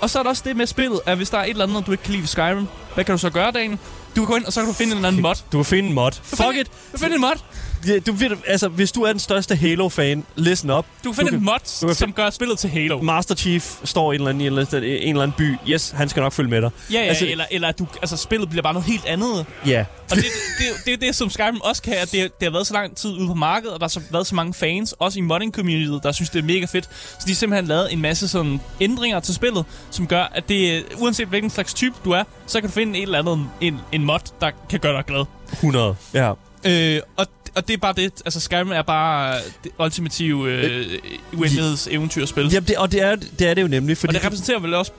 Og 0.01 0.11
så 0.11 0.19
er 0.19 0.23
der 0.23 0.31
også 0.31 0.43
det 0.47 0.57
med 0.57 0.67
spillet, 0.67 1.01
at 1.07 1.17
hvis 1.17 1.31
der 1.31 1.39
er 1.39 1.45
et 1.45 1.51
eller 1.51 1.67
andet, 1.67 1.87
du 1.87 1.93
ikke 1.93 2.05
kan 2.05 2.13
lide 2.15 2.27
Skyrim, 2.27 2.67
hvad 2.95 3.05
kan 3.05 3.13
du 3.13 3.19
så 3.19 3.31
gøre, 3.31 3.51
Daniel? 3.51 3.79
Du 4.17 4.21
kan 4.21 4.27
gå 4.27 4.37
ind, 4.37 4.45
og 4.45 4.53
så 4.53 4.61
kan 4.61 4.69
du 4.69 4.73
finde 4.75 4.93
en 4.93 4.97
eller 4.99 5.09
anden 5.09 5.23
mod. 5.23 5.35
Du 5.53 5.59
kan 5.59 5.65
finde 5.65 5.89
en 5.89 5.95
mod. 5.95 6.13
Fuck 6.23 6.41
it! 6.61 6.67
Du 6.67 6.73
kan 6.91 6.99
finde 6.99 7.15
en 7.15 7.21
mod. 7.21 7.39
Ja, 7.87 7.99
du 7.99 8.13
ved, 8.13 8.31
altså, 8.47 8.69
hvis 8.69 8.93
du 8.93 9.03
er 9.03 9.11
den 9.13 9.19
største 9.21 9.57
Halo-fan, 9.57 10.25
listen 10.37 10.71
up. 10.71 10.87
Du 11.05 11.13
kan 11.13 11.15
finde 11.17 11.31
Du 11.31 11.37
en 11.37 11.41
kan- 11.41 11.45
mod, 11.45 11.79
du 11.81 11.87
kan 11.87 11.95
som 11.97 12.13
gør 12.13 12.31
spillet 12.31 12.59
til 12.59 12.71
Halo. 12.71 13.01
Master 13.03 13.35
Chief 13.35 13.77
står 13.85 14.13
i 14.13 14.15
en 14.15 14.21
eller 14.21 14.29
anden, 14.31 14.41
i 14.41 14.47
en 14.47 14.53
eller 14.59 14.67
anden, 14.75 14.85
en 15.03 15.09
eller 15.09 15.23
anden 15.23 15.35
by. 15.39 15.57
Yes, 15.71 15.91
han 15.91 16.09
skal 16.09 16.21
nok 16.21 16.33
følge 16.33 16.51
med 16.51 16.63
dig. 16.63 16.71
Ja, 16.93 17.01
ja, 17.01 17.05
Altså- 17.07 17.27
eller, 17.27 17.45
eller 17.51 17.73
du, 17.73 17.87
altså, 18.03 18.17
spillet 18.17 18.49
bliver 18.49 18.63
bare 18.63 18.73
noget 18.73 18.87
helt 18.89 19.05
andet. 19.07 19.47
Ja. 19.67 19.85
Og 20.11 20.17
det, 20.17 20.25
det, 20.25 20.33
det, 20.59 20.67
det 20.85 20.93
er 20.93 20.97
det, 21.07 21.15
som 21.17 21.31
Skyrim 21.31 21.61
også 21.61 21.83
kan, 21.83 21.95
at 21.95 22.13
det, 22.13 22.13
det 22.41 22.47
har 22.47 22.51
været 22.51 22.67
så 22.67 22.75
lang 22.75 22.97
tid 22.97 23.11
ude 23.11 23.27
på 23.27 23.35
markedet, 23.35 23.75
og 23.75 23.81
der 23.81 23.85
har 23.85 23.89
så 23.89 24.01
været 24.11 24.27
så 24.27 24.35
mange 24.35 24.55
fans, 24.55 24.95
også 24.99 25.19
i 25.19 25.23
modding 25.23 25.55
communityet, 25.55 26.03
der 26.03 26.13
synes, 26.13 26.31
det 26.31 26.39
er 26.39 26.43
mega 26.43 26.65
fedt. 26.67 26.85
Så 26.93 27.19
de 27.27 27.31
har 27.31 27.35
simpelthen 27.37 27.67
lavet 27.69 27.93
en 27.93 28.01
masse 28.01 28.29
sådan 28.29 28.61
ændringer 28.81 29.21
til 29.21 29.35
spillet, 29.35 29.65
som 29.91 30.07
gør, 30.07 30.23
at 30.35 30.49
det, 30.49 30.85
uanset 30.99 31.29
hvilken 31.29 31.51
slags 31.51 31.75
type 31.75 31.95
du 32.05 32.11
er, 32.11 32.23
så 32.47 32.61
kan 32.61 32.69
du 32.69 32.75
finde 32.75 32.99
et 32.99 33.03
eller 33.03 33.19
andet, 33.19 33.47
en, 33.61 33.81
en 33.93 34.05
mod, 34.05 34.19
der 34.41 34.51
kan 34.71 34.81
gøre 34.81 34.97
dig 34.97 35.05
glad. 35.07 35.25
100. 35.53 35.97
Ja. 36.15 36.33
Øh, 36.67 37.01
og, 37.17 37.27
og 37.57 37.69
det 37.69 37.75
er 37.75 37.79
bare 37.79 37.93
det. 37.93 38.13
Altså, 38.25 38.41
Skyrim 38.41 38.73
er 38.73 38.83
bare 38.83 39.39
det 39.65 39.73
ultimative 39.79 40.51
øh, 40.51 40.99
uendeligheds 41.33 41.89
eventyrspil. 41.91 42.53
Jamen, 42.53 42.69
det, 42.69 42.77
og 42.77 42.93
det 42.93 43.03
er, 43.03 43.17
det 43.17 43.47
er 43.47 43.55
det 43.55 43.63
jo 43.63 43.69
nemlig, 43.69 43.95
Og 43.95 43.99
fordi... 43.99 44.15
det 44.15 44.25
repræsenterer 44.25 44.59
vel 44.59 44.75
også 44.75 44.93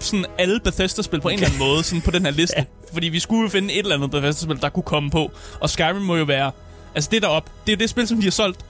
sådan 0.00 0.26
alle 0.38 0.60
Bethesda-spil 0.60 1.20
på 1.20 1.28
en 1.28 1.34
eller 1.34 1.46
anden 1.46 1.58
måde 1.58 1.84
sådan 1.84 2.02
på 2.02 2.10
den 2.10 2.24
her 2.24 2.32
liste. 2.32 2.66
Fordi 2.92 3.08
vi 3.08 3.20
skulle 3.20 3.42
jo 3.42 3.48
finde 3.48 3.74
et 3.74 3.78
eller 3.78 3.94
andet 3.94 4.10
Bethesda-spil, 4.10 4.60
der 4.60 4.68
kunne 4.68 4.82
komme 4.82 5.10
på. 5.10 5.32
Og 5.60 5.70
Skyrim 5.70 6.02
må 6.02 6.16
jo 6.16 6.24
være... 6.24 6.50
Altså 6.94 7.10
det 7.12 7.22
deroppe, 7.22 7.50
det 7.66 7.72
er 7.72 7.76
det 7.76 7.90
spil, 7.90 8.08
som 8.08 8.16
de 8.16 8.24
har 8.24 8.30
solgt 8.30 8.60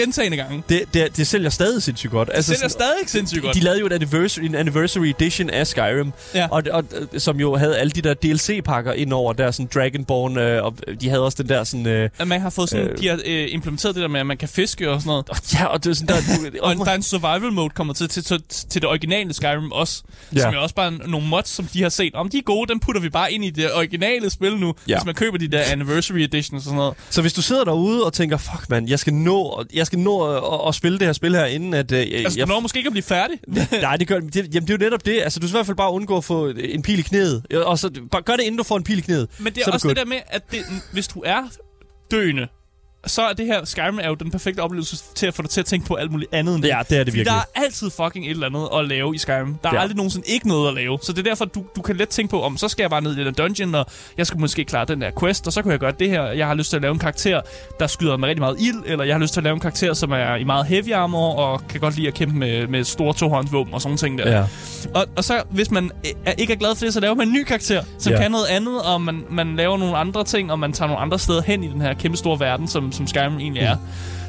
gentagende 0.00 0.36
gange. 0.36 0.62
det, 0.68 0.82
det, 0.94 1.16
det 1.16 1.26
sælger 1.26 1.50
stadig 1.50 1.82
sindssygt 1.82 2.10
godt. 2.10 2.30
Altså, 2.34 2.52
det 2.54 2.62
er 2.64 2.68
stadig 2.68 2.94
sindssygt 3.06 3.42
godt. 3.42 3.54
De 3.56 3.60
lavede 3.60 3.80
jo 3.80 3.86
et 3.86 3.92
anniversary, 3.92 4.44
en 4.44 4.54
anniversary 4.54 5.04
edition 5.06 5.50
af 5.50 5.66
Skyrim, 5.66 6.12
Ja. 6.34 6.48
og, 6.50 6.62
og, 6.72 6.84
og, 7.12 7.20
som 7.20 7.40
jo 7.40 7.56
havde 7.56 7.78
alle 7.78 7.90
de 7.90 8.02
der 8.02 8.14
DLC-pakker 8.14 8.92
ind 8.92 9.12
over 9.12 9.32
der, 9.32 9.50
sådan 9.50 9.68
Dragonborn, 9.74 10.38
øh, 10.38 10.64
og 10.64 10.74
de 11.00 11.08
havde 11.08 11.22
også 11.24 11.42
den 11.42 11.48
der 11.48 11.64
sådan... 11.64 11.86
Øh, 11.86 12.10
At 12.18 12.28
man 12.28 12.40
har 12.40 12.50
fået 12.50 12.68
sådan, 12.68 12.84
Øh. 12.86 12.92
øh, 12.92 12.98
de 12.98 13.08
har 13.08 13.18
øh, 13.26 13.46
implementeret 13.50 13.94
det 13.94 14.02
der 14.02 14.08
med, 14.08 14.20
at 14.20 14.26
man 14.26 14.36
kan 14.36 14.48
fiske 14.48 14.90
og 14.90 15.00
sådan 15.00 15.08
noget. 15.10 15.26
ja, 15.54 15.64
og 15.64 15.84
det 15.84 15.90
er 15.90 15.94
sådan 15.94 16.08
der... 16.16 16.60
Og 16.68 16.76
der 16.76 16.90
er 16.90 16.94
en 16.94 17.02
survival 17.02 17.52
mode 17.52 17.70
kommer 17.70 17.94
til, 17.94 18.08
til, 18.08 18.24
til, 18.24 18.42
til 18.48 18.82
det 18.82 18.88
originale 18.90 19.34
Skyrim 19.34 19.72
også. 19.72 20.02
Ja. 20.34 20.40
Som 20.40 20.54
er 20.54 20.58
også 20.58 20.74
bare 20.74 20.90
nogle 20.92 21.26
mods, 21.26 21.48
som 21.48 21.64
de 21.72 21.82
har 21.82 21.88
set. 21.88 22.14
Om 22.14 22.28
de 22.28 22.38
er 22.38 22.42
gode, 22.42 22.68
dem 22.68 22.80
putter 22.80 23.00
vi 23.00 23.08
bare 23.08 23.32
ind 23.32 23.44
i 23.44 23.50
det 23.50 23.72
originale 23.74 24.30
spil 24.30 24.56
nu. 24.56 24.74
Ja. 24.88 24.96
Hvis 24.96 25.04
man 25.06 25.14
køber 25.14 25.38
de 25.38 25.48
der 25.48 25.62
anniversary 25.72 26.16
editions 26.18 26.60
og 26.60 26.64
sådan 26.64 26.76
noget. 26.76 26.94
Så 27.10 27.20
hvis 27.20 27.32
du 27.32 27.42
sidder 27.42 27.64
derude 27.64 28.04
og 28.04 28.12
tænker, 28.12 28.36
fuck 28.36 28.70
man, 28.70 28.88
jeg 28.88 28.98
skal 28.98 29.14
nå, 29.14 29.64
jeg 29.74 29.86
skal 29.88 29.98
nå 29.98 30.36
at, 30.36 30.68
at, 30.68 30.74
spille 30.74 30.98
det 30.98 31.06
her 31.06 31.12
spil 31.12 31.34
her, 31.34 31.44
inden 31.44 31.74
at... 31.74 31.92
Øh, 31.92 31.98
Altså, 31.98 32.38
jeg, 32.38 32.46
du 32.46 32.52
når 32.52 32.60
måske 32.60 32.78
ikke 32.78 32.88
at 32.88 32.92
blive 32.92 33.02
færdig. 33.02 33.38
Nej, 33.82 33.96
det 33.96 34.08
gør, 34.08 34.20
det, 34.20 34.36
jamen, 34.36 34.68
det 34.68 34.70
er 34.70 34.74
jo 34.74 34.78
netop 34.78 35.06
det. 35.06 35.20
Altså, 35.22 35.40
du 35.40 35.48
skal 35.48 35.54
i 35.54 35.58
hvert 35.58 35.66
fald 35.66 35.76
bare 35.76 35.92
undgå 35.92 36.16
at 36.16 36.24
få 36.24 36.48
en 36.58 36.82
pil 36.82 36.98
i 36.98 37.02
knæet. 37.02 37.42
Og 37.54 37.78
så, 37.78 37.90
bare 38.10 38.22
gør 38.22 38.36
det, 38.36 38.42
inden 38.42 38.58
du 38.58 38.64
får 38.64 38.76
en 38.76 38.84
pil 38.84 38.98
i 38.98 39.00
knæet. 39.00 39.28
Men 39.38 39.52
det 39.52 39.60
er 39.60 39.64
så 39.64 39.70
også 39.70 39.86
good. 39.86 39.94
det 39.94 40.02
der 40.02 40.08
med, 40.08 40.18
at 40.26 40.42
det, 40.50 40.60
hvis 40.92 41.08
du 41.08 41.22
er 41.26 41.42
døende, 42.10 42.48
så 43.06 43.22
er 43.22 43.32
det 43.32 43.46
her 43.46 43.64
Skyrim 43.64 43.98
er 44.02 44.08
jo 44.08 44.14
den 44.14 44.30
perfekte 44.30 44.60
oplevelse 44.60 44.96
til 45.14 45.26
at 45.26 45.34
få 45.34 45.42
dig 45.42 45.50
til 45.50 45.60
at 45.60 45.66
tænke 45.66 45.86
på 45.86 45.94
alt 45.94 46.10
muligt 46.12 46.34
andet 46.34 46.54
end 46.54 46.62
det. 46.62 46.68
Ja, 46.68 46.78
det 46.90 46.98
er 46.98 47.04
det 47.04 47.12
Fordi 47.12 47.18
virkelig. 47.18 47.26
der 47.26 47.60
er 47.60 47.64
altid 47.64 47.90
fucking 47.90 48.24
et 48.26 48.30
eller 48.30 48.46
andet 48.46 48.68
at 48.78 48.88
lave 48.88 49.14
i 49.14 49.18
Skyrim. 49.18 49.54
Der 49.62 49.68
er 49.70 49.74
Ja. 49.74 49.80
aldrig 49.80 49.96
nogensinde 49.96 50.26
ikke 50.28 50.48
noget 50.48 50.68
at 50.68 50.74
lave. 50.74 50.98
Så 51.02 51.12
det 51.12 51.18
er 51.18 51.30
derfor, 51.30 51.44
du, 51.44 51.64
du 51.76 51.82
kan 51.82 51.96
let 51.96 52.08
tænke 52.08 52.30
på, 52.30 52.42
om 52.42 52.56
så 52.56 52.68
skal 52.68 52.82
jeg 52.82 52.90
bare 52.90 53.00
ned 53.00 53.16
i 53.18 53.24
den 53.24 53.34
dungeon, 53.34 53.74
og 53.74 53.86
jeg 54.18 54.26
skal 54.26 54.40
måske 54.40 54.64
klare 54.64 54.84
den 54.84 55.00
der 55.00 55.10
quest, 55.20 55.46
og 55.46 55.52
så 55.52 55.62
kan 55.62 55.70
jeg 55.70 55.78
gøre 55.80 55.92
det 55.98 56.10
her. 56.10 56.22
Jeg 56.22 56.46
har 56.46 56.54
lyst 56.54 56.70
til 56.70 56.76
at 56.76 56.82
lave 56.82 56.92
en 56.92 56.98
karakter, 56.98 57.40
der 57.80 57.86
skyder 57.86 58.16
med 58.16 58.28
rigtig 58.28 58.40
meget 58.42 58.56
ild, 58.60 58.82
eller 58.86 59.04
jeg 59.04 59.14
har 59.14 59.20
lyst 59.20 59.32
til 59.32 59.40
at 59.40 59.44
lave 59.44 59.54
en 59.54 59.60
karakter, 59.60 59.94
som 59.94 60.10
er 60.12 60.34
i 60.36 60.44
meget 60.44 60.66
heavy 60.66 60.92
armor, 60.92 61.34
og 61.34 61.68
kan 61.68 61.80
godt 61.80 61.96
lide 61.96 62.08
at 62.08 62.14
kæmpe 62.14 62.38
med, 62.38 62.66
med 62.66 62.84
store 62.84 63.14
tohåndsvåben 63.14 63.74
og 63.74 63.82
sådan 63.82 63.96
ting 63.98 64.18
der. 64.18 64.30
Ja. 64.32 64.44
Og, 64.94 65.06
og 65.16 65.24
så, 65.24 65.42
hvis 65.50 65.70
man 65.70 65.90
er, 66.26 66.32
ikke 66.32 66.52
er 66.52 66.56
glad 66.56 66.74
for 66.74 66.84
det, 66.84 66.94
så 66.94 67.00
laver 67.00 67.14
man 67.14 67.26
en 67.28 67.32
ny 67.34 67.44
karakter, 67.44 67.82
som 67.98 68.12
ja. 68.12 68.20
kan 68.22 68.30
noget 68.30 68.46
andet, 68.46 68.82
og 68.82 69.00
man, 69.00 69.24
man 69.30 69.56
laver 69.56 69.76
nogle 69.78 69.96
andre 69.96 70.24
ting, 70.24 70.52
og 70.52 70.58
man 70.58 70.72
tager 70.72 70.86
nogle 70.88 71.02
andre 71.02 71.18
steder 71.18 71.42
hen 71.42 71.64
i 71.64 71.68
den 71.68 71.80
her 71.80 71.94
kæmpe 71.94 72.16
store 72.16 72.40
verden, 72.40 72.68
som, 72.68 72.87
som 72.92 73.06
Skyrim 73.06 73.38
egentlig 73.38 73.62
er. 73.62 73.76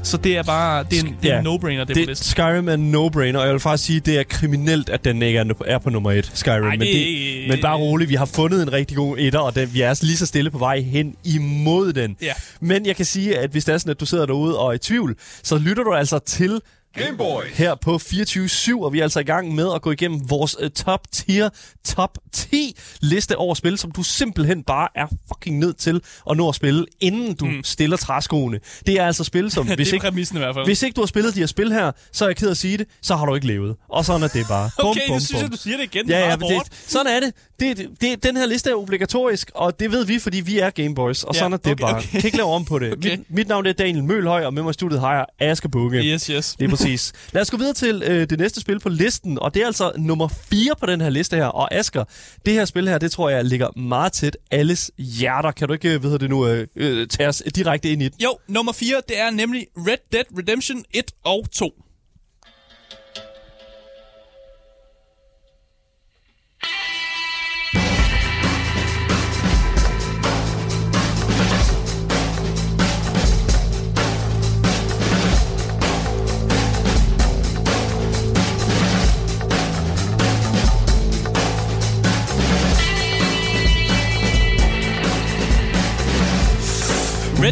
Så 0.03 0.17
det 0.17 0.37
er 0.37 0.43
bare, 0.43 0.83
det 0.91 0.99
er 0.99 1.03
en, 1.03 1.15
det 1.23 1.31
er 1.31 1.33
Ja. 1.35 1.39
en 1.39 1.47
no-brainer, 1.47 1.83
det, 1.83 1.95
Det, 1.95 2.07
det 2.07 2.17
Skyrim 2.17 2.69
er 2.69 2.73
en 2.73 2.95
no-brainer, 2.95 3.37
og 3.37 3.45
jeg 3.45 3.51
vil 3.51 3.59
faktisk 3.59 3.83
sige, 3.87 3.99
det 3.99 4.19
er 4.19 4.23
kriminelt, 4.23 4.89
at 4.89 5.05
den 5.05 5.21
ikke 5.21 5.39
er, 5.39 5.45
er 5.65 5.77
på 5.77 5.89
nummer 5.89 6.11
et, 6.11 6.31
Skyrim. 6.33 6.63
Ej, 6.63 6.69
men, 6.69 6.79
det- 6.79 6.87
det, 6.95 7.49
men 7.49 7.61
bare 7.61 7.77
roligt, 7.77 8.09
vi 8.09 8.15
har 8.15 8.25
fundet 8.25 8.61
en 8.63 8.73
rigtig 8.73 8.97
god 8.97 9.17
etter, 9.19 9.39
og 9.39 9.55
den, 9.55 9.73
vi 9.73 9.81
er 9.81 9.99
lige 10.05 10.17
så 10.17 10.25
stille 10.25 10.51
på 10.51 10.57
vej 10.57 10.79
hen 10.81 11.15
imod 11.23 11.93
den. 11.93 12.15
Ja. 12.21 12.33
Men 12.61 12.85
jeg 12.85 12.95
kan 12.95 13.05
sige, 13.05 13.37
at 13.37 13.49
hvis 13.49 13.65
det 13.65 13.73
er 13.73 13.77
sådan, 13.77 13.91
at 13.91 13.99
du 13.99 14.05
sidder 14.05 14.25
derude 14.25 14.59
og 14.59 14.67
er 14.69 14.73
i 14.73 14.77
tvivl, 14.77 15.15
så 15.43 15.57
lytter 15.57 15.83
du 15.83 15.93
altså 15.93 16.19
til 16.19 16.59
Game 16.95 17.17
Boys. 17.17 17.57
her 17.57 17.75
på 17.75 17.95
24-7, 17.95 18.83
og 18.83 18.93
vi 18.93 18.99
er 18.99 19.03
altså 19.03 19.19
i 19.19 19.23
gang 19.23 19.55
med 19.55 19.73
at 19.75 19.81
gå 19.81 19.91
igennem 19.91 20.29
vores 20.29 20.59
uh, 20.59 20.69
top 20.69 21.11
tier, 21.11 21.49
top 21.85 22.17
10 22.31 22.77
liste 23.01 23.37
over 23.37 23.55
spil, 23.55 23.77
som 23.77 23.91
du 23.91 24.03
simpelthen 24.03 24.63
bare 24.63 24.87
er 24.95 25.07
fucking 25.27 25.59
nødt 25.59 25.77
til 25.77 26.01
at 26.29 26.37
nå 26.37 26.49
at 26.49 26.55
spille, 26.55 26.85
inden 26.99 27.35
du 27.35 27.45
mm. 27.45 27.63
stiller 27.63 27.97
træskoene. 27.97 28.59
Det 28.85 28.99
er 28.99 29.05
altså 29.05 29.23
spil, 29.23 29.51
som 29.51 29.67
hvis 29.75 29.91
ikke, 29.91 30.07
i 30.07 30.37
hvert 30.37 30.55
fald. 30.55 30.65
hvis 30.65 30.83
ikke 30.83 30.95
du 30.95 31.01
har 31.01 31.05
spillet 31.05 31.35
de 31.35 31.39
her 31.39 31.47
spil 31.47 31.71
her, 31.71 31.91
så 32.11 32.25
er 32.25 32.29
jeg 32.29 32.35
ked 32.35 32.47
af 32.47 32.51
at 32.51 32.57
sige 32.57 32.77
det, 32.77 32.87
så 33.01 33.15
har 33.15 33.25
du 33.25 33.35
ikke 33.35 33.47
levet. 33.47 33.75
Og 33.89 34.05
sådan 34.05 34.23
er 34.23 34.27
det 34.27 34.47
bare. 34.47 34.69
Bum, 34.81 34.89
okay, 34.89 35.07
bum, 35.07 35.19
synes 35.19 35.31
bum. 35.31 35.41
jeg, 35.41 35.51
du 35.51 35.57
siger 35.57 35.77
det 35.77 35.83
igen. 35.83 36.09
Ja, 36.09 36.29
ja, 36.29 36.37
men 36.37 36.49
det, 36.49 36.61
sådan 36.87 37.11
er 37.15 37.19
det. 37.19 37.33
Det, 37.59 37.77
det, 37.77 37.89
det. 38.01 38.23
Den 38.23 38.37
her 38.37 38.45
liste 38.45 38.69
er 38.69 38.75
obligatorisk, 38.75 39.51
og 39.55 39.79
det 39.79 39.91
ved 39.91 40.05
vi, 40.05 40.19
fordi 40.19 40.41
vi 40.41 40.59
er 40.59 40.69
Gameboys, 40.69 41.23
og 41.23 41.33
Ja, 41.33 41.39
sådan 41.39 41.53
er 41.53 41.57
det 41.57 41.71
okay, 41.71 41.81
bare. 41.83 41.95
okay. 41.95 42.07
Kan 42.11 42.25
ikke 42.25 42.37
lave 42.37 42.49
om 42.49 42.65
på 42.65 42.79
det. 42.79 42.89
Okay. 42.99 43.17
Mit, 43.17 43.31
mit 43.31 43.47
navn 43.47 43.65
er 43.65 43.73
Daniel 43.73 44.03
Mølhøj, 44.03 44.45
og 44.45 44.53
med 44.53 44.63
mig 44.63 44.69
i 44.69 44.73
studiet 44.73 44.99
har 44.99 45.13
jeg 45.13 45.25
Asger 45.39 45.69
Bukke. 45.69 45.97
Yes, 45.97 46.25
yes. 46.25 46.55
Det 46.59 46.65
er 46.65 46.69
præcis. 46.79 47.13
Lad 47.33 47.41
os 47.41 47.51
gå 47.51 47.57
videre 47.57 47.73
til 47.73 48.03
øh, 48.05 48.29
det 48.29 48.39
næste 48.39 48.61
spil 48.61 48.79
på 48.79 48.89
listen, 48.89 49.39
og 49.39 49.53
det 49.53 49.61
er 49.61 49.65
altså 49.65 49.91
nummer 49.97 50.27
4 50.27 50.75
på 50.79 50.85
den 50.85 51.01
her 51.01 51.09
liste 51.09 51.35
her. 51.35 51.45
Og 51.45 51.73
Asker, 51.73 52.03
det 52.45 52.53
her 52.53 52.65
spil 52.65 52.87
her, 52.87 52.97
det 52.97 53.11
tror 53.11 53.29
jeg 53.29 53.45
ligger 53.45 53.79
meget 53.79 54.13
tæt 54.13 54.37
alles 54.51 54.91
hjerter. 54.97 55.51
Kan 55.51 55.67
du 55.67 55.73
ikke, 55.73 55.89
ved 55.89 55.99
hvad 55.99 56.09
hedder 56.09 56.17
det 56.17 56.29
nu, 56.29 56.47
øh, 56.47 56.67
øh, 56.75 57.07
tage 57.07 57.29
os 57.29 57.43
direkte 57.55 57.91
ind 57.91 58.01
i 58.01 58.05
det? 58.05 58.23
Jo, 58.23 58.37
nummer 58.47 58.71
4, 58.71 59.01
det 59.07 59.19
er 59.19 59.29
nemlig 59.29 59.67
Red 59.77 59.97
Dead 60.11 60.23
Redemption 60.37 60.83
1 60.93 61.11
og 61.25 61.51
2. 61.51 61.71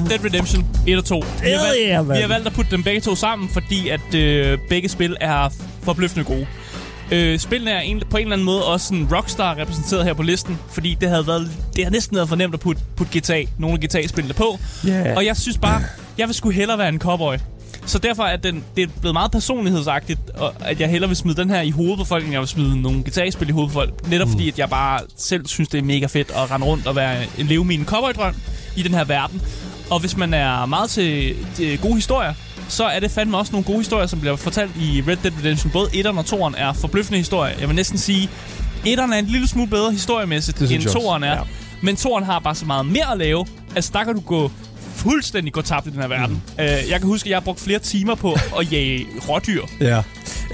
Dead 0.10 0.26
Redemption 0.26 0.68
1 0.88 0.98
og 0.98 1.06
2. 1.06 1.20
Vi 1.20 1.50
har, 1.50 1.74
yeah, 1.80 1.90
valgt, 1.90 2.08
man. 2.08 2.18
vi 2.18 2.22
har 2.22 2.28
valgt 2.28 2.48
at 2.48 2.54
putte 2.54 2.72
dem 2.72 2.84
begge 2.84 3.02
to 3.02 3.16
sammen, 3.16 3.50
fordi 3.50 3.90
at 3.90 4.16
øh, 4.16 4.58
begge 4.70 4.90
spil 4.90 5.18
er 5.22 5.50
forbløffende 5.84 6.26
gode. 6.26 6.48
Øh, 7.12 7.40
spillene 7.40 7.72
er 7.72 7.80
en, 7.80 8.04
på 8.10 8.18
en 8.18 8.24
eller 8.24 8.36
anden 8.36 8.46
måde 8.46 8.66
også 8.66 8.88
sådan 8.88 9.08
Rockstar 9.16 9.58
repræsenteret 9.58 10.06
her 10.06 10.14
på 10.14 10.24
listen, 10.24 10.60
fordi 10.72 10.98
det 11.02 11.10
havde 11.10 11.28
været 11.28 11.52
det 11.76 11.84
har 11.84 11.92
næsten 11.92 12.16
været 12.16 12.30
for 12.30 12.36
nemt 12.36 12.54
at 12.54 12.60
putte, 12.60 12.82
putte 12.96 13.20
GTA, 13.20 13.44
nogle 13.58 13.80
af 13.82 13.90
GTA-spillene 13.90 14.34
på. 14.34 14.60
Ja. 14.88 15.16
Og 15.16 15.26
jeg 15.26 15.38
synes 15.38 15.58
bare, 15.58 15.82
jeg 16.18 16.28
vil 16.28 16.36
sgu 16.36 16.50
hellere 16.50 16.78
være 16.78 16.90
en 16.90 17.00
cowboy. 17.00 17.36
Så 17.86 18.00
derfor 18.00 18.24
er 18.24 18.38
den, 18.38 18.64
det 18.76 18.84
er 18.84 18.88
blevet 19.02 19.14
meget 19.14 19.32
personlighedsagtigt, 19.32 20.20
og 20.30 20.54
at 20.60 20.80
jeg 20.80 20.90
hellere 20.90 21.10
vil 21.10 21.18
smide 21.18 21.38
den 21.42 21.50
her 21.50 21.62
i 21.62 21.70
hovedet 21.70 21.98
på 21.98 22.04
folk, 22.04 22.24
end 22.24 22.32
jeg 22.32 22.40
vil 22.40 22.48
smide 22.48 22.82
nogle 22.82 23.04
GTA-spil 23.04 23.50
i 23.50 23.52
hovedet 23.52 23.74
på 23.74 23.80
folk. 23.80 24.10
Netop 24.10 24.28
mm. 24.28 24.32
fordi, 24.32 24.48
at 24.48 24.60
jeg 24.60 24.70
bare 24.70 25.00
selv 25.18 25.46
synes, 25.46 25.70
det 25.70 25.78
er 25.78 25.84
mega 25.84 26.06
fedt 26.06 26.32
at 26.32 26.52
rende 26.52 26.66
rundt 26.66 26.88
og 26.88 26.96
være, 26.96 27.24
leve 27.38 27.66
min 27.66 27.86
cowboy-drøm 27.86 28.36
i 28.76 28.84
den 28.84 28.94
her 28.94 29.04
verden. 29.04 29.42
Og 29.90 30.00
hvis 30.00 30.18
man 30.18 30.34
er 30.34 30.66
meget 30.66 30.90
til, 30.90 31.36
til 31.56 31.80
gode 31.80 31.96
historier, 31.96 32.34
så 32.70 32.86
er 32.86 33.00
det 33.00 33.12
fandme 33.12 33.38
også 33.38 33.52
nogle 33.52 33.66
gode 33.66 33.78
historier, 33.78 34.08
som 34.08 34.20
bliver 34.20 34.36
fortalt 34.36 34.72
i 34.80 35.04
Red 35.08 35.18
Dead 35.24 35.34
Redemption. 35.40 35.72
Både 35.72 35.88
1'eren 35.88 36.18
og 36.18 36.26
2'eren 36.26 36.54
er 36.62 36.74
forbløffende 36.74 37.18
historier. 37.18 37.56
Jeg 37.60 37.68
vil 37.68 37.76
næsten 37.76 37.98
sige, 37.98 38.30
1'eren 38.86 39.14
er 39.14 39.20
en 39.20 39.26
lille 39.26 39.48
smule 39.48 39.70
bedre 39.70 39.92
historiemæssigt, 39.92 40.60
end 40.60 40.68
synes 40.68 40.86
jeg 40.86 40.96
også. 40.96 41.18
2'eren 41.18 41.26
er. 41.26 41.32
Ja. 41.34 41.42
Men 41.82 41.96
2'eren 41.96 42.24
har 42.24 42.40
bare 42.40 42.56
så 42.56 42.66
meget 42.66 42.86
mere 42.86 43.12
at 43.12 43.18
lave. 43.18 43.46
Altså, 43.76 43.92
der 43.94 44.04
kan 44.04 44.14
du 44.14 44.20
gå 44.20 44.52
fuldstændig 44.96 45.54
gå 45.54 45.62
tabt 45.62 45.88
i 45.88 45.90
den 45.90 46.02
her 46.02 46.08
verden. 46.08 46.44
Mm. 46.58 46.64
Uh, 46.64 46.66
jeg 46.66 47.00
kan 47.00 47.02
huske, 47.02 47.28
at 47.28 47.30
jeg 47.30 47.36
har 47.36 47.42
brugt 47.44 47.60
flere 47.60 47.80
timer 47.80 48.16
på 48.16 48.38
at 48.60 48.72
jage 48.72 49.06
rådyr. 49.30 49.62
Ja. 49.82 50.04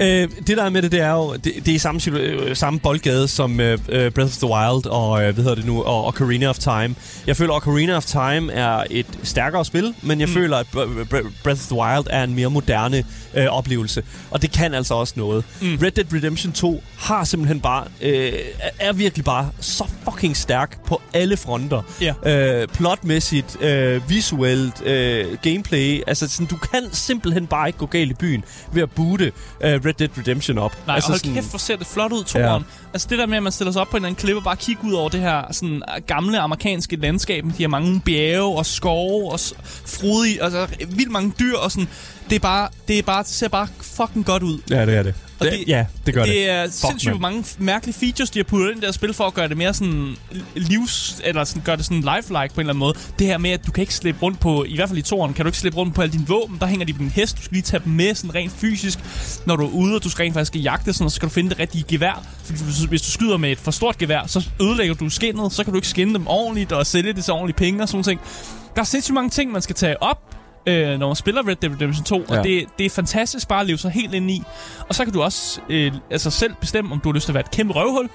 Øh, 0.00 0.28
det 0.46 0.56
der 0.56 0.64
er 0.64 0.70
med 0.70 0.82
det, 0.82 0.92
det 0.92 1.00
er 1.00 1.10
jo, 1.10 1.32
det, 1.34 1.52
det 1.66 1.74
er 1.74 1.78
samme, 1.78 2.00
øh, 2.10 2.56
samme 2.56 2.80
boldgade 2.80 3.28
som 3.28 3.60
øh, 3.60 3.78
øh, 3.88 4.10
Breath 4.10 4.30
of 4.32 4.36
the 4.36 4.46
Wild 4.46 4.86
og, 4.86 5.18
øh, 5.24 5.34
hvad 5.34 5.44
hedder 5.44 5.54
det 5.56 5.66
nu, 5.66 5.82
og 5.82 6.06
Ocarina 6.06 6.48
of 6.48 6.58
Time. 6.58 6.94
Jeg 7.26 7.36
føler, 7.36 7.52
Ocarina 7.52 7.96
of 7.96 8.04
Time 8.04 8.52
er 8.52 8.84
et 8.90 9.06
stærkere 9.22 9.64
spil, 9.64 9.94
men 10.02 10.20
jeg 10.20 10.28
mm. 10.28 10.34
føler, 10.34 10.56
at 10.56 10.66
Bre- 10.76 11.14
Bre- 11.14 11.32
Breath 11.42 11.60
of 11.60 11.66
the 11.66 11.76
Wild 11.76 12.06
er 12.10 12.24
en 12.24 12.34
mere 12.34 12.50
moderne 12.50 13.04
øh, 13.34 13.46
oplevelse. 13.46 14.02
Og 14.30 14.42
det 14.42 14.52
kan 14.52 14.74
altså 14.74 14.94
også 14.94 15.14
noget. 15.16 15.44
Mm. 15.60 15.78
Red 15.82 15.90
Dead 15.90 16.06
Redemption 16.12 16.52
2 16.52 16.82
har 16.98 17.24
simpelthen 17.24 17.60
bare, 17.60 17.84
øh, 18.02 18.32
er- 18.80 18.92
virkelig 18.92 19.24
bare 19.24 19.50
så 19.60 19.84
fucking 20.10 20.36
stærk 20.36 20.84
på 20.86 21.00
alle 21.14 21.36
fronter. 21.36 21.82
Ja. 22.00 22.14
Øh, 22.62 22.68
plotmæssigt, 22.68 23.62
øh, 23.62 24.10
visuelt, 24.10 24.82
øh, 24.86 25.24
gameplay. 25.42 26.02
Altså, 26.06 26.28
sådan, 26.28 26.46
du 26.46 26.56
kan 26.56 26.82
simpelthen 26.92 27.46
bare 27.46 27.68
ikke 27.68 27.78
gå 27.78 27.86
galt 27.86 28.10
i 28.10 28.14
byen 28.14 28.44
ved 28.72 28.82
at 28.82 28.90
boote 28.90 29.32
øh, 29.64 29.83
Red 29.84 29.92
Dead 29.92 30.08
Redemption 30.18 30.58
op. 30.58 30.76
Nej, 30.86 30.94
altså, 30.94 31.10
hold 31.10 31.34
kæft, 31.34 31.50
hvor 31.50 31.58
ser 31.58 31.76
det 31.76 31.86
flot 31.86 32.12
ud, 32.12 32.24
toren. 32.24 32.44
Ja. 32.44 32.58
Altså 32.92 33.08
det 33.10 33.18
der 33.18 33.26
med, 33.26 33.36
at 33.36 33.42
man 33.42 33.52
stiller 33.52 33.72
sig 33.72 33.80
op 33.82 33.88
på 33.88 33.96
en 33.96 34.00
eller 34.00 34.08
anden 34.08 34.20
klippe 34.20 34.38
og 34.38 34.44
bare 34.44 34.56
kigger 34.56 34.84
ud 34.84 34.92
over 34.92 35.08
det 35.08 35.20
her 35.20 35.52
sådan, 35.52 35.74
øh, 35.76 36.02
gamle 36.06 36.38
amerikanske 36.40 36.96
landskab. 36.96 37.44
med 37.44 37.52
De 37.52 37.62
har 37.62 37.68
mange 37.68 38.00
bjerge 38.00 38.58
og 38.58 38.66
skove 38.66 39.32
og 39.32 39.40
frodige, 39.86 40.42
altså 40.42 40.66
vildt 40.88 41.10
mange 41.10 41.32
dyr 41.40 41.56
og 41.56 41.70
sådan. 41.72 41.88
Det 42.30 42.36
er 42.36 42.40
bare, 42.40 42.68
det 42.88 42.98
er 42.98 43.02
bare, 43.02 43.22
det 43.22 43.30
ser 43.30 43.48
bare 43.48 43.68
fucking 43.80 44.26
godt 44.26 44.42
ud. 44.42 44.58
Ja, 44.70 44.86
det 44.86 44.96
er 44.96 45.02
det. 45.02 45.14
Og 45.38 45.46
det, 45.46 45.64
ja, 45.66 45.86
det 46.06 46.14
gør 46.14 46.22
det. 46.24 46.32
det 46.32 46.50
er 46.50 46.70
sindssygt, 46.70 47.10
mand. 47.10 47.18
hvor 47.18 47.28
mange 47.28 47.44
mærkelige 47.58 47.94
features, 47.94 48.30
de 48.30 48.38
har 48.38 48.44
puttet 48.44 48.68
ind 48.68 48.76
i 48.76 48.80
det 48.80 48.86
her 48.86 48.92
spil, 48.92 49.14
for 49.14 49.24
at 49.24 49.34
gøre 49.34 49.48
det 49.48 49.56
mere 49.56 49.74
sådan 49.74 50.16
livs... 50.56 51.20
Eller 51.24 51.44
sådan, 51.44 51.62
gøre 51.64 51.76
det 51.76 51.84
sådan 51.84 52.00
lifelike 52.00 52.54
på 52.54 52.60
en 52.60 52.60
eller 52.60 52.60
anden 52.60 52.78
måde. 52.78 52.94
Det 53.18 53.26
her 53.26 53.38
med, 53.38 53.50
at 53.50 53.66
du 53.66 53.72
kan 53.72 53.80
ikke 53.82 53.94
slippe 53.94 54.22
rundt 54.22 54.40
på... 54.40 54.64
I 54.64 54.74
hvert 54.74 54.88
fald 54.88 54.98
i 54.98 55.02
toren, 55.02 55.34
kan 55.34 55.44
du 55.44 55.48
ikke 55.48 55.58
slippe 55.58 55.78
rundt 55.78 55.94
på 55.94 56.02
alle 56.02 56.12
dine 56.12 56.26
våben. 56.26 56.56
Der 56.60 56.66
hænger 56.66 56.86
de 56.86 56.92
på 56.92 56.98
din 56.98 57.10
hest. 57.10 57.36
Du 57.36 57.42
skal 57.42 57.54
lige 57.54 57.62
tage 57.62 57.82
dem 57.84 57.92
med 57.92 58.14
sådan 58.14 58.34
rent 58.34 58.52
fysisk, 58.52 58.98
når 59.46 59.56
du 59.56 59.64
er 59.64 59.70
ude, 59.70 59.94
og 59.96 60.04
du 60.04 60.10
skal 60.10 60.22
rent 60.22 60.34
faktisk 60.34 60.64
jagte, 60.64 60.92
sådan, 60.92 61.10
så 61.10 61.16
skal 61.16 61.28
du 61.28 61.34
finde 61.34 61.50
det 61.50 61.58
rigtige 61.58 61.84
gevær. 61.88 62.26
Fordi 62.44 62.64
hvis, 62.64 62.78
hvis 62.78 63.02
du 63.02 63.10
skyder 63.10 63.36
med 63.36 63.52
et 63.52 63.58
for 63.58 63.70
stort 63.70 63.98
gevær, 63.98 64.26
så 64.26 64.48
ødelægger 64.60 64.94
du 64.94 65.08
skinnet. 65.08 65.52
Så 65.52 65.64
kan 65.64 65.72
du 65.72 65.78
ikke 65.78 65.88
skinne 65.88 66.14
dem 66.14 66.26
ordentligt 66.26 66.72
og 66.72 66.86
sælge 66.86 67.12
det 67.12 67.24
til 67.24 67.32
ordentlige 67.32 67.56
penge 67.56 67.82
og 67.82 67.88
sådan 67.88 68.04
noget. 68.06 68.18
Der 68.74 68.80
er 68.80 68.84
sindssygt 68.84 69.14
mange 69.14 69.30
ting, 69.30 69.52
man 69.52 69.62
skal 69.62 69.74
tage 69.74 70.02
op, 70.02 70.33
øh, 70.66 70.98
når 70.98 71.06
man 71.06 71.16
spiller 71.16 71.48
Red 71.48 71.56
Dead 71.56 71.72
Redemption 71.72 72.04
2, 72.04 72.24
Ja. 72.30 72.38
og 72.38 72.44
det, 72.44 72.64
det 72.78 72.86
er 72.86 72.90
fantastisk 72.90 73.48
bare 73.48 73.60
at 73.60 73.66
leve 73.66 73.78
sig 73.78 73.90
helt 73.90 74.14
ind 74.14 74.30
i. 74.30 74.42
Og 74.88 74.94
så 74.94 75.04
kan 75.04 75.12
du 75.12 75.22
også 75.22 75.60
øh, 75.68 75.92
altså 76.10 76.30
selv 76.30 76.54
bestemme, 76.60 76.92
om 76.92 77.00
du 77.00 77.08
har 77.08 77.14
lyst 77.14 77.24
til 77.24 77.32
at 77.32 77.34
være 77.34 77.44
et 77.44 77.50
kæmpe 77.50 77.74
røvhul, 77.74 78.08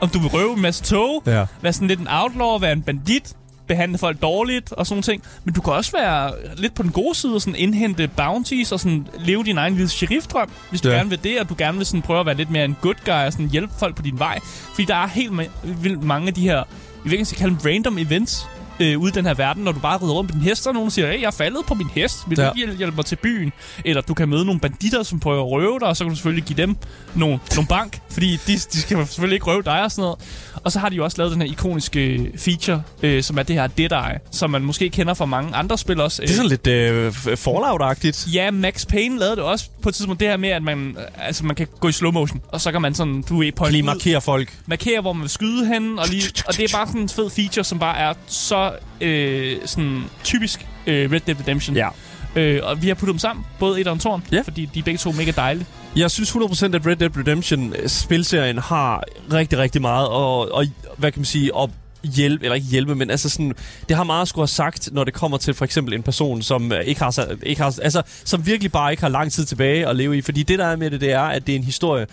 om 0.00 0.08
du 0.08 0.18
vil 0.18 0.28
røve 0.28 0.52
en 0.56 0.62
masse 0.62 0.84
tog, 0.84 1.22
Ja. 1.26 1.46
være 1.62 1.72
sådan 1.72 1.88
lidt 1.88 2.00
en 2.00 2.08
outlaw, 2.10 2.58
være 2.58 2.72
en 2.72 2.82
bandit, 2.82 3.32
behandle 3.66 3.98
folk 3.98 4.22
dårligt 4.22 4.72
og 4.72 4.86
sådan 4.86 5.02
ting. 5.02 5.22
Men 5.44 5.54
du 5.54 5.60
kan 5.60 5.72
også 5.72 5.92
være 5.92 6.32
lidt 6.56 6.74
på 6.74 6.82
den 6.82 6.90
gode 6.92 7.14
side 7.14 7.34
og 7.34 7.40
sådan 7.40 7.54
indhente 7.56 8.08
bounties 8.08 8.72
og 8.72 8.80
sådan 8.80 9.06
leve 9.18 9.44
din 9.44 9.58
egen 9.58 9.74
lille 9.74 9.88
sheriffdrøm, 9.88 10.50
hvis 10.70 10.80
du 10.80 10.88
Ja. 10.88 10.94
gerne 10.94 11.10
vil 11.10 11.24
det, 11.24 11.40
og 11.40 11.48
du 11.48 11.54
gerne 11.58 11.76
vil 11.76 11.86
sådan 11.86 12.02
prøve 12.02 12.20
at 12.20 12.26
være 12.26 12.34
lidt 12.36 12.50
mere 12.50 12.64
en 12.64 12.76
good 12.82 12.94
guy 13.04 13.10
og 13.26 13.32
sådan 13.32 13.48
hjælpe 13.50 13.74
folk 13.78 13.96
på 13.96 14.02
din 14.02 14.18
vej. 14.18 14.38
Fordi 14.42 14.84
der 14.84 14.94
er 14.96 15.06
helt 15.06 15.32
vildt 15.64 16.02
mange 16.02 16.28
af 16.28 16.34
de 16.34 16.40
her, 16.40 16.58
om 17.04 17.12
jeg 17.12 17.26
skal 17.26 17.38
kalde 17.38 17.56
dem 17.62 17.72
random 17.72 17.98
events, 17.98 18.46
øh, 18.80 18.98
ude 19.00 19.08
i 19.08 19.12
den 19.12 19.26
her 19.26 19.34
verden, 19.34 19.64
når 19.64 19.72
du 19.72 19.78
bare 19.80 19.98
rider 20.02 20.12
rundt 20.12 20.30
på 20.30 20.38
din 20.38 20.42
hest, 20.48 20.66
og 20.66 20.74
nogen 20.74 20.90
siger, 20.90 21.12
hey, 21.12 21.20
jeg 21.20 21.26
er 21.26 21.30
faldet 21.30 21.60
på 21.66 21.74
min 21.74 21.88
hest, 21.94 22.18
vil 22.28 22.36
du 22.38 22.42
Ja. 22.42 22.50
hjæl- 22.50 22.76
hjælpe 22.76 22.96
mig 22.96 23.04
til 23.04 23.16
byen? 23.16 23.52
Eller 23.84 24.02
du 24.02 24.14
kan 24.14 24.28
møde 24.28 24.44
nogle 24.44 24.60
banditter, 24.60 25.02
som 25.02 25.20
prøver 25.20 25.44
at 25.44 25.50
røve 25.50 25.78
dig, 25.80 25.88
og 25.88 25.96
så 25.96 26.04
kan 26.04 26.08
du 26.10 26.16
selvfølgelig 26.16 26.44
give 26.44 26.56
dem 26.56 26.76
nogle, 27.14 27.38
nogle 27.54 27.68
bank, 27.68 27.98
fordi 28.10 28.32
de, 28.46 28.52
de 28.52 28.80
skal 28.80 29.06
selvfølgelig 29.06 29.36
ikke 29.36 29.46
røve 29.46 29.62
dig 29.62 29.82
og 29.82 29.90
sådan 29.90 30.02
noget. 30.02 30.18
Og 30.64 30.72
så 30.72 30.78
har 30.78 30.88
de 30.88 30.96
jo 30.96 31.04
også 31.04 31.18
lavet 31.18 31.32
den 31.32 31.40
her 31.42 31.48
ikoniske 31.48 32.30
feature, 32.36 32.82
øh, 33.02 33.22
som 33.22 33.38
er 33.38 33.42
det 33.42 33.56
her 33.56 33.66
Deadeye, 33.66 34.18
som 34.30 34.50
man 34.50 34.62
måske 34.62 34.90
kender 34.90 35.14
fra 35.14 35.26
mange 35.26 35.54
andre 35.56 35.78
spil 35.78 36.00
også. 36.00 36.22
Det 36.22 36.30
er 36.30 36.34
sådan 36.34 36.48
lidt 36.50 36.66
øh, 36.66 37.12
Fallout-agtigt. 37.56 38.28
Ja, 38.34 38.50
Max 38.50 38.86
Payne 38.86 39.18
lavede 39.18 39.36
det 39.36 39.44
også 39.44 39.68
på 39.82 39.88
et 39.88 39.94
tidspunkt, 39.94 40.20
det 40.20 40.28
her 40.28 40.36
med, 40.36 40.48
at 40.48 40.62
man, 40.62 40.96
øh, 40.98 41.26
altså, 41.26 41.44
man 41.44 41.56
kan 41.56 41.66
gå 41.80 41.88
i 41.88 41.92
slow 41.92 42.12
motion, 42.12 42.40
og 42.48 42.60
så 42.60 42.72
kan 42.72 42.82
man 42.82 42.94
sådan, 42.94 43.22
du 43.28 43.42
er 43.42 43.50
på 43.56 43.66
Lige 43.70 43.82
markere 43.82 44.20
folk. 44.20 44.54
markere, 44.66 45.00
hvor 45.00 45.12
man 45.12 45.22
vil 45.22 45.30
skyde 45.30 45.66
henne, 45.66 46.00
og, 46.00 46.08
lige, 46.08 46.22
og 46.46 46.56
det 46.56 46.64
er 46.72 46.76
bare 46.78 46.86
sådan 46.86 47.00
en 47.00 47.08
fed 47.08 47.30
feature, 47.30 47.64
som 47.64 47.78
bare 47.78 47.98
er 47.98 48.12
så 48.26 48.65
øh, 49.00 49.56
sådan 49.64 50.02
typisk 50.24 50.66
øh, 50.86 51.12
Red 51.12 51.20
Dead 51.20 51.40
Redemption. 51.40 51.76
Ja. 51.76 51.88
Øh, 52.36 52.60
og 52.62 52.82
vi 52.82 52.88
har 52.88 52.94
puttet 52.94 53.12
dem 53.12 53.18
sammen, 53.18 53.44
både 53.58 53.80
et 53.80 53.86
og 53.86 53.92
en 53.92 53.98
tårn, 53.98 54.24
Ja. 54.32 54.42
fordi 54.44 54.68
de 54.74 54.78
er 54.78 54.82
begge 54.82 54.98
to 54.98 55.12
mega 55.12 55.30
dejlige. 55.36 55.66
Jeg 55.96 56.10
synes 56.10 56.30
100% 56.30 56.74
at 56.74 56.86
Red 56.86 56.96
Dead 56.96 57.16
Redemption 57.16 57.72
øh, 57.78 57.88
spilserien 57.88 58.58
har 58.58 59.02
rigtig, 59.32 59.58
rigtig 59.58 59.82
meget 59.82 60.08
og, 60.08 60.52
og 60.52 60.64
hvad 60.96 61.12
kan 61.12 61.20
man 61.20 61.24
sige, 61.24 61.50
at 61.62 61.70
hjælpe, 62.14 62.44
eller 62.44 62.54
ikke 62.54 62.66
hjælpe, 62.66 62.94
men 62.94 63.10
altså 63.10 63.28
sådan, 63.28 63.54
det 63.88 63.96
har 63.96 64.04
meget 64.04 64.22
at 64.22 64.28
skulle 64.28 64.42
have 64.42 64.48
sagt, 64.48 64.88
når 64.92 65.04
det 65.04 65.14
kommer 65.14 65.38
til 65.38 65.54
for 65.54 65.64
eksempel 65.64 65.94
en 65.94 66.02
person, 66.02 66.42
som 66.42 66.72
øh, 66.72 66.80
ikke 66.84 67.00
har, 67.02 67.10
så- 67.10 67.36
ikke 67.42 67.62
har 67.62 67.78
altså, 67.82 68.02
som 68.24 68.46
virkelig 68.46 68.72
bare 68.72 68.90
ikke 68.90 69.02
har 69.02 69.08
lang 69.10 69.32
tid 69.32 69.44
tilbage 69.44 69.88
at 69.88 69.96
leve 69.96 70.18
i. 70.18 70.20
Fordi 70.22 70.42
det 70.42 70.58
der 70.58 70.66
er 70.66 70.76
med 70.76 70.90
det, 70.90 71.00
det 71.00 71.12
er, 71.12 71.20
at 71.20 71.46
det 71.46 71.52
er 71.52 71.56
en 71.56 71.64
historie, 71.64 72.06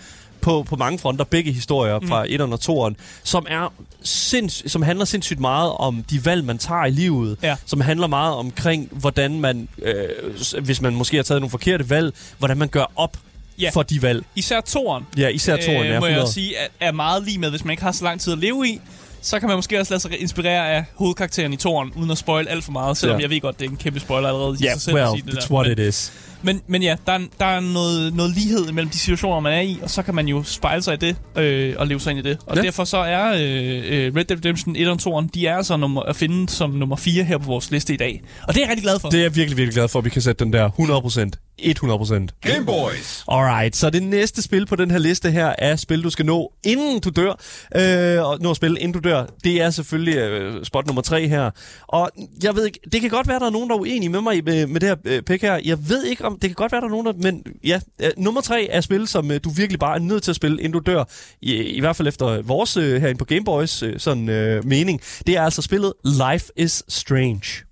på, 0.44 0.62
på 0.62 0.76
mange 0.76 0.98
fronter, 0.98 1.24
begge 1.24 1.52
historier 1.52 1.98
Mm. 2.00 2.08
fra 2.08 2.24
1'eren 2.26 2.52
og 2.68 2.88
2'eren, 2.88 2.94
som, 3.22 3.46
er 3.50 3.72
sinds, 4.02 4.70
som 4.72 4.82
handler 4.82 5.04
sindssygt 5.04 5.40
meget 5.40 5.72
om 5.72 6.02
de 6.10 6.24
valg, 6.24 6.44
man 6.44 6.58
tager 6.58 6.84
i 6.84 6.90
livet, 6.90 7.38
Ja. 7.42 7.56
som 7.66 7.80
handler 7.80 8.06
meget 8.06 8.34
omkring, 8.34 8.88
hvordan 8.92 9.40
man, 9.40 9.68
øh, 9.82 10.62
hvis 10.62 10.80
man 10.80 10.94
måske 10.94 11.16
har 11.16 11.24
taget 11.24 11.40
nogle 11.40 11.50
forkerte 11.50 11.90
valg, 11.90 12.14
hvordan 12.38 12.58
man 12.58 12.68
gør 12.68 12.84
op 12.96 13.16
Ja. 13.60 13.70
for 13.74 13.82
de 13.82 14.02
valg. 14.02 14.24
Især 14.34 14.60
toren, 14.60 15.04
Ja, 15.16 15.28
især 15.28 15.56
2'eren, 15.56 15.70
ja, 15.70 15.78
øh, 15.78 15.78
må 15.78 15.84
jeg 15.84 15.94
100. 15.96 16.22
også 16.22 16.34
sige, 16.34 16.56
er, 16.56 16.66
er 16.80 16.92
meget 16.92 17.24
lige 17.24 17.38
med, 17.38 17.50
hvis 17.50 17.64
man 17.64 17.70
ikke 17.70 17.82
har 17.82 17.92
så 17.92 18.04
lang 18.04 18.20
tid 18.20 18.32
at 18.32 18.38
leve 18.38 18.68
i, 18.68 18.80
så 19.24 19.38
kan 19.40 19.48
man 19.48 19.56
måske 19.58 19.80
også 19.80 19.92
lade 19.92 20.00
sig 20.02 20.20
inspirere 20.20 20.70
af 20.70 20.84
hovedkarakteren 20.94 21.52
i 21.52 21.56
toren, 21.56 21.92
uden 21.96 22.10
at 22.10 22.18
spoil 22.18 22.48
alt 22.48 22.64
for 22.64 22.72
meget, 22.72 22.96
selvom 22.96 23.18
Ja. 23.18 23.22
jeg 23.22 23.30
ved 23.30 23.40
godt, 23.40 23.58
det 23.60 23.66
er 23.66 23.70
en 23.70 23.76
kæmpe 23.76 24.00
spoiler 24.00 24.28
allerede 24.28 24.56
i 24.60 24.64
Ja, 24.64 24.72
sig 24.72 24.82
selv 24.82 24.96
well, 24.96 25.08
sige 25.10 25.22
det 25.26 25.38
that's 25.38 25.48
der. 25.48 25.54
what 25.54 25.66
men, 25.66 25.78
it 25.78 25.88
is. 25.88 26.12
Men, 26.42 26.60
men 26.66 26.82
ja, 26.82 26.96
der 27.06 27.12
er, 27.12 27.18
der 27.40 27.46
er 27.46 27.60
noget, 27.60 28.14
noget 28.14 28.32
lighed 28.34 28.72
mellem 28.72 28.90
de 28.90 28.98
situationer, 28.98 29.40
man 29.40 29.52
er 29.52 29.60
i, 29.60 29.78
og 29.82 29.90
så 29.90 30.02
kan 30.02 30.14
man 30.14 30.28
jo 30.28 30.42
spejle 30.42 30.82
sig 30.82 30.94
i 30.94 30.96
det 30.96 31.16
øh, 31.36 31.74
og 31.78 31.86
leve 31.86 32.00
sig 32.00 32.10
ind 32.10 32.18
i 32.18 32.22
det. 32.30 32.38
Og 32.46 32.56
ja. 32.56 32.62
derfor 32.62 32.84
så 32.84 32.96
er 32.96 33.32
øh, 33.32 34.06
øh, 34.06 34.14
Red 34.16 34.24
Dead 34.24 34.38
Redemption 34.38 34.76
1 34.76 34.88
og 34.88 34.98
2, 34.98 35.20
de 35.20 35.46
er 35.46 35.56
altså 35.56 35.76
nummer, 35.76 36.02
at 36.02 36.16
finde 36.16 36.48
som 36.48 36.70
nummer 36.70 36.96
4 36.96 37.24
her 37.24 37.38
på 37.38 37.44
vores 37.46 37.70
liste 37.70 37.94
i 37.94 37.96
dag. 37.96 38.22
Og 38.48 38.54
det 38.54 38.60
er 38.60 38.64
jeg 38.64 38.70
rigtig 38.70 38.82
glad 38.84 38.98
for. 39.00 39.08
Det 39.10 39.18
er 39.18 39.22
jeg 39.22 39.36
virkelig, 39.36 39.56
virkelig 39.56 39.74
glad 39.74 39.88
for, 39.88 39.98
at 39.98 40.04
vi 40.04 40.10
kan 40.10 40.22
sætte 40.22 40.44
den 40.44 40.52
der 40.52 40.68
100%. 40.68 41.43
100%. 41.62 42.40
Game 42.40 42.66
Boys. 42.66 43.24
Alright, 43.28 43.76
så 43.76 43.90
det 43.90 44.02
næste 44.02 44.42
spil 44.42 44.66
på 44.66 44.76
den 44.76 44.90
her 44.90 44.98
liste 44.98 45.30
her 45.30 45.54
er 45.58 45.76
spil, 45.76 46.04
du 46.04 46.10
skal 46.10 46.26
nå, 46.26 46.52
inden 46.64 47.00
du 47.00 47.10
dør. 47.10 47.32
Øh, 47.76 48.28
og 48.28 48.38
nå 48.40 48.50
at 48.50 48.56
spille, 48.56 48.80
inden 48.80 49.02
du 49.02 49.08
dør, 49.08 49.26
det 49.44 49.62
er 49.62 49.70
selvfølgelig 49.70 50.16
øh, 50.16 50.64
spot 50.64 50.86
nummer 50.86 51.02
tre 51.02 51.28
her. 51.28 51.50
Og 51.88 52.10
jeg 52.42 52.56
ved 52.56 52.66
ikke, 52.66 52.80
det 52.92 53.00
kan 53.00 53.10
godt 53.10 53.28
være, 53.28 53.38
der 53.38 53.46
er 53.46 53.50
nogen, 53.50 53.70
der 53.70 53.76
er 53.76 53.80
uenige 53.80 54.08
med 54.08 54.20
mig 54.20 54.44
med, 54.44 54.66
med 54.66 54.80
det 54.80 54.88
her 54.88 54.96
øh, 55.04 55.22
pick 55.22 55.42
her. 55.42 55.60
Jeg 55.64 55.88
ved 55.88 56.04
ikke, 56.04 56.24
om 56.24 56.38
det 56.38 56.50
kan 56.50 56.54
godt 56.54 56.72
være, 56.72 56.80
der 56.80 56.86
er 56.86 56.90
nogen, 56.90 57.06
der... 57.06 57.12
Men 57.12 57.44
ja, 57.64 57.80
øh, 58.02 58.10
nummer 58.16 58.40
tre 58.40 58.68
er 58.70 58.80
spil, 58.80 59.08
som 59.08 59.30
øh, 59.30 59.40
du 59.44 59.50
virkelig 59.50 59.80
bare 59.80 59.94
er 59.94 60.00
nødt 60.00 60.22
til 60.22 60.32
at 60.32 60.36
spille, 60.36 60.58
inden 60.58 60.72
du 60.72 60.90
dør. 60.90 61.04
I, 61.40 61.54
i 61.54 61.80
hvert 61.80 61.96
fald 61.96 62.08
efter 62.08 62.42
vores 62.42 62.76
øh, 62.76 63.00
herinde 63.00 63.18
på 63.18 63.24
Game 63.24 63.44
Boys 63.44 63.82
øh, 63.82 63.98
sådan 63.98 64.28
øh, 64.28 64.64
mening. 64.64 65.00
Det 65.26 65.36
er 65.36 65.42
altså 65.42 65.62
spillet 65.62 65.92
Life 66.04 66.46
is 66.56 66.82
Strange. 66.88 67.64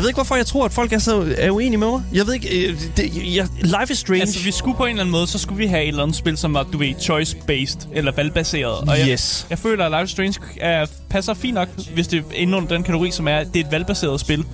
Jeg 0.00 0.02
ved 0.04 0.08
ikke, 0.08 0.16
hvorfor 0.16 0.36
jeg 0.36 0.46
tror, 0.46 0.64
at 0.64 0.72
folk 0.72 0.92
er 0.92 0.98
så 0.98 1.34
er 1.38 1.50
uenige 1.50 1.78
med 1.78 1.86
mig. 1.90 2.02
Jeg 2.12 2.26
ved 2.26 2.34
ikke... 2.34 2.68
Øh, 2.68 2.76
det, 2.96 3.34
jeg, 3.36 3.48
Life 3.62 3.92
is 3.92 3.98
Strange... 3.98 4.20
Altså, 4.20 4.44
vi 4.44 4.50
skulle 4.52 4.76
på 4.76 4.84
en 4.84 4.90
eller 4.90 5.00
anden 5.02 5.12
måde, 5.12 5.26
så 5.26 5.38
skulle 5.38 5.58
vi 5.58 5.66
have 5.66 5.82
et 5.82 5.88
eller 5.88 6.02
andet 6.02 6.16
spil, 6.16 6.36
som 6.36 6.54
var, 6.54 6.62
du 6.62 6.78
ved, 6.78 6.94
choice-based, 7.00 7.88
eller 7.92 8.12
valgbaseret. 8.12 8.88
Og 8.88 8.98
jeg, 8.98 9.08
Yes. 9.08 9.46
jeg 9.50 9.58
føler, 9.58 9.84
at 9.86 9.90
Life 9.92 10.04
is 10.04 10.10
Strange 10.10 10.34
er, 10.60 10.86
passer 11.10 11.34
fint 11.34 11.54
nok, 11.54 11.68
hvis 11.94 12.08
det 12.08 12.18
er 12.18 12.22
inde 12.34 12.56
under 12.56 12.68
den 12.68 12.82
kategori, 12.82 13.10
som 13.10 13.28
er, 13.28 13.44
det 13.44 13.60
er 13.60 13.64
et 13.66 13.72
valgbaseret 13.72 14.20
spil. 14.20 14.44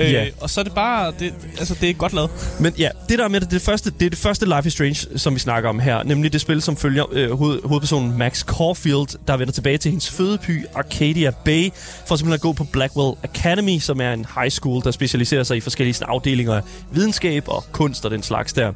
Øh, 0.00 0.12
Ja. 0.12 0.26
Og 0.40 0.50
så 0.50 0.60
er 0.60 0.64
det 0.64 0.72
bare, 0.74 1.12
det, 1.18 1.34
altså, 1.58 1.76
det 1.80 1.90
er 1.90 1.94
godt 1.94 2.12
lavet. 2.12 2.30
Men 2.60 2.72
ja, 2.78 2.88
det 3.08 3.18
der 3.18 3.28
med 3.28 3.40
det, 3.40 3.50
det, 3.50 3.62
første, 3.62 3.90
det 3.90 4.06
er 4.06 4.10
det 4.10 4.18
første 4.18 4.46
Life 4.46 4.66
is 4.66 4.72
Strange, 4.72 5.18
som 5.18 5.34
vi 5.34 5.38
snakker 5.38 5.68
om 5.68 5.78
her. 5.78 6.02
Nemlig 6.02 6.32
det 6.32 6.40
spil, 6.40 6.62
som 6.62 6.76
følger 6.76 7.04
øh, 7.12 7.30
hoved, 7.30 7.60
hovedpersonen 7.64 8.18
Max 8.18 8.44
Caulfield, 8.44 9.18
der 9.26 9.36
vender 9.36 9.52
tilbage 9.52 9.78
til 9.78 9.90
hendes 9.90 10.10
fødeby, 10.10 10.64
Arcadia 10.74 11.30
Bay, 11.44 11.70
for 12.06 12.16
simpelthen 12.16 12.32
at 12.32 12.40
gå 12.40 12.52
på 12.52 12.64
Blackwell 12.64 13.16
Academy, 13.22 13.78
som 13.78 14.00
er 14.00 14.12
en 14.12 14.26
high 14.38 14.50
school, 14.50 14.82
der 14.84 14.90
specialiserer 14.90 15.42
sig 15.42 15.56
i 15.56 15.60
forskellige 15.60 15.94
sådan, 15.94 16.10
afdelinger 16.12 16.54
af 16.54 16.62
videnskab 16.92 17.44
og 17.48 17.64
kunst 17.72 18.04
og 18.04 18.10
den 18.10 18.22
slags 18.22 18.52
der. 18.52 18.72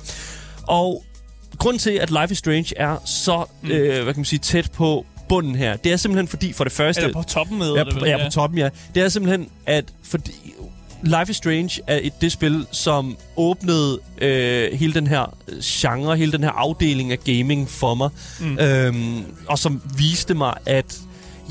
Og 0.63 1.05
grund 1.59 1.79
til, 1.79 1.91
at 1.91 2.11
Life 2.11 2.33
is 2.33 2.39
Strange 2.39 2.67
er 2.77 2.97
så, 3.05 3.45
Mm. 3.63 3.71
øh, 3.71 4.03
hvad 4.03 4.15
kan 4.15 4.21
man 4.21 4.25
sige, 4.25 4.39
tæt 4.39 4.71
på 4.73 5.07
bunden 5.29 5.55
her, 5.55 5.77
det 5.77 5.93
er 5.93 5.97
simpelthen 5.97 6.29
fordi, 6.29 6.53
for 6.53 6.65
det 6.65 6.73
første... 6.73 7.03
Eller 7.03 7.15
på 7.15 7.23
toppen 7.29 7.59
med 7.59 7.73
Ja, 7.75 7.85
det, 7.85 7.95
vel? 7.95 8.05
ja, 8.09 8.25
på 8.25 8.31
toppen, 8.31 8.59
ja. 8.59 8.69
Det 8.95 9.03
er 9.03 9.09
simpelthen, 9.09 9.49
at 9.67 9.85
fordi 10.03 10.55
Life 11.03 11.31
is 11.31 11.37
Strange 11.37 11.81
er 11.87 11.99
et 12.03 12.21
det 12.21 12.33
spil, 12.33 12.67
som 12.73 13.17
åbnede 13.37 14.01
øh, 14.21 14.73
hele 14.73 14.95
den 14.95 15.07
her 15.07 15.37
genre, 15.63 16.17
hele 16.17 16.33
den 16.33 16.43
her 16.43 16.51
afdeling 16.51 17.13
af 17.13 17.21
gaming 17.25 17.69
for 17.69 17.95
mig. 17.95 18.11
Mm. 18.41 18.59
Øhm, 18.59 19.25
og 19.47 19.59
som 19.59 19.83
viste 19.97 20.35
mig, 20.35 20.55
at 20.67 20.99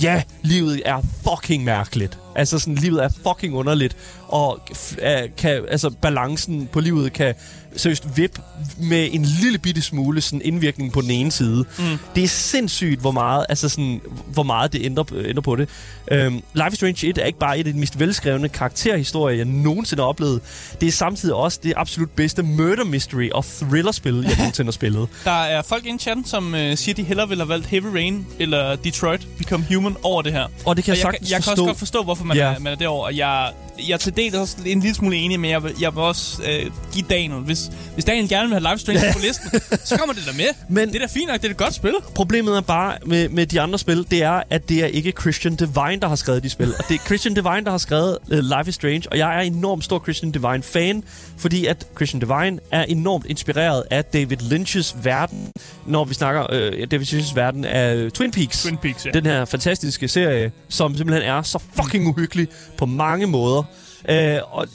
ja, 0.03 0.23
livet 0.41 0.81
er 0.85 1.01
fucking 1.23 1.63
mærkeligt. 1.63 2.17
Altså 2.35 2.59
sådan, 2.59 2.75
livet 2.75 3.03
er 3.03 3.09
fucking 3.27 3.55
underligt. 3.55 3.97
Og 4.27 4.59
er, 4.97 5.27
kan, 5.37 5.61
altså, 5.71 5.89
balancen 5.89 6.69
på 6.71 6.79
livet 6.79 7.13
kan 7.13 7.35
seriøst 7.75 8.17
vip 8.17 8.39
med 8.77 9.09
en 9.11 9.25
lille 9.41 9.57
bitte 9.57 9.81
smule 9.81 10.21
sådan 10.21 10.41
indvirkning 10.43 10.93
på 10.93 11.01
den 11.01 11.11
ene 11.11 11.31
side. 11.31 11.65
Mm. 11.79 11.83
Det 12.15 12.23
er 12.23 12.27
sindssygt, 12.27 12.99
hvor 13.01 13.11
meget, 13.11 13.45
altså 13.49 13.69
sådan, 13.69 14.01
hvor 14.27 14.43
meget 14.43 14.73
det 14.73 14.85
ændrer, 14.85 15.03
ændrer 15.25 15.41
på 15.41 15.55
det. 15.55 15.69
Øhm, 16.11 16.41
Life 16.53 16.67
is 16.71 16.75
Strange 16.75 17.07
1 17.07 17.17
er 17.17 17.25
ikke 17.25 17.39
bare 17.39 17.59
et 17.59 17.67
af 17.67 17.73
de 17.73 17.79
mest 17.79 17.99
velskrevne 17.99 18.49
karakterhistorier, 18.49 19.37
jeg 19.37 19.45
nogensinde 19.45 20.01
har 20.01 20.07
oplevet. 20.07 20.41
Det 20.81 20.87
er 20.87 20.91
samtidig 20.91 21.35
også 21.35 21.59
det 21.63 21.73
absolut 21.77 22.09
bedste 22.11 22.43
murder 22.43 22.83
mystery 22.83 23.29
og 23.29 23.45
thriller-spil, 23.45 24.15
jeg 24.27 24.37
nogensinde 24.39 24.67
har 24.67 24.71
spillet. 24.71 25.07
Der 25.23 25.31
er 25.31 25.61
folk 25.61 25.85
i 25.85 25.97
chatten, 25.99 26.25
som 26.25 26.55
øh, 26.55 26.77
siger, 26.77 26.95
de 26.95 27.03
hellere 27.03 27.27
ville 27.29 27.43
have 27.43 27.49
valgt 27.49 27.65
Heavy 27.67 27.85
Rain 27.93 28.27
eller 28.39 28.75
Detroit 28.75 29.27
Become 29.37 29.65
Human 29.73 29.95
over 30.03 30.21
det 30.21 30.31
her. 30.31 30.47
Og 30.65 30.75
det 30.77 30.83
kan 30.85 30.91
Og 30.91 30.97
jeg 30.97 31.05
jeg, 31.05 31.11
sagtens 31.11 31.31
jeg 31.31 31.35
kan 31.37 31.43
forstå. 31.43 31.51
også 31.61 31.65
godt 31.69 31.79
forstå, 31.79 32.03
hvorfor 32.03 32.18
man, 32.25 32.37
Ja. 32.37 32.43
er, 32.53 32.59
man 32.59 32.73
er 32.73 32.77
derovre. 32.77 33.05
Og 33.05 33.17
jeg, 33.17 33.51
jeg 33.87 33.93
er 33.93 33.97
til 33.97 34.17
dels 34.17 34.35
også 34.35 34.57
en 34.65 34.79
lille 34.79 34.95
smule 34.95 35.15
enig, 35.15 35.39
men 35.39 35.51
jeg 35.51 35.63
vil, 35.63 35.73
jeg 35.81 35.95
vil 35.95 36.01
også 36.03 36.41
øh, 36.43 36.71
give 36.93 37.05
Daniel. 37.09 37.41
Hvis, 37.41 37.71
hvis 37.93 38.05
Daniel 38.05 38.29
gerne 38.29 38.49
vil 38.55 38.65
have 38.67 38.75
is 38.75 38.81
Strange 38.81 39.01
på 39.13 39.19
listen, 39.19 39.49
så 39.85 39.97
kommer 39.97 40.13
det 40.15 40.23
der 40.25 40.33
med. 40.33 40.45
Men- 40.75 40.89
det 40.89 40.95
er 40.95 40.99
da 41.07 41.13
fint 41.13 41.27
nok, 41.27 41.41
det 41.41 41.45
er 41.45 41.51
et 41.51 41.57
godt 41.57 41.73
spil. 41.73 41.93
Problemet 42.15 42.57
er 42.57 42.61
bare 42.61 42.97
med, 43.05 43.29
med 43.29 43.45
de 43.45 43.61
andre 43.61 43.79
spil, 43.79 44.05
det 44.11 44.23
er, 44.23 44.41
at 44.49 44.69
det 44.69 44.83
er 44.83 44.87
ikke 44.87 45.13
Christian 45.21 45.55
Divine, 45.55 45.99
der 46.01 46.07
har 46.07 46.15
skrevet 46.15 46.43
de 46.43 46.49
spil. 46.49 46.73
Og 46.79 46.83
det 46.89 46.95
er 46.95 46.99
Christian 47.05 47.33
Divine, 47.33 47.63
der 47.65 47.71
har 47.71 47.77
skrevet 47.77 48.17
uh, 48.31 48.37
Life 48.37 48.69
is 48.69 48.75
Strange. 48.75 49.03
Og 49.11 49.17
jeg 49.17 49.37
er 49.37 49.41
enormt 49.41 49.83
stor 49.83 49.99
Christian 49.99 50.31
Divine-fan, 50.31 51.03
fordi 51.37 51.65
at 51.65 51.87
Christian 51.95 52.19
Divine 52.19 52.59
er 52.71 52.83
enormt 52.83 53.25
inspireret 53.25 53.83
af 53.91 54.05
David 54.05 54.37
Lynch's 54.37 54.95
verden, 55.03 55.51
når 55.85 56.05
vi 56.05 56.13
snakker 56.13 56.41
uh, 56.41 56.87
David 56.91 57.05
Lynch's 57.05 57.35
verden 57.35 57.65
af 57.65 58.11
Twin 58.11 58.31
Peaks. 58.31 58.63
Twin 58.63 58.77
Peaks, 58.77 59.05
ja. 59.05 59.11
Den 59.11 59.25
her 59.25 59.45
fantastiske 59.45 60.07
serie, 60.07 60.51
som 60.69 60.97
simpelthen 60.97 61.29
er 61.29 61.41
så 61.41 61.59
fucking 61.83 62.07
uhyggelig 62.09 62.47
på 62.77 62.85
mange 62.85 63.27
måder. 63.27 63.63
Uh, 64.09 64.57
og 64.57 64.67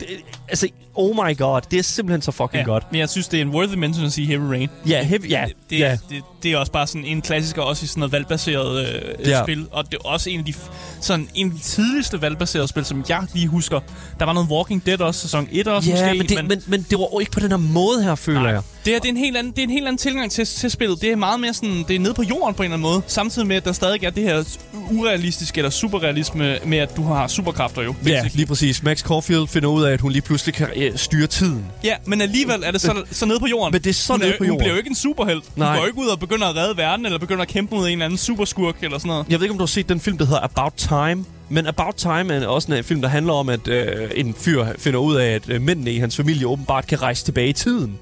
det, 0.00 0.06
altså, 0.48 0.68
oh 0.94 1.16
my 1.26 1.36
god, 1.38 1.60
det 1.70 1.78
er 1.78 1.82
simpelthen 1.82 2.22
så 2.22 2.30
fucking 2.30 2.60
ja. 2.60 2.64
godt. 2.64 2.84
Men 2.92 2.98
jeg 3.00 3.08
synes, 3.08 3.28
det 3.28 3.38
er 3.38 3.42
en 3.42 3.48
worthy 3.50 3.74
mention 3.74 4.06
at 4.06 4.12
sige 4.12 4.26
Heavy 4.26 4.42
Rain. 4.42 4.68
Ja, 4.88 5.02
heavy, 5.04 5.30
ja, 5.30 5.44
Det, 5.70 5.78
ja. 5.78 5.98
det, 6.10 6.22
det 6.42 6.52
er 6.52 6.58
også 6.58 6.72
bare 6.72 6.86
sådan 6.86 7.04
en 7.04 7.22
klassiker, 7.22 7.62
også 7.62 7.84
i 7.84 7.86
sådan 7.86 8.00
noget 8.00 8.12
valgbaseret 8.12 8.86
øh, 8.86 9.28
Ja. 9.28 9.42
spil. 9.42 9.66
Og 9.70 9.86
det 9.92 9.94
er 10.04 10.08
også 10.08 10.30
en 10.30 10.38
af 10.38 10.44
de, 10.44 10.54
sådan 11.00 11.28
en 11.34 11.46
af 11.46 11.52
de 11.52 11.58
tidligste 11.62 12.22
valgbaserede 12.22 12.68
spil, 12.68 12.84
som 12.84 13.04
jeg 13.08 13.26
lige 13.34 13.48
husker. 13.48 13.80
Der 14.18 14.24
var 14.24 14.32
noget 14.32 14.48
Walking 14.50 14.86
Dead 14.86 15.00
også, 15.00 15.20
sæson 15.20 15.48
1 15.52 15.68
også 15.68 15.90
Ja, 15.90 16.14
måske. 16.14 16.18
men 16.18 16.28
det, 16.28 16.48
men, 16.48 16.62
men 16.66 16.86
det 16.90 16.98
var 16.98 17.08
jo 17.14 17.18
ikke 17.18 17.32
på 17.32 17.40
den 17.40 17.50
her 17.50 17.56
måde 17.58 18.02
her, 18.02 18.14
føler 18.14 18.40
Nej. 18.42 18.50
jeg. 18.50 18.62
Det, 18.86 18.92
her, 18.94 19.00
det, 19.00 19.08
er 19.08 19.12
en 19.12 19.16
helt 19.16 19.36
anden, 19.36 19.52
det 19.52 19.58
er 19.58 19.62
en 19.62 19.70
helt 19.70 19.86
anden 19.86 19.98
tilgang 19.98 20.30
til, 20.30 20.46
til 20.46 20.70
spillet. 20.70 21.00
Det 21.00 21.12
er 21.12 21.16
meget 21.16 21.40
mere 21.40 21.54
sådan, 21.54 21.84
det 21.88 21.96
er 21.96 22.00
nede 22.00 22.14
på 22.14 22.22
jorden 22.22 22.54
på 22.54 22.62
en 22.62 22.64
eller 22.64 22.74
anden 22.76 22.90
måde. 22.90 23.02
Samtidig 23.06 23.48
med, 23.48 23.56
at 23.56 23.64
der 23.64 23.72
stadig 23.72 24.04
er 24.04 24.10
det 24.10 24.22
her 24.22 24.44
urealistiske 24.90 25.58
eller 25.58 25.70
superrealisme 25.70 26.58
med, 26.64 26.78
at 26.78 26.96
du 26.96 27.02
har 27.02 27.26
superkræfter 27.28 27.82
jo. 27.82 27.94
Ja, 28.04 28.10
basically. 28.10 28.36
lige 28.36 28.46
præcis. 28.46 28.82
Max 28.82 29.02
Caulfield 29.02 29.46
finder 29.48 29.68
ud 29.68 29.82
af, 29.84 29.92
at 29.92 30.00
hun 30.00 30.12
lige 30.12 30.22
pludselig 30.22 30.54
kan 30.54 30.68
øh, 30.76 30.96
styre 30.98 31.26
tiden. 31.26 31.64
ja, 31.84 31.94
men 32.04 32.20
alligevel 32.20 32.62
er 32.64 32.70
det 32.70 32.80
så, 32.80 33.02
så 33.10 33.26
nede 33.26 33.40
på 33.40 33.46
jorden. 33.46 33.72
Men 33.72 33.82
det 33.82 33.90
er 33.90 33.94
så 33.94 34.12
hun 34.12 34.20
nede 34.20 34.30
jo- 34.30 34.36
på 34.38 34.44
Hun 34.44 34.46
jorden. 34.46 34.58
bliver 34.58 34.72
jo 34.72 34.76
ikke 34.78 34.88
en 34.90 34.96
superhelt. 34.96 35.44
Hun 35.54 35.62
Nej. 35.64 35.74
går 35.76 35.82
jo 35.82 35.86
ikke 35.86 35.98
ud 35.98 36.06
og 36.06 36.18
begynder 36.20 36.46
at 36.46 36.56
redde 36.56 36.76
verden, 36.76 37.06
eller 37.06 37.18
begynder 37.18 37.42
at 37.42 37.48
kæmpe 37.48 37.74
mod 37.74 37.86
en 37.86 37.92
eller 37.92 38.04
anden 38.04 38.18
superskurk 38.18 38.76
eller 38.82 38.98
sådan 38.98 39.08
noget. 39.08 39.26
Jeg 39.28 39.38
ved 39.40 39.44
ikke, 39.44 39.52
om 39.52 39.58
du 39.58 39.62
har 39.64 39.66
set 39.66 39.88
den 39.88 40.00
film, 40.00 40.18
der 40.18 40.24
hedder 40.24 40.40
About 40.40 40.72
Time. 40.76 41.24
Men 41.48 41.66
About 41.66 41.94
Time 41.94 42.34
er 42.34 42.46
også 42.46 42.74
en 42.74 42.84
film, 42.84 43.00
der 43.02 43.08
handler 43.08 43.32
om, 43.32 43.48
at 43.48 43.68
øh, 43.68 44.10
en 44.14 44.34
fyr 44.38 44.66
finder 44.78 44.98
ud 45.00 45.16
af, 45.16 45.26
at 45.34 45.42
øh, 45.48 45.62
mændene 45.62 45.92
i 45.92 45.98
hans 45.98 46.16
familie 46.16 46.46
åbenbart 46.46 46.86
kan 46.86 47.02
rejse 47.02 47.24
tilbage 47.24 47.48
i 47.48 47.52
tiden. 47.52 47.98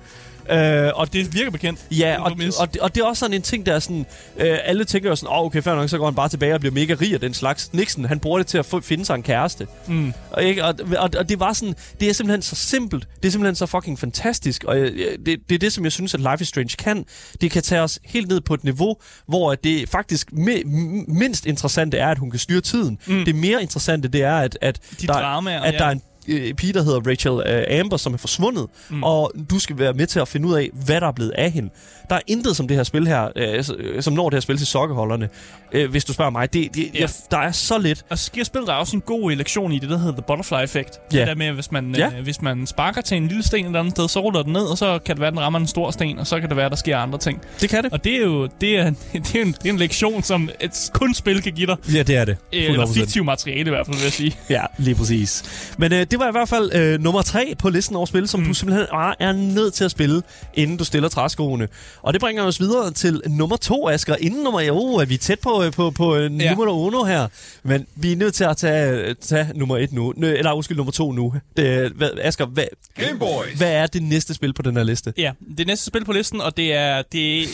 Øh, 0.50 0.90
og 0.94 1.12
Det 1.12 1.34
virker 1.34 1.50
bekendt. 1.50 1.80
Ja, 1.90 2.16
og, 2.20 2.32
og, 2.60 2.72
det- 2.74 2.80
og 2.80 2.94
det 2.94 3.00
er 3.00 3.04
også 3.04 3.20
sådan 3.20 3.34
en 3.34 3.42
ting, 3.42 3.66
der 3.66 3.74
er 3.74 3.78
sådan... 3.78 4.06
Øh, 4.38 4.58
alle 4.64 4.84
tænker 4.84 5.08
jo 5.08 5.16
sådan, 5.16 5.28
åh, 5.32 5.38
oh, 5.40 5.46
okay, 5.46 5.62
fair 5.62 5.74
nok, 5.74 5.88
så 5.88 5.98
går 5.98 6.04
han 6.04 6.14
bare 6.14 6.28
tilbage 6.28 6.54
og 6.54 6.60
bliver 6.60 6.72
mega 6.74 6.94
rig 7.00 7.14
af 7.14 7.20
den 7.20 7.34
slags. 7.34 7.72
Nixon, 7.72 8.04
han 8.04 8.20
bruger 8.20 8.38
det 8.38 8.46
til 8.46 8.58
at 8.58 8.66
få, 8.66 8.80
finde 8.80 9.04
sig 9.04 9.14
en 9.14 9.22
kæreste. 9.22 9.66
Mm. 9.88 10.12
Og, 10.30 10.44
ikke? 10.44 10.64
Og, 10.64 10.74
og, 10.98 11.10
og 11.18 11.28
det 11.28 11.40
var 11.40 11.52
sådan, 11.52 11.74
det 12.00 12.08
er 12.08 12.12
simpelthen 12.12 12.42
så 12.42 12.54
simpelt. 12.56 13.08
Det 13.22 13.28
er 13.28 13.32
simpelthen 13.32 13.54
så 13.54 13.66
fucking 13.66 13.98
fantastisk. 13.98 14.64
Og 14.64 14.76
øh, 14.78 15.18
det, 15.26 15.38
det 15.48 15.54
er 15.54 15.58
det, 15.58 15.72
som 15.72 15.84
jeg 15.84 15.92
synes, 15.92 16.14
at 16.14 16.20
Life 16.20 16.40
is 16.40 16.48
Strange 16.48 16.74
kan. 16.78 17.04
Det 17.40 17.50
kan 17.50 17.62
tage 17.62 17.80
os 17.80 17.98
helt 18.04 18.28
ned 18.28 18.40
på 18.40 18.54
et 18.54 18.64
niveau, 18.64 18.96
hvor 19.28 19.54
det 19.54 19.88
faktisk 19.88 20.28
mi- 20.32 20.62
m- 20.64 21.04
mindst 21.18 21.46
interessante 21.46 21.98
er, 21.98 22.08
at 22.08 22.18
hun 22.18 22.30
kan 22.30 22.40
styre 22.40 22.60
tiden. 22.60 22.98
Mm. 23.06 23.24
Det 23.24 23.34
mere 23.34 23.62
interessante, 23.62 24.08
det 24.08 24.22
er, 24.22 24.36
at, 24.36 24.58
at, 24.60 24.78
De 25.00 25.06
der, 25.06 25.12
dramaer, 25.12 25.60
at 25.60 25.72
ja. 25.74 25.78
der 25.78 25.84
er 25.84 25.90
en 25.90 26.02
øh, 26.28 26.54
pige, 26.54 26.72
der 26.72 26.82
hedder 26.82 27.00
Rachel 27.10 27.42
øh, 27.72 27.80
Amber, 27.80 27.96
som 27.96 28.14
er 28.14 28.18
forsvundet, 28.18 28.66
mm. 28.90 29.02
og 29.02 29.32
du 29.50 29.58
skal 29.58 29.78
være 29.78 29.92
med 29.92 30.06
til 30.06 30.20
at 30.20 30.28
finde 30.28 30.48
ud 30.48 30.54
af, 30.54 30.70
hvad 30.84 31.00
der 31.00 31.06
er 31.06 31.12
blevet 31.12 31.30
af 31.30 31.50
hende. 31.50 31.70
Der 32.10 32.16
er 32.16 32.20
intet 32.26 32.56
som 32.56 32.68
det 32.68 32.76
her 32.76 32.84
spil 32.84 33.06
her, 33.06 33.28
øh, 33.36 33.64
øh, 33.78 34.02
som 34.02 34.12
når 34.14 34.30
det 34.30 34.36
her 34.36 34.40
spil 34.40 34.56
til 34.58 34.66
sokkeholderne, 34.66 35.28
øh, 35.72 35.90
hvis 35.90 36.04
du 36.04 36.12
spørger 36.12 36.30
mig. 36.30 36.52
Det, 36.52 36.74
det, 36.74 36.90
Ja. 36.94 37.00
jeg, 37.00 37.08
der 37.30 37.38
er 37.38 37.52
så 37.52 37.78
lidt. 37.78 38.04
Og 38.10 38.18
så 38.18 38.32
giver 38.32 38.44
spillet 38.44 38.68
der 38.68 38.74
også 38.74 38.96
en 38.96 39.00
god 39.00 39.32
lektion 39.32 39.72
i 39.72 39.78
det, 39.78 39.90
der 39.90 39.98
hedder 39.98 40.12
The 40.12 40.22
Butterfly 40.26 40.62
Effect. 40.64 40.90
Ja. 41.12 41.18
Det 41.18 41.26
der 41.26 41.34
med, 41.34 41.52
hvis 41.52 41.72
man, 41.72 41.94
Ja. 41.98 42.06
øh, 42.18 42.22
hvis 42.22 42.42
man 42.42 42.66
sparker 42.66 43.00
til 43.00 43.16
en 43.16 43.28
lille 43.28 43.42
sten 43.42 43.60
et 43.60 43.66
eller 43.66 43.80
andet 43.80 43.92
sted, 43.94 44.08
så 44.08 44.20
ruller 44.20 44.42
den 44.42 44.52
ned, 44.52 44.62
og 44.62 44.78
så 44.78 44.98
kan 45.06 45.14
det 45.16 45.20
være, 45.20 45.30
den 45.30 45.40
rammer 45.40 45.58
en 45.58 45.66
stor 45.66 45.90
sten, 45.90 46.18
og 46.18 46.26
så 46.26 46.40
kan 46.40 46.48
det 46.48 46.56
være, 46.56 46.70
der 46.70 46.76
sker 46.76 46.98
andre 46.98 47.18
ting. 47.18 47.40
Det 47.60 47.70
kan 47.70 47.84
det. 47.84 47.92
Og 47.92 48.04
det 48.04 48.14
er 48.16 48.20
jo 48.20 48.48
det 48.60 48.78
er, 48.78 48.84
det 49.12 49.34
er, 49.36 49.42
en, 49.42 49.52
det 49.52 49.66
er 49.66 49.70
en 49.72 49.76
lektion, 49.78 50.22
som 50.22 50.48
et 50.60 50.90
kun 50.92 51.14
spil 51.14 51.42
kan 51.42 51.52
give 51.52 51.66
dig. 51.66 51.76
Ja, 51.94 52.02
det 52.02 52.16
er 52.16 52.24
det. 52.24 52.36
Øh, 52.52 52.64
Eller 52.64 52.86
100%. 52.86 52.94
fiktiv 53.00 53.24
materiale 53.24 53.60
i 53.66 53.70
hvert 53.70 53.86
fald, 53.86 53.96
vil 53.96 54.02
jeg 54.04 54.12
sige. 54.12 54.36
Ja, 54.50 54.62
lige 54.78 54.94
præcis. 54.94 55.44
Men 55.78 55.92
øh, 55.92 56.06
det 56.14 56.20
det 56.20 56.24
var 56.24 56.28
i 56.28 56.32
hvert 56.32 56.48
fald 56.48 56.74
øh, 56.74 57.00
nummer 57.00 57.22
tre 57.22 57.54
på 57.58 57.70
listen 57.70 57.96
over 57.96 58.06
spil, 58.06 58.28
som 58.28 58.40
mm. 58.40 58.46
du 58.46 58.54
simpelthen 58.54 58.86
bare 58.90 59.22
er 59.22 59.32
nødt 59.32 59.74
til 59.74 59.84
at 59.84 59.90
spille, 59.90 60.22
inden 60.54 60.76
du 60.76 60.84
stiller 60.84 61.08
træskoene. 61.08 61.68
Og 62.02 62.12
det 62.12 62.20
bringer 62.20 62.42
os 62.42 62.60
videre 62.60 62.90
til 62.90 63.22
nummer 63.26 63.56
to, 63.56 63.88
Asger. 63.88 64.16
Inden 64.16 64.42
nummer... 64.44 64.70
Oh, 64.72 65.02
er 65.02 65.06
vi 65.06 65.16
tæt 65.16 65.40
på, 65.40 65.62
øh, 65.62 65.72
på, 65.72 65.90
på 65.90 66.16
øh, 66.16 66.40
Ja. 66.40 66.54
nummer 66.54 66.72
uno 66.72 67.04
her. 67.04 67.26
Men 67.62 67.86
vi 67.96 68.12
er 68.12 68.16
nødt 68.16 68.34
til 68.34 68.44
at 68.44 68.56
tage, 68.56 69.14
tage 69.14 69.48
nummer 69.54 69.78
et 69.78 69.92
nu. 69.92 70.12
Nø, 70.16 70.32
eller 70.32 70.52
undskyld, 70.52 70.76
nummer 70.76 70.92
to 70.92 71.12
nu. 71.12 71.34
Det, 71.56 71.92
hvad, 71.92 72.10
Asger, 72.22 72.46
hvad, 72.46 72.64
Game 72.94 73.18
Boys. 73.18 73.52
hvad 73.56 73.72
er 73.72 73.86
det 73.86 74.02
næste 74.02 74.34
spil 74.34 74.52
på 74.52 74.62
den 74.62 74.76
her 74.76 74.84
liste? 74.84 75.12
Ja, 75.16 75.32
det 75.58 75.66
næste 75.66 75.84
spil 75.84 76.04
på 76.04 76.12
listen, 76.12 76.40
og 76.40 76.56
det 76.56 76.74
er, 76.74 76.96
det, 76.96 77.48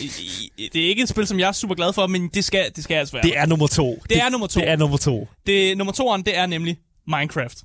det 0.73 0.85
er 0.85 0.89
ikke 0.89 1.03
et 1.03 1.09
spil, 1.09 1.27
som 1.27 1.39
jeg 1.39 1.47
er 1.47 1.51
super 1.51 1.75
glad 1.75 1.93
for, 1.93 2.07
men 2.07 2.27
det 2.27 2.43
skal, 2.45 2.65
det 2.75 2.83
skal 2.83 2.95
altså 2.95 3.13
være. 3.13 3.23
Det 3.23 3.37
er 3.37 3.45
nummer 3.45 3.67
to. 3.67 4.01
Det 4.09 4.17
er 4.17 4.29
nummer 4.29 4.47
to. 4.47 4.59
Det 4.59 4.69
er 4.69 4.75
nummer 4.75 4.97
to. 4.97 5.27
det, 5.47 5.77
nummer 5.77 5.93
toeren, 5.93 6.21
det 6.21 6.37
er 6.37 6.45
nemlig 6.45 6.77
Minecraft. 7.07 7.57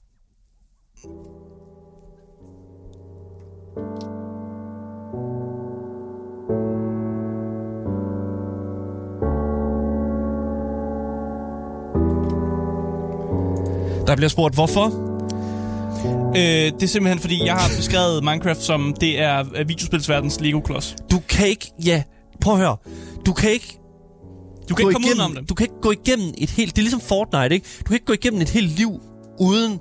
Der 14.07 14.17
bliver 14.17 14.29
spurgt, 14.29 14.55
hvorfor? 14.55 14.85
Øh, 16.37 16.73
det 16.73 16.83
er 16.83 16.87
simpelthen, 16.87 17.19
fordi 17.19 17.45
jeg 17.45 17.55
har 17.55 17.69
beskrevet 17.77 18.25
Minecraft 18.25 18.63
som, 18.63 18.95
det 19.01 19.21
er 19.21 19.45
øh, 19.55 19.69
videospilsverdens 19.69 20.41
Lego-klods. 20.41 20.97
Du 21.11 21.21
kan 21.29 21.49
ikke... 21.49 21.73
Ja, 21.85 22.03
prøv 22.41 22.53
at 22.55 22.61
høre. 22.61 22.77
Du 23.27 23.33
kan 23.33 23.51
ikke 23.51 23.79
Du 24.69 24.75
kan 24.75 24.83
ikke 24.83 24.93
komme 24.93 25.07
igennem, 25.07 25.25
udenom 25.25 25.35
det. 25.35 25.49
Du 25.49 25.55
kan 25.55 25.65
ikke 25.65 25.81
gå 25.83 25.91
igennem 25.91 26.35
et 26.39 26.51
helt... 26.51 26.77
Det 26.77 26.79
er 26.79 26.83
ligesom 26.83 27.01
Fortnite, 27.01 27.55
ikke? 27.55 27.67
Du 27.79 27.85
kan 27.85 27.95
ikke 27.95 28.07
gå 28.07 28.13
igennem 28.13 28.41
et 28.41 28.49
helt 28.49 28.79
liv 28.79 29.01
uden 29.41 29.81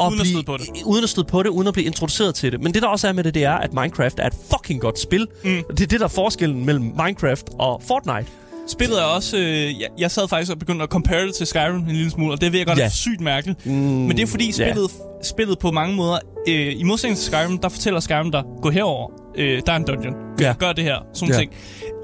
at, 0.00 0.06
Uden 0.06 0.20
at 0.20 0.22
blive, 0.24 0.32
støde 0.32 0.44
på 0.44 0.56
det. 0.56 0.68
Uden 0.84 1.04
at 1.04 1.10
støde 1.10 1.26
på 1.26 1.42
det, 1.42 1.48
uden 1.48 1.68
at 1.68 1.74
blive 1.74 1.86
introduceret 1.86 2.34
til 2.34 2.52
det. 2.52 2.60
Men 2.62 2.74
det, 2.74 2.82
der 2.82 2.88
også 2.88 3.08
er 3.08 3.12
med 3.12 3.24
det, 3.24 3.34
det 3.34 3.44
er, 3.44 3.52
at 3.54 3.72
Minecraft 3.74 4.18
er 4.18 4.26
et 4.26 4.34
fucking 4.50 4.80
godt 4.80 4.98
spil. 4.98 5.26
Mm. 5.44 5.50
Det 5.70 5.80
er 5.80 5.86
det, 5.86 6.00
der 6.00 6.04
er 6.04 6.08
forskellen 6.08 6.66
mellem 6.66 6.84
Minecraft 6.84 7.44
og 7.58 7.82
Fortnite. 7.88 8.26
Spillet 8.68 9.00
er 9.00 9.04
også... 9.04 9.36
Øh, 9.38 9.80
jeg, 9.80 9.88
jeg 9.98 10.10
sad 10.10 10.28
faktisk 10.28 10.52
og 10.52 10.58
begyndte 10.58 10.82
at 10.82 10.88
compare 10.88 11.26
det 11.26 11.34
til 11.34 11.46
Skyrim 11.46 11.76
en 11.76 11.86
lille 11.86 12.10
smule, 12.10 12.32
og 12.32 12.40
det 12.40 12.52
ved 12.52 12.58
jeg 12.58 12.66
godt 12.66 12.78
Ja. 12.78 12.84
er 12.84 12.88
sygt 12.88 13.20
mærkeligt. 13.20 13.66
Mm, 13.66 13.72
Men 13.72 14.10
det 14.16 14.22
er 14.22 14.26
fordi 14.26 14.46
ja. 14.46 14.52
spillet, 14.70 14.90
spillet 15.22 15.58
på 15.58 15.70
mange 15.70 15.96
måder, 15.96 16.18
øh, 16.48 16.80
i 16.80 16.82
modsætning 16.82 17.18
til 17.18 17.26
Skyrim, 17.26 17.58
der 17.58 17.68
fortæller 17.68 18.00
Skyrim 18.00 18.30
dig, 18.32 18.42
gå 18.62 18.70
herover. 18.70 19.10
Øh, 19.38 19.62
der 19.66 19.72
er 19.72 19.76
en 19.76 19.84
dungeon. 19.84 20.14
Ja. 20.40 20.54
Gør 20.58 20.72
det 20.72 20.84
her. 20.84 20.96
Sådan 21.14 21.34
ja. 21.34 21.38
ting. 21.38 21.52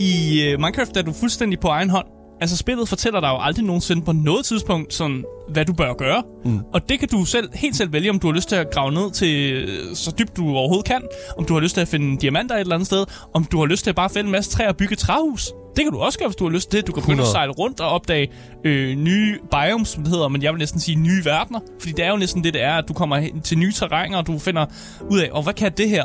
I 0.01 0.43
øh, 0.43 0.61
Minecraft 0.61 0.97
er 0.97 1.03
du 1.03 1.13
fuldstændig 1.13 1.61
på 1.61 1.69
egen 1.69 1.91
hånd. 1.91 2.07
Altså 2.41 2.57
spillet 2.57 2.89
fortæller 2.89 3.21
dig 3.21 3.29
jo 3.29 3.39
aldrig 3.41 3.65
nogensinde 3.65 4.03
på 4.03 4.13
noget 4.13 4.45
tidspunkt, 4.45 4.95
sådan, 4.95 5.25
hvad 5.49 5.65
du 5.65 5.73
bør 5.73 5.93
gøre. 5.93 6.23
Mm. 6.45 6.61
Og 6.73 6.89
det 6.89 6.99
kan 6.99 7.09
du 7.09 7.25
selv 7.25 7.49
helt 7.55 7.77
selv 7.77 7.93
vælge, 7.93 8.11
om 8.11 8.19
du 8.19 8.27
har 8.27 8.35
lyst 8.35 8.49
til 8.49 8.57
at 8.57 8.71
grave 8.71 8.93
ned 8.93 9.11
til 9.11 9.53
øh, 9.53 9.97
så 9.97 10.15
dybt 10.19 10.37
du 10.37 10.49
overhovedet 10.49 10.87
kan. 10.87 11.03
Om 11.39 11.45
du 11.45 11.55
har 11.55 11.61
lyst 11.61 11.75
til 11.75 11.81
at 11.81 11.89
finde 11.89 12.21
diamanter 12.21 12.55
et 12.55 12.61
eller 12.61 12.75
andet 12.75 12.87
sted. 12.87 13.05
Om 13.35 13.45
du 13.45 13.59
har 13.59 13.67
lyst 13.67 13.83
til 13.85 13.91
at 13.91 13.97
bare 13.97 14.11
fælde 14.11 14.27
en 14.27 14.33
masse 14.33 14.51
træer 14.51 14.69
og 14.69 14.77
bygge 14.77 14.93
et 14.93 14.99
træhus. 14.99 15.53
Det 15.77 15.85
kan 15.85 15.93
du 15.93 15.99
også 15.99 16.19
gøre, 16.19 16.29
hvis 16.29 16.37
du 16.37 16.45
har 16.45 16.53
lyst 16.53 16.71
til 16.71 16.81
det. 16.81 16.87
Du 16.87 16.93
kan 16.93 17.03
begynde 17.03 17.23
100. 17.23 17.29
at 17.29 17.33
sejle 17.33 17.53
rundt 17.53 17.81
og 17.81 17.89
opdage 17.89 18.29
øh, 18.65 18.97
nye 18.97 19.39
biomes, 19.51 19.89
som 19.89 20.03
det 20.03 20.13
hedder, 20.13 20.29
men 20.29 20.43
jeg 20.43 20.53
vil 20.53 20.59
næsten 20.59 20.81
sige 20.81 20.95
nye 20.95 21.25
verdener. 21.25 21.61
Fordi 21.81 21.93
det 21.93 22.05
er 22.05 22.11
jo 22.11 22.17
næsten 22.17 22.45
det, 22.45 22.55
det 22.55 22.63
er, 22.63 22.75
at 22.75 22.85
du 22.89 22.93
kommer 22.93 23.29
til 23.45 23.59
nye 23.59 23.73
terrænger, 23.73 24.19
og 24.19 24.27
du 24.27 24.39
finder 24.39 24.67
ud 25.11 25.19
af, 25.19 25.29
og 25.33 25.43
hvad 25.43 25.55
kan 25.55 25.73
det 25.77 25.89
her? 25.89 26.05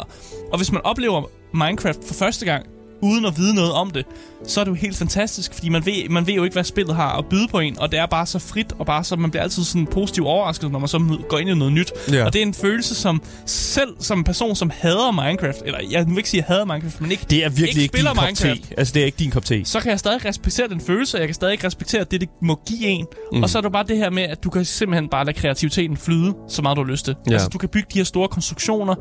Og 0.52 0.58
hvis 0.58 0.72
man 0.72 0.82
oplever 0.84 1.24
Minecraft 1.54 2.00
for 2.08 2.14
første 2.14 2.46
gang, 2.46 2.66
uden 3.02 3.26
at 3.26 3.38
vide 3.38 3.56
noget 3.56 3.72
om 3.72 3.92
det, 3.92 4.06
så 4.48 4.60
er 4.60 4.64
det 4.64 4.72
jo 4.72 4.76
helt 4.76 4.98
fantastisk, 4.98 5.54
fordi 5.54 5.70
man 5.70 5.86
ved, 5.86 6.10
man 6.10 6.28
ved 6.28 6.34
jo 6.34 6.44
ikke, 6.44 6.54
hvad 6.54 6.64
spillet 6.64 6.96
har 6.96 7.18
at 7.18 7.26
byde 7.26 7.48
på 7.48 7.60
en, 7.60 7.80
og 7.80 7.92
det 7.92 8.00
er 8.00 8.06
bare 8.06 8.26
så 8.26 8.40
frit, 8.40 8.74
og 8.80 8.86
bare 8.86 9.04
så, 9.04 9.16
man 9.16 9.32
bliver 9.32 9.44
altid 9.44 9.64
sådan 9.64 9.88
positivt 9.88 10.28
overrasket, 10.28 10.72
når 10.72 10.80
man 10.80 10.88
så 10.88 11.18
går 11.30 11.38
ind 11.38 11.50
i 11.50 11.54
noget 11.56 11.74
nyt. 11.74 11.92
Ja. 12.12 12.26
Og 12.26 12.34
det 12.34 12.42
er 12.42 12.46
en 12.46 12.54
følelse, 12.54 12.96
som 12.96 13.22
selv 13.46 13.90
som 14.00 14.18
en 14.18 14.24
person, 14.24 14.56
som 14.56 14.72
hader 14.80 15.12
Minecraft, 15.12 15.62
eller 15.66 15.80
jeg 15.92 16.08
vil 16.08 16.18
ikke 16.18 16.30
sige, 16.30 16.42
at 16.44 16.50
jeg 16.50 16.56
hader 16.56 16.66
Minecraft, 16.66 17.02
men 17.02 17.12
ikke 17.12 17.26
Det 17.30 17.46
er 17.46 17.50
virkelig 17.50 17.68
ikke 17.70 17.70
ikke, 17.70 17.82
din 17.82 17.88
spiller 17.88 18.14
Minecraft. 18.14 18.64
te. 18.70 18.74
Altså, 18.80 18.94
det 18.94 19.02
er 19.02 19.06
ikke 19.06 19.18
din 19.20 19.32
kop 19.32 19.46
te. 19.46 19.66
så 19.66 19.80
kan 19.80 19.92
jeg 19.92 20.00
stadig 20.00 20.26
respektere 20.26 20.68
den 20.68 20.82
følelse, 20.82 21.18
og 21.18 21.20
jeg 21.20 21.28
kan 21.28 21.36
stadig 21.36 21.64
respektere 21.64 22.04
det, 22.04 22.22
det 22.22 22.30
må 22.42 22.60
give 22.68 22.84
en. 22.88 23.06
Mm. 23.34 23.44
Og 23.44 23.50
så 23.50 23.58
er 23.58 23.62
det 23.62 23.72
bare 23.72 23.86
det 23.88 23.98
her 23.98 24.10
med, 24.10 24.24
at 24.24 24.44
du 24.44 24.50
kan 24.50 24.66
simpelthen 24.66 25.10
bare 25.10 25.26
lade 25.26 25.38
kreativiteten 25.38 25.98
flyde, 25.98 26.34
så 26.50 26.62
meget 26.62 26.78
du 26.78 26.84
har 26.84 26.92
lyst 26.92 27.06
til. 27.06 27.16
Ja. 27.28 27.34
Altså, 27.34 27.48
du 27.48 27.58
kan 27.58 27.70
bygge 27.70 27.88
de 27.94 28.00
her 28.00 28.04
store 28.04 28.28
konstruktioner, 28.28 28.96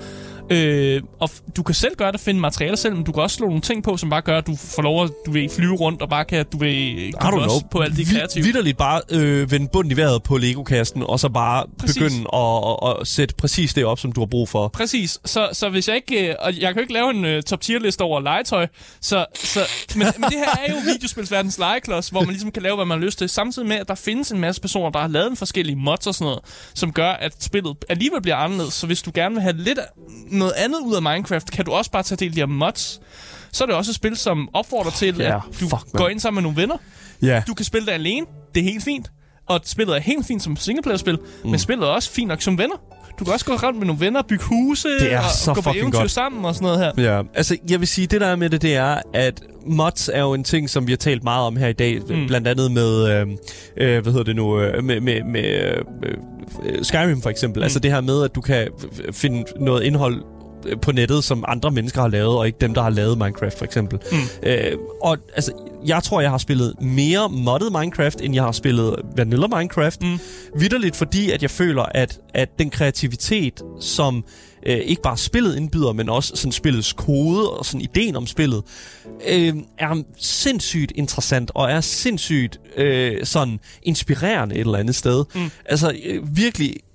øh, 0.51 1.03
og 1.21 1.31
du 1.57 1.63
kan 1.63 1.75
selv 1.75 1.95
gøre 1.97 2.13
det, 2.13 2.21
finde 2.21 2.41
materialer 2.41 2.77
selv, 2.77 2.95
men 2.95 3.05
du 3.05 3.13
kan 3.13 3.23
også 3.23 3.37
slå 3.37 3.47
nogle 3.47 3.61
ting 3.61 3.83
på, 3.83 3.90
som 3.97 4.11
bare 4.11 4.23
gør, 4.23 4.39
at 4.39 4.47
du 4.47 4.57
får 4.57 4.83
lov 4.83 5.05
at 5.05 5.11
du 5.27 5.31
vil 5.31 5.51
flyve 5.51 5.75
rundt, 5.77 6.03
og 6.03 6.09
bare 6.09 6.25
kan, 6.25 6.47
du 6.53 6.59
vil 6.59 7.13
google 7.13 7.43
know. 7.43 7.61
på 7.71 7.79
alt 7.79 7.97
det 7.97 8.07
kreative. 8.13 8.45
Vitterligt 8.45 8.79
bare 8.79 9.01
øh, 9.11 9.51
vende 9.51 9.69
bunden 9.73 9.93
i 9.93 9.97
vejret 9.97 10.23
på 10.23 10.37
Lego-kasten, 10.37 11.03
og 11.03 11.21
så 11.21 11.29
bare 11.29 11.67
Præcis. 11.79 11.97
begynde 11.97 12.27
at, 12.33 12.89
at, 12.89 13.01
at, 13.01 13.07
sætte 13.07 13.35
præcis 13.35 13.75
det 13.75 13.85
op, 13.85 13.99
som 13.99 14.13
du 14.13 14.21
har 14.21 14.27
brug 14.27 14.49
for. 14.49 14.69
Præcis. 14.69 15.19
Så, 15.25 15.49
så 15.53 15.69
hvis 15.69 15.89
jeg 15.89 15.97
ikke... 15.97 16.29
øh, 16.29 16.35
Og 16.39 16.61
jeg 16.61 16.69
kan 16.69 16.75
jo 16.75 16.81
ikke 16.81 16.93
lave 16.93 17.11
en 17.11 17.37
uh, 17.37 17.43
top 17.43 17.61
tier 17.61 17.79
liste 17.79 18.03
over 18.03 18.21
legetøj. 18.21 18.67
Så, 19.01 19.27
så, 19.35 19.61
men, 19.95 20.07
men 20.19 20.31
det 20.31 20.39
her 20.39 20.67
er 20.67 20.73
jo 20.73 20.77
videospilsverdens 20.93 21.59
legeklods, 21.59 22.09
hvor 22.09 22.21
man 22.21 22.29
ligesom 22.29 22.51
kan 22.51 22.63
lave, 22.63 22.77
hvad 22.77 22.85
man 22.85 22.99
har 22.99 23.05
lyst 23.07 23.19
til. 23.19 23.29
Samtidig 23.29 23.69
med, 23.69 23.77
at 23.77 23.89
der 23.89 23.95
findes 23.95 24.31
en 24.31 24.39
masse 24.39 24.61
personer, 24.61 24.91
der 24.91 24.99
har 24.99 25.09
lavet 25.09 25.31
en 25.31 25.37
forskellige 25.37 25.77
mods 25.77 26.07
og 26.07 26.15
sådan 26.15 26.25
noget, 26.25 26.41
som 26.75 26.93
gør, 26.93 27.11
at 27.11 27.33
spillet 27.41 27.77
alligevel 27.89 28.23
bliver 28.23 28.37
anderledes. 28.37 28.75
Så 28.75 28.87
hvis 28.87 29.03
du 29.03 29.11
gerne 29.15 29.35
vil 29.35 29.43
have 29.43 29.57
lidt 29.57 29.79
noget 30.31 30.53
andet 30.53 30.79
ud 30.85 30.95
af 30.95 31.03
Minecraft, 31.03 31.51
kan 31.51 31.65
du 31.65 31.73
også 31.73 31.91
bare 31.91 32.03
tage 32.03 32.17
del 32.17 32.33
i 32.33 32.35
de 32.35 32.41
her 32.41 32.47
mods. 32.47 33.01
Så 33.53 33.65
er 33.65 33.67
det 33.67 33.77
også 33.77 33.91
et 33.91 33.95
spil, 33.95 34.17
som 34.17 34.49
opfordrer 34.55 34.91
til, 34.91 35.17
Ja, 35.19 35.37
at 35.37 35.43
du 35.61 35.69
fuck, 35.69 35.73
man. 35.73 36.03
går 36.03 36.09
ind 36.09 36.21
sammen 36.21 36.37
med 36.37 36.51
nogle 36.51 36.63
venner. 36.63 36.77
Ja. 37.23 37.43
Du 37.47 37.55
kan 37.55 37.65
spille 37.65 37.87
det 37.87 37.93
alene. 37.93 38.27
Det 38.55 38.61
er 38.61 38.65
helt 38.65 38.85
fint. 38.85 39.11
Og 39.49 39.61
spillet 39.65 39.97
er 39.97 40.01
helt 40.01 40.27
fint 40.27 40.43
som 40.43 40.57
singleplayer-spil, 40.57 41.19
mm. 41.45 41.51
men 41.51 41.59
spillet 41.59 41.87
er 41.87 41.91
også 41.91 42.11
fint 42.11 42.29
nok 42.29 42.43
som 42.43 42.59
venner. 42.59 42.77
Du 43.19 43.25
kan 43.25 43.33
også 43.35 43.45
gå 43.47 43.53
rundt 43.53 43.79
med 43.79 43.87
nogle 43.87 44.01
venner, 44.01 44.23
bygge 44.23 44.45
huse 44.45 44.89
Det 44.89 45.13
er 45.13 45.19
og, 45.19 45.25
så 45.31 45.51
og 45.51 45.57
gå 45.57 45.63
på 45.63 45.71
eventyr 45.77 45.99
godt. 45.99 46.11
sammen 46.11 46.45
og 46.45 46.55
sådan 46.55 46.67
noget 46.67 46.93
her. 46.99 47.15
Ja, 47.17 47.23
altså 47.35 47.57
jeg 47.71 47.81
vil 47.81 47.89
sige, 47.89 48.07
det 48.07 48.21
der 48.21 48.27
er 48.27 48.37
med 48.37 48.51
det, 48.51 48.63
det 48.63 48.75
er, 48.75 49.01
at 49.15 49.43
mods 49.67 50.11
er 50.13 50.21
jo 50.21 50.35
en 50.35 50.45
ting, 50.45 50.71
som 50.71 50.87
vi 50.87 50.93
har 50.93 50.97
talt 50.97 51.25
meget 51.25 51.47
om 51.47 51.57
her 51.57 51.69
i 51.69 51.73
dag, 51.73 52.01
mm. 52.09 52.27
Blandt 52.27 52.49
andet 52.49 52.73
med, 52.73 53.09
øh, 53.09 53.27
øh, 53.77 54.03
hvad 54.03 54.13
hedder 54.13 54.25
det 54.25 54.37
nu, 54.37 54.61
øh, 54.61 54.85
med, 54.85 55.01
med, 55.01 55.23
med 55.25 55.45
øh, 55.45 55.85
øh, 56.65 56.85
Skyrim 56.85 57.23
for 57.23 57.31
eksempel. 57.31 57.61
Mm. 57.61 57.63
Altså 57.63 57.79
det 57.79 57.91
her 57.93 58.01
med, 58.01 58.25
at 58.25 58.35
du 58.35 58.41
kan 58.41 58.69
finde 59.13 59.45
noget 59.61 59.83
indhold 59.83 60.23
på 60.83 60.93
nettet, 60.93 61.25
som 61.25 61.45
andre 61.49 61.71
mennesker 61.71 62.01
har 62.01 62.09
lavet, 62.09 62.39
og 62.39 62.47
ikke 62.47 62.59
dem, 62.61 62.75
der 62.75 62.83
har 62.83 62.91
lavet 62.91 63.19
Minecraft 63.19 63.59
for 63.59 63.65
eksempel. 63.65 63.99
Mm. 64.13 64.19
Øh, 64.49 64.73
og 65.03 65.19
altså, 65.35 65.53
jeg 65.87 66.03
tror, 66.03 66.21
jeg 66.21 66.31
har 66.31 66.39
spillet 66.39 66.75
mere 66.81 67.29
modded 67.29 67.71
Minecraft, 67.71 68.21
end 68.21 68.35
jeg 68.35 68.43
har 68.43 68.53
spillet 68.53 68.97
vanilla 69.17 69.47
Minecraft. 69.47 70.03
Mm. 70.03 70.19
Vitterligt 70.57 70.97
fordi, 70.97 71.31
at 71.31 71.43
jeg 71.43 71.51
føler, 71.51 71.83
at, 71.83 72.19
at 72.35 72.59
den 72.59 72.71
kreativitet, 72.71 73.63
som 73.81 74.25
øh, 74.67 74.77
ikke 74.77 75.03
bare 75.03 75.17
spillet 75.17 75.57
indbyder, 75.57 75.93
men 75.93 76.09
også 76.09 76.37
sådan 76.37 76.53
spillets 76.53 76.93
kode 76.93 77.51
og 77.51 77.67
sådan 77.67 77.81
ideen 77.81 78.17
om 78.17 78.27
spillet, 78.27 78.63
øh, 79.29 79.55
er 79.79 80.03
sindssygt 80.19 80.93
interessant 80.95 81.51
og 81.55 81.71
er 81.71 81.81
sindssygt 81.81 82.61
øh, 82.77 83.25
sådan 83.25 83.61
inspirerende 83.83 84.55
et 84.55 84.61
eller 84.61 84.79
andet 84.79 84.95
sted. 84.95 85.25
Mm. 85.35 85.51
Altså 85.65 85.95
øh, 86.05 86.37
virkelig 86.37 86.71
øh, 86.71 86.90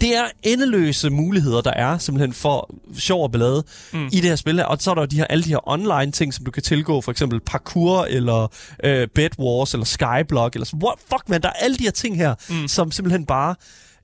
det 0.00 0.16
er 0.16 0.24
endeløse 0.42 1.10
muligheder, 1.10 1.60
der 1.60 1.70
er 1.70 1.98
simpelthen 1.98 2.32
for 2.32 2.74
sjov 2.98 3.22
og 3.22 3.32
ballade 3.32 3.64
mm. 3.92 4.06
I 4.06 4.16
det 4.16 4.24
her 4.24 4.36
spil. 4.36 4.64
Og 4.64 4.76
så 4.80 4.90
er 4.90 4.94
der 4.94 5.06
de 5.06 5.16
her, 5.16 5.24
alle 5.24 5.44
de 5.44 5.48
her 5.48 5.68
online 5.68 6.12
ting, 6.12 6.34
som 6.34 6.44
du 6.44 6.50
kan 6.50 6.62
tilgå, 6.62 7.00
for 7.00 7.10
eksempel 7.10 7.40
parkour, 7.40 8.04
eller 8.04 8.52
øh, 8.84 9.08
Bed 9.14 9.30
Wars, 9.38 9.74
eller 9.74 9.84
Skyblock, 9.84 10.54
eller 10.54 10.66
så. 10.66 10.76
What, 10.84 10.98
fuck 10.98 11.28
man, 11.28 11.42
der 11.42 11.48
er 11.48 11.52
alle 11.52 11.76
de 11.76 11.84
her 11.84 11.90
ting 11.90 12.16
her, 12.16 12.34
mm. 12.48 12.68
Som 12.68 12.90
simpelthen 12.90 13.26
bare 13.26 13.54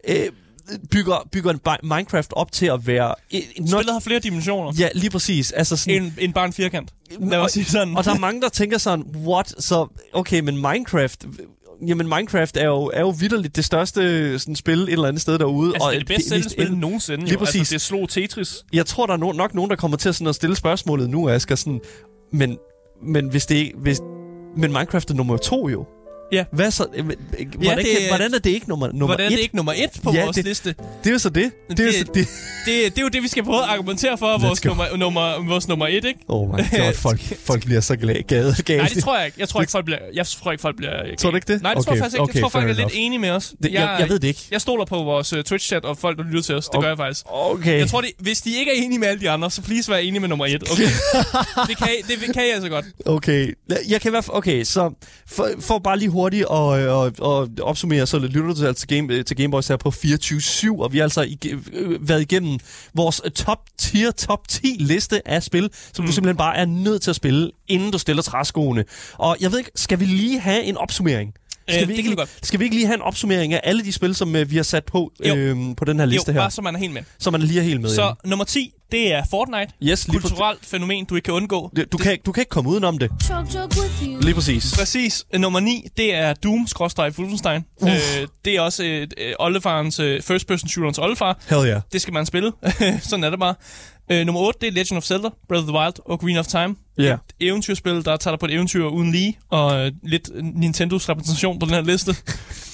øh, 0.09 0.27
bygger, 0.91 1.29
bygger 1.33 1.51
en 1.51 1.61
Minecraft 1.83 2.33
op 2.33 2.53
til 2.53 2.67
at 2.67 2.87
være... 2.87 3.15
Not, 3.59 3.69
Spillet 3.69 3.93
har 3.93 4.01
flere 4.01 4.21
dimensioner 4.21 4.73
ja, 4.79 4.89
lige 4.95 5.11
præcis. 5.11 5.53
Altså 5.53 5.77
sådan, 5.77 6.03
end, 6.03 6.13
end 6.19 6.35
bare 6.35 6.45
en 6.45 6.53
firkant. 6.53 6.91
Lad 7.21 7.39
og, 7.39 7.51
sige 7.51 7.65
sådan. 7.65 7.97
og 7.97 8.05
der 8.05 8.15
er 8.15 8.19
mange, 8.19 8.41
der 8.41 8.49
tænker 8.49 8.79
sådan, 8.79 9.05
what? 9.17 9.55
Så, 9.59 9.87
okay, 10.13 10.41
men 10.41 10.55
Minecraft... 10.57 11.27
Jamen, 11.87 12.09
Minecraft 12.09 12.57
er 12.57 12.67
jo, 12.67 12.91
er 12.95 13.01
jo 13.01 13.09
vidderligt 13.21 13.57
det 13.57 13.65
største 13.65 14.39
sådan, 14.39 14.57
spil 14.57 14.83
et 14.83 14.89
eller 14.93 15.09
andet 15.09 15.23
sted 15.23 15.39
derude. 15.39 15.75
altså, 15.75 15.89
det 15.89 15.95
er 15.95 15.99
det 15.99 16.09
bedst 16.09 16.29
sælgende 16.29 16.51
spil 16.51 16.67
det- 16.71 16.79
nogensinde. 16.79 17.25
lige 17.25 17.33
jo. 17.33 17.39
præcis. 17.39 17.59
Altså, 17.61 17.73
det 17.75 17.81
slog 17.81 18.09
Tetris. 18.09 18.65
jeg 18.73 18.87
tror, 18.87 19.07
der 19.07 19.15
er 19.15 19.19
no- 19.19 19.37
nok 19.37 19.55
nogen, 19.55 19.71
der 19.71 19.77
kommer 19.77 19.97
til 19.97 20.15
sådan 20.15 20.27
at 20.27 20.35
stille 20.35 20.57
spørgsmålet 20.57 21.11
nu, 21.11 21.29
Asger. 21.29 21.55
Sådan, 21.55 21.81
men, 22.33 22.59
men 23.03 23.29
hvis 23.31 23.47
det. 23.47 23.73
Hvis, 23.83 24.01
men 24.57 24.73
Minecraft 24.73 25.11
er 25.11 25.15
nummer 25.15 25.37
to 25.37 25.69
jo. 25.69 25.87
Ja. 26.33 26.45
Hvad 26.53 26.71
så? 26.71 26.87
øh, 26.95 27.05
Hvordan, 27.05 27.19
Ja, 27.63 27.75
det 27.77 27.85
kan, 27.87 28.03
er- 28.05 28.09
hvordan 28.09 28.35
er 28.35 28.39
det 28.39 28.51
ikke 28.51 28.69
nummer, 28.69 28.87
nummer 28.87 29.07
Hvordan 29.07 29.25
er 29.27 29.31
et? 29.31 29.33
det 29.37 29.43
ikke 29.43 29.57
nummer 29.57 29.73
et 29.77 29.91
på 30.03 30.13
Ja, 30.13 30.25
vores 30.25 30.37
det- 30.37 30.45
liste? 30.45 30.75
Det 31.05 31.07
er 31.07 31.11
jo 31.13 31.19
så 31.19 31.29
det. 31.31 31.53
Det 31.71 31.81
er 31.81 31.85
Det- 31.85 31.95
så 31.95 32.05
det. 32.15 32.29
Det, 32.67 32.95
det 32.95 32.99
er 32.99 33.03
jo 33.03 33.09
det, 33.09 33.23
vi 33.23 33.29
skal 33.29 33.45
prøve 33.45 33.59
at 33.63 33.69
argumentere 33.69 34.19
for, 34.19 34.39
vores 34.39 34.61
go. 34.61 34.69
nummer, 34.69 34.97
nummer, 34.97 35.45
vores 35.49 35.69
nummer 35.69 35.87
et, 35.87 36.05
ikke? 36.05 36.21
Oh 36.29 36.49
my 36.49 36.53
god, 36.53 36.95
folk, 37.07 37.21
folk 37.47 37.65
bliver 37.65 37.81
så 37.81 37.97
glade. 37.97 38.23
Gade, 38.23 38.55
gade. 38.65 38.79
Nej, 38.79 38.89
det 38.95 39.03
tror 39.03 39.17
jeg 39.17 39.27
ikke. 39.27 39.41
Jeg 39.41 39.49
tror 39.49 39.61
ikke, 39.61 39.71
folk 39.71 39.85
bliver... 39.85 39.99
Jeg 40.15 40.27
tror 40.27 40.53
ikke, 40.53 40.63
folk 40.63 40.77
bliver... 40.77 40.93
Tror 41.19 41.31
du 41.31 41.37
ikke 41.37 41.53
det? 41.53 41.63
Nej, 41.63 41.75
det 41.75 41.85
tror 41.85 41.93
jeg 41.93 42.03
Okay, 42.03 42.05
faktisk 42.05 42.15
ikke. 42.15 42.23
okay, 42.23 42.35
jeg 42.35 42.43
tror, 42.43 42.49
folk 42.49 42.71
er 42.71 42.75
lidt 42.75 42.89
enige 42.93 43.19
med 43.19 43.31
os. 43.31 43.55
det, 43.63 43.73
jeg, 43.73 43.97
jeg 44.01 44.09
ved 44.09 44.19
det 44.19 44.29
ikke. 44.29 44.41
Jeg 44.51 44.61
stoler 44.61 44.85
på 44.85 44.97
vores 44.97 45.33
uh, 45.33 45.39
Twitch-chat 45.39 45.85
og 45.85 45.99
folk, 45.99 46.19
der 46.19 46.25
lytter 46.25 46.43
til 46.43 46.55
os. 46.55 46.65
Det 46.67 46.75
Ok. 46.75 46.83
gør 46.83 46.89
jeg 46.89 46.99
faktisk. 46.99 47.23
Okay. 47.29 47.79
Jeg 47.79 47.89
tror, 47.89 48.01
de, 48.01 48.09
hvis 48.19 48.41
de 48.41 48.59
ikke 48.59 48.71
er 48.79 48.83
enige 48.83 48.99
med 48.99 49.09
alle 49.09 49.21
de 49.21 49.31
andre, 49.31 49.51
så 49.51 49.63
please 49.63 49.91
vær 49.91 49.97
enige 49.97 50.21
med 50.21 50.29
nummer 50.29 50.47
et. 50.47 50.63
Okay? 50.73 50.83
det, 51.69 51.77
kan, 51.79 51.89
det 52.09 52.35
kan 52.35 52.43
I 52.47 52.51
altså 52.51 52.69
godt. 52.69 52.85
Okay, 53.07 53.55
jeg 53.89 54.01
kan 54.01 54.09
i 54.09 54.11
hvert 54.13 54.25
fald, 54.25 54.37
okay, 54.37 54.65
så 54.65 54.91
for, 55.29 55.51
for 55.61 55.79
bare 55.79 55.99
lige 55.99 56.11
hurtigt 56.21 56.45
og, 56.45 56.67
og, 56.69 57.13
og 57.19 57.49
opsummere, 57.63 58.07
så 58.07 58.19
lytter 58.19 58.43
du 58.49 58.55
til, 58.55 58.65
altså 58.65 58.87
til, 58.87 58.97
Game, 58.97 59.23
til 59.23 59.37
Gameboys 59.37 59.69
her 59.69 59.77
på 59.77 59.89
24-7, 59.89 60.83
og 60.83 60.93
vi 60.93 60.99
har 60.99 61.03
altså 61.05 61.23
ig- 61.25 61.57
øh, 61.73 62.09
været 62.09 62.21
igennem 62.21 62.59
vores 62.95 63.23
top 63.35 63.59
tier, 63.79 64.11
top 64.11 64.49
10 64.49 64.77
liste 64.81 65.29
af 65.29 65.43
spil, 65.43 65.71
som 65.93 66.03
mm. 66.03 66.07
du 66.07 66.13
simpelthen 66.13 66.37
bare 66.37 66.57
er 66.57 66.65
nødt 66.65 67.03
til 67.03 67.11
at 67.11 67.17
spille, 67.17 67.51
inden 67.69 67.91
du 67.91 67.99
stiller 67.99 68.23
træskoene. 68.23 68.85
Og 69.19 69.37
jeg 69.41 69.51
ved 69.53 69.59
ikke, 69.59 69.71
skal 69.75 70.01
vi 70.01 70.05
lige 70.05 70.41
have 70.41 70.63
en 70.63 70.77
opsummering? 70.77 71.33
Skal, 71.69 71.83
Øh, 71.83 71.89
vi 71.89 71.95
ikke, 71.95 72.17
skal 72.43 72.61
vi 72.61 72.65
ikke 72.65 72.77
lige 72.77 72.87
have 72.87 72.95
en 72.97 73.03
opsummering 73.03 73.53
af 73.55 73.61
alle 73.65 73.85
de 73.85 73.93
spil, 73.93 74.15
som 74.15 74.37
øh, 74.37 74.51
vi 74.51 74.57
har 74.57 74.63
sat 74.63 74.85
på, 74.85 75.13
Jo. 75.29 75.35
øhm, 75.37 75.75
på 75.75 75.85
den 75.85 75.99
her 75.99 76.07
Jo, 76.07 76.11
liste 76.11 76.33
her? 76.33 76.41
bare 76.41 76.51
så 76.51 76.63
man 76.63 76.75
er 76.75 76.79
helt 76.79 76.93
med. 76.93 77.03
Så 77.19 77.31
man 77.31 77.41
lige 77.43 77.61
er 77.61 77.65
helt 77.65 77.81
med. 77.81 77.91
Så 77.91 78.03
Jan. 78.03 78.15
nummer 78.25 78.45
10, 78.45 78.73
det 78.93 79.13
er 79.15 79.23
Fortnite. 79.31 79.73
Yes, 79.83 80.09
lige 80.09 80.21
Kulturelt 80.21 80.67
fænomen, 80.67 81.05
du 81.05 81.15
ikke 81.15 81.25
kan 81.25 81.35
undgå. 81.35 81.71
Du, 81.77 81.83
du, 81.93 81.99
kan, 81.99 82.13
ikke- 82.13 82.23
du 82.23 82.33
kan 82.33 82.41
ikke 82.41 82.51
komme 82.51 82.71
udenom 82.71 82.99
det. 82.99 83.11
Lige 84.23 84.35
præcis. 84.35 84.75
Præcis. 84.79 85.25
Nummer 85.35 85.61
9, 85.61 85.87
det 85.97 86.15
er 86.15 86.35
Doom, 86.35 86.67
skråstrej 86.67 87.11
Wolfenstein. 87.19 87.65
Øh, 87.83 87.89
det 88.45 88.57
er 88.57 88.61
også 88.61 88.85
øh, 88.85 89.07
oldefarens, 89.39 89.99
øh, 90.01 90.23
first 90.23 90.47
person 90.47 90.69
shooterens 90.69 90.99
oldefar. 90.99 91.39
Hell 91.51 91.67
yeah. 91.67 91.81
Det 91.93 92.01
skal 92.03 92.15
man 92.15 92.27
spille. 92.27 92.53
Sådan 93.01 93.25
er 93.25 93.31
det 93.31 93.39
bare. 93.39 93.55
Øh, 94.11 94.27
nummer 94.27 94.41
8, 94.41 94.59
det 94.61 94.67
er 94.69 94.73
Legend 94.73 94.97
of 94.97 95.05
Zelda, 95.05 95.29
Breath 95.49 95.65
of 95.65 95.69
the 95.69 95.79
Wild 95.79 95.95
og 96.05 96.21
Green 96.21 96.37
of 96.37 96.47
Time. 96.47 96.77
Ja. 96.99 97.13
Et 97.15 97.21
eventyrspil, 97.41 98.05
der 98.05 98.17
tager 98.17 98.33
dig 98.33 98.39
på 98.41 98.47
et 98.47 98.55
eventyr 98.55 98.85
uden 98.85 99.13
lige, 99.13 99.39
og 99.51 99.87
øh, 99.87 99.93
lidt 100.03 100.31
Nintendos 100.55 101.09
repræsentation 101.09 101.59
på 101.59 101.67
den 101.67 101.75
her 101.75 101.81
liste. 101.83 102.17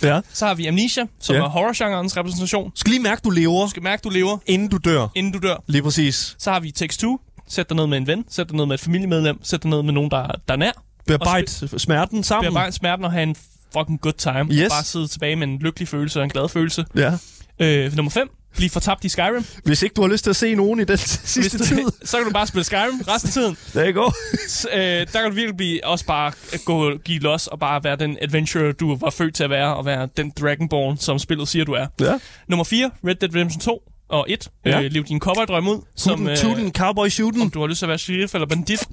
Ja. 0.02 0.20
Så 0.32 0.46
har 0.46 0.54
vi 0.54 0.66
Amnesia, 0.66 1.06
som 1.20 1.36
Ja. 1.36 1.42
er 1.42 1.48
horrorgenrens 1.48 2.16
repræsentation. 2.16 2.72
Skal 2.74 2.90
lige 2.90 3.02
mærke, 3.02 3.20
du 3.24 3.30
lever, 3.30 3.64
Du 3.64 3.70
skal 3.70 3.82
mærke, 3.82 4.00
du 4.04 4.08
lever, 4.10 4.38
inden 4.46 4.68
du 4.68 4.76
dør. 4.84 5.06
inden 5.14 5.32
du 5.32 5.38
dør. 5.38 5.56
Lige 5.66 5.82
præcis. 5.82 6.36
Så 6.38 6.50
har 6.52 6.60
vi 6.60 6.70
Text 6.70 7.00
2. 7.00 7.20
Sæt 7.48 7.68
dig 7.68 7.76
ned 7.76 7.86
med 7.86 7.98
en 7.98 8.06
ven. 8.06 8.24
Sæt 8.30 8.48
dig 8.48 8.56
ned 8.56 8.66
med 8.66 8.74
et 8.74 8.80
familiemedlem. 8.80 9.38
Sæt 9.42 9.62
dig 9.62 9.70
ned 9.70 9.82
med 9.82 9.92
nogen, 9.92 10.10
der, 10.10 10.26
der 10.48 10.54
er 10.54 10.58
nær. 10.58 10.72
Bearbejde 11.06 11.78
smerten 11.78 12.22
sammen. 12.22 12.52
Bearbejde 12.52 12.72
smerten 12.76 13.04
og 13.04 13.12
have 13.12 13.22
en 13.22 13.36
fucking 13.78 14.00
good 14.00 14.12
time. 14.12 14.46
Yes. 14.54 14.68
Bare 14.72 14.84
sidde 14.84 15.06
tilbage 15.08 15.36
med 15.36 15.46
en 15.48 15.58
lykkelig 15.58 15.88
følelse 15.88 16.20
og 16.20 16.24
en 16.24 16.30
glad 16.30 16.48
følelse. 16.48 16.84
Ja. 16.96 17.12
Øh, 17.58 17.96
nummer 17.96 18.10
5. 18.10 18.28
Bliv 18.56 18.70
fortabt 18.70 19.04
i 19.04 19.08
Skyrim. 19.08 19.44
Hvis 19.64 19.82
ikke 19.82 19.94
du 19.94 20.00
har 20.02 20.08
lyst 20.08 20.24
til 20.24 20.30
at 20.30 20.36
se 20.36 20.54
nogen 20.54 20.80
i 20.80 20.84
den 20.84 20.96
sidste 20.98 21.40
Hvis 21.58 21.68
tid. 21.68 21.76
du, 21.84 21.90
så 22.04 22.16
kan 22.16 22.26
du 22.26 22.32
bare 22.32 22.46
spille 22.46 22.64
Skyrim 22.64 23.00
resten 23.08 23.28
af 23.28 23.32
tiden. 23.32 23.56
Der 23.74 23.92
går. 23.92 24.14
Øh, 24.74 24.80
der 25.12 25.20
kan 25.20 25.24
du 25.30 25.34
virkelig 25.34 25.56
blive, 25.56 25.86
også 25.86 26.04
bare 26.06 26.32
gå, 26.64 26.96
give 26.96 27.18
los 27.18 27.46
og 27.46 27.58
bare 27.58 27.84
være 27.84 27.96
den 27.96 28.18
adventurer, 28.22 28.72
du 28.72 28.96
var 28.96 29.10
født 29.10 29.34
til 29.34 29.44
at 29.44 29.50
være, 29.50 29.76
og 29.76 29.84
være 29.86 30.08
den 30.16 30.32
Dragonborn, 30.40 30.96
som 30.98 31.18
spillet 31.18 31.48
siger, 31.48 31.64
du 31.64 31.72
er. 31.72 31.86
Ja. 32.00 32.18
Nummer 32.48 32.64
4. 32.64 32.90
Red 33.06 33.14
Dead 33.14 33.34
Redemption 33.34 33.60
2 33.60 33.82
og 34.08 34.26
1. 34.28 34.48
Ja. 34.64 34.82
Øh, 34.82 34.90
lev 34.92 35.04
din 35.04 35.20
cowboydrøm 35.20 35.68
ud. 35.68 35.80
Som, 35.96 36.28
øh, 36.28 36.36
cowboy 36.70 37.08
shooten. 37.08 37.42
om 37.42 37.50
du 37.50 37.60
har 37.60 37.66
lyst 37.66 37.78
til 37.78 37.84
at 37.86 37.88
være 37.88 37.98
sheriff 37.98 38.34
eller 38.34 38.46
bandit. 38.46 38.88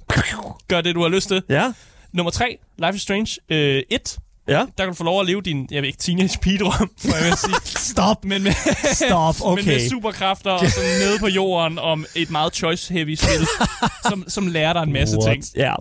Gør 0.68 0.82
det, 0.82 0.96
du 0.96 1.02
har 1.02 1.10
lyst 1.10 1.28
til. 1.28 1.44
Ja. 1.50 1.72
Nummer 2.14 2.32
3. 2.32 2.58
Life 2.78 2.96
is 2.96 3.02
Strange 3.02 3.38
øh, 3.50 3.84
1. 3.90 4.18
Ja. 4.48 4.58
Der 4.60 4.66
kan 4.78 4.88
du 4.88 4.94
få 4.94 5.04
lov 5.04 5.20
at 5.22 5.26
leve 5.28 5.42
din, 5.42 5.68
jeg 5.72 5.82
ved 5.82 5.88
ikke, 5.88 6.00
teenage 6.00 6.40
pigedrøm, 6.42 6.90
må 7.06 7.16
jeg 7.16 7.26
vil 7.26 7.38
sige. 7.38 7.56
Stop. 7.92 8.26
Men 8.26 8.44
med, 8.44 8.52
Stop. 8.94 9.36
men 9.40 9.48
Okay. 9.52 9.66
med 9.66 9.90
superkræfter 9.90 10.52
og 10.52 10.72
sådan 10.72 10.90
nede 11.00 11.20
på 11.20 11.28
jorden 11.28 11.80
om 11.80 12.06
et 12.16 12.30
meget 12.30 12.54
choice-heavy 12.54 13.16
spil, 13.16 13.48
som, 14.10 14.24
som 14.28 14.48
lærer 14.48 14.74
dig 14.74 14.84
en 14.84 14.94
masse 14.94 15.18
What? 15.18 15.34
ting. 15.34 15.46
Ja. 15.56 15.74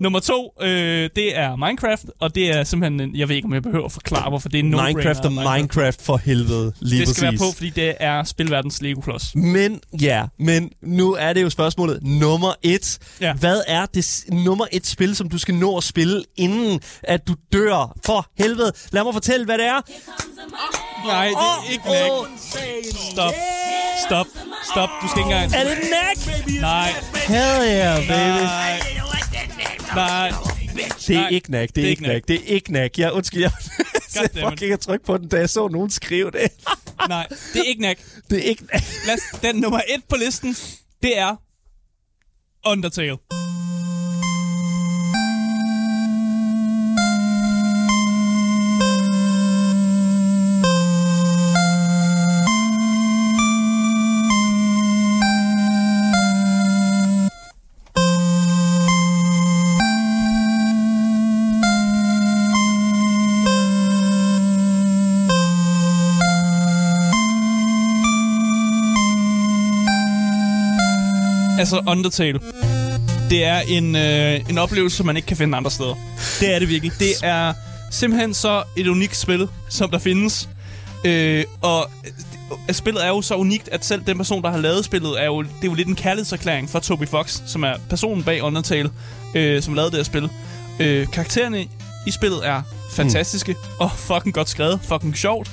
Nummer 0.00 0.20
to, 0.20 0.52
øh, 0.62 1.10
det 1.16 1.38
er 1.38 1.56
Minecraft, 1.56 2.04
og 2.20 2.34
det 2.34 2.50
er 2.50 2.64
simpelthen, 2.64 3.00
en, 3.00 3.16
jeg 3.16 3.28
ved 3.28 3.36
ikke, 3.36 3.46
om 3.46 3.54
jeg 3.54 3.62
behøver 3.62 3.84
at 3.84 3.92
forklare, 3.92 4.28
hvorfor 4.28 4.48
det 4.48 4.58
er 4.60 4.64
no 4.64 4.82
Minecraft 4.86 5.24
og 5.24 5.32
Minecraft 5.32 6.02
for 6.02 6.16
helvede. 6.16 6.72
Lige 6.80 7.00
Det 7.00 7.08
skal 7.08 7.24
præcis. 7.24 7.40
være 7.40 7.50
på, 7.50 7.54
fordi 7.56 7.70
det 7.70 7.94
er 8.00 8.24
spilverdens 8.24 8.82
Lego-klods. 8.82 9.34
Men 9.34 9.80
ja, 10.00 10.24
men 10.38 10.70
nu 10.82 11.12
er 11.14 11.32
det 11.32 11.42
jo 11.42 11.50
spørgsmålet 11.50 11.98
nummer 12.02 12.52
et. 12.62 12.98
Ja. 13.20 13.32
Hvad 13.34 13.60
er 13.66 13.86
det 13.86 14.24
nummer 14.32 14.66
et 14.72 14.86
spil, 14.86 15.16
som 15.16 15.28
du 15.28 15.38
skal 15.38 15.54
nå 15.54 15.76
at 15.76 15.84
spille, 15.84 16.22
inden 16.36 16.80
at 17.02 17.28
du 17.28 17.34
dør? 17.52 17.73
For 18.06 18.30
helvede. 18.38 18.72
Lad 18.90 19.04
mig 19.04 19.12
fortælle, 19.12 19.44
hvad 19.44 19.58
det 19.58 19.66
er. 19.66 19.80
Nej, 21.06 21.26
det 21.26 21.36
er 21.36 21.70
ikke 21.72 21.84
Knack. 21.84 22.12
Stop. 23.12 23.34
Stop. 24.06 24.26
Stop. 24.72 24.88
Du 25.02 25.08
skal 25.08 25.18
ikke 25.18 25.32
engang... 25.32 25.54
Er 25.54 25.64
det 25.64 25.76
Knack? 25.76 26.18
Nej. 26.60 26.90
Hell 27.28 27.62
yeah, 27.62 28.08
baby. 28.08 28.44
Nej. 28.44 28.80
Nej. 29.94 30.32
Det 31.06 31.16
er 31.16 31.20
Nej, 31.20 31.28
ikke 31.28 31.46
Knack. 31.46 31.74
Det 31.74 31.84
er 31.84 31.88
ikke 31.88 32.04
Knack. 32.04 32.28
Det 32.28 32.36
er 32.36 32.54
ikke 32.54 32.64
Knack. 32.64 32.98
Jeg 32.98 33.12
undskyld, 33.12 33.40
jeg 33.42 33.50
fucking 34.48 34.72
at 34.72 34.80
trykke 34.80 35.06
på 35.06 35.18
den, 35.18 35.28
da 35.28 35.38
jeg 35.38 35.50
så 35.50 35.68
nogen 35.68 35.90
skrive 35.90 36.30
det. 36.30 36.50
Nej. 37.08 37.26
Det 37.52 37.60
er 37.60 37.64
ikke 37.64 37.78
Knack. 37.78 38.00
Det 38.30 38.38
er 38.38 38.42
ikke 38.42 38.66
Knack. 38.66 38.84
Lad 39.06 39.14
os, 39.14 39.40
den 39.42 39.56
nummer 39.56 39.80
et 39.88 40.04
på 40.08 40.16
listen, 40.16 40.56
det 41.02 41.18
er 41.18 41.36
Undertale. 42.66 43.43
Altså 71.64 71.82
Undertale. 71.88 72.40
Det 73.30 73.44
er 73.44 73.60
en, 73.60 73.96
øh, 73.96 74.50
en 74.50 74.58
oplevelse, 74.58 75.04
man 75.04 75.16
ikke 75.16 75.26
kan 75.26 75.36
finde 75.36 75.56
andre 75.56 75.70
steder. 75.70 75.94
Det 76.40 76.54
er 76.54 76.58
det 76.58 76.68
virkelig. 76.68 76.92
Det 76.98 77.12
er 77.22 77.52
simpelthen 77.90 78.34
så 78.34 78.62
et 78.76 78.86
unikt 78.86 79.16
spil, 79.16 79.48
som 79.68 79.90
der 79.90 79.98
findes. 79.98 80.48
Øh, 81.04 81.44
og 81.62 81.90
øh, 82.68 82.74
spillet 82.74 83.04
er 83.04 83.08
jo 83.08 83.22
så 83.22 83.34
unikt, 83.34 83.68
at 83.68 83.84
selv 83.84 84.02
den 84.06 84.16
person, 84.16 84.42
der 84.42 84.50
har 84.50 84.58
lavet 84.58 84.84
spillet, 84.84 85.22
er 85.22 85.24
jo, 85.24 85.42
det 85.42 85.48
er 85.62 85.66
jo 85.66 85.74
lidt 85.74 85.88
en 85.88 85.94
kærlighedserklæring 85.94 86.70
fra 86.70 86.80
Toby 86.80 87.08
Fox, 87.08 87.40
som 87.46 87.62
er 87.62 87.74
personen 87.88 88.24
bag 88.24 88.42
Undertale, 88.42 88.90
øh, 89.34 89.62
som 89.62 89.74
lavede 89.74 89.90
det 89.90 89.98
her 89.98 90.04
spil. 90.04 90.28
Øh, 90.80 91.06
karaktererne 91.06 91.66
i 92.06 92.10
spillet 92.10 92.46
er 92.46 92.62
fantastiske 92.92 93.52
mm. 93.52 93.58
og 93.78 93.90
fucking 93.90 94.34
godt 94.34 94.48
skrevet, 94.48 94.80
fucking 94.82 95.16
sjovt. 95.16 95.50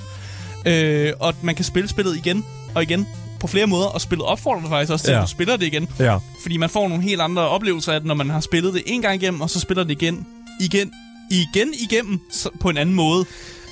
Øh, 0.66 1.14
og 1.20 1.34
man 1.42 1.56
kan 1.56 1.66
spille 1.66 1.90
spillet 1.90 2.18
igen 2.18 2.46
og 2.76 2.84
igen 2.84 3.08
på 3.42 3.48
flere 3.48 3.68
måder, 3.68 3.86
og 3.88 4.02
spillet 4.02 4.26
opfordrer 4.28 4.62
dig 4.62 4.70
faktisk 4.70 4.92
også 4.92 5.06
til, 5.06 5.12
Ja. 5.12 5.18
at 5.18 5.24
du 5.24 5.30
spiller 5.32 5.58
det 5.58 5.66
igen. 5.66 5.90
Ja. 6.00 6.18
Fordi 6.42 6.58
man 6.58 6.70
får 6.70 6.88
nogle 6.88 7.04
helt 7.04 7.22
andre 7.22 7.42
oplevelser 7.50 7.94
af 7.94 8.00
det, 8.00 8.08
når 8.08 8.16
man 8.16 8.30
har 8.30 8.40
spillet 8.40 8.74
det 8.74 8.84
en 8.86 9.02
gang 9.02 9.16
igennem, 9.24 9.42
og 9.42 9.50
så 9.50 9.60
spiller 9.60 9.84
det 9.84 9.92
igen, 9.92 10.28
igen, 10.60 10.92
igen 11.32 11.74
igennem 11.84 12.20
på 12.60 12.70
en 12.70 12.78
anden 12.78 12.96
måde. 12.96 13.26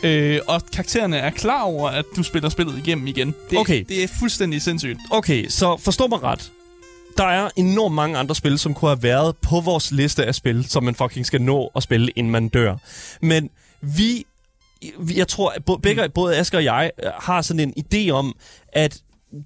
Øh, 0.04 0.40
og 0.48 0.62
karaktererne 0.74 1.18
er 1.18 1.30
klar 1.30 1.62
over, 1.62 1.90
at 1.90 2.06
du 2.16 2.24
spiller 2.24 2.50
spillet 2.50 2.78
igennem 2.78 3.08
igen. 3.08 3.34
Det, 3.50 3.58
Okay. 3.60 3.84
det 3.90 4.04
er 4.04 4.08
fuldstændig 4.20 4.62
sindssygt. 4.62 5.00
Okay, 5.12 5.48
så 5.50 5.78
forstå 5.78 6.08
mig 6.08 6.24
ret. 6.24 6.52
Der 7.18 7.26
er 7.26 7.50
enormt 7.56 7.96
mange 7.96 8.18
andre 8.18 8.36
spil, 8.36 8.60
som 8.60 8.74
kunne 8.74 8.90
have 8.92 9.04
været 9.04 9.38
på 9.38 9.60
vores 9.62 9.92
liste 9.92 10.26
af 10.26 10.36
spil, 10.36 10.66
som 10.70 10.84
man 10.84 10.96
fucking 10.96 11.26
skal 11.26 11.42
nå 11.42 11.72
at 11.76 11.84
spille, 11.84 12.12
inden 12.16 12.32
man 12.32 12.50
dør. 12.50 12.76
Men 13.22 13.50
vi, 13.82 14.26
jeg 15.16 15.28
tror, 15.28 15.50
at 15.50 15.66
bo- 15.66 15.78
begge, 15.78 16.10
både 16.10 16.38
Asger 16.38 16.58
og 16.58 16.64
jeg 16.64 16.92
øh, 17.04 17.12
har 17.20 17.42
sådan 17.42 17.60
en 17.60 17.74
idé 17.94 18.10
om, 18.12 18.36
at 18.74 18.98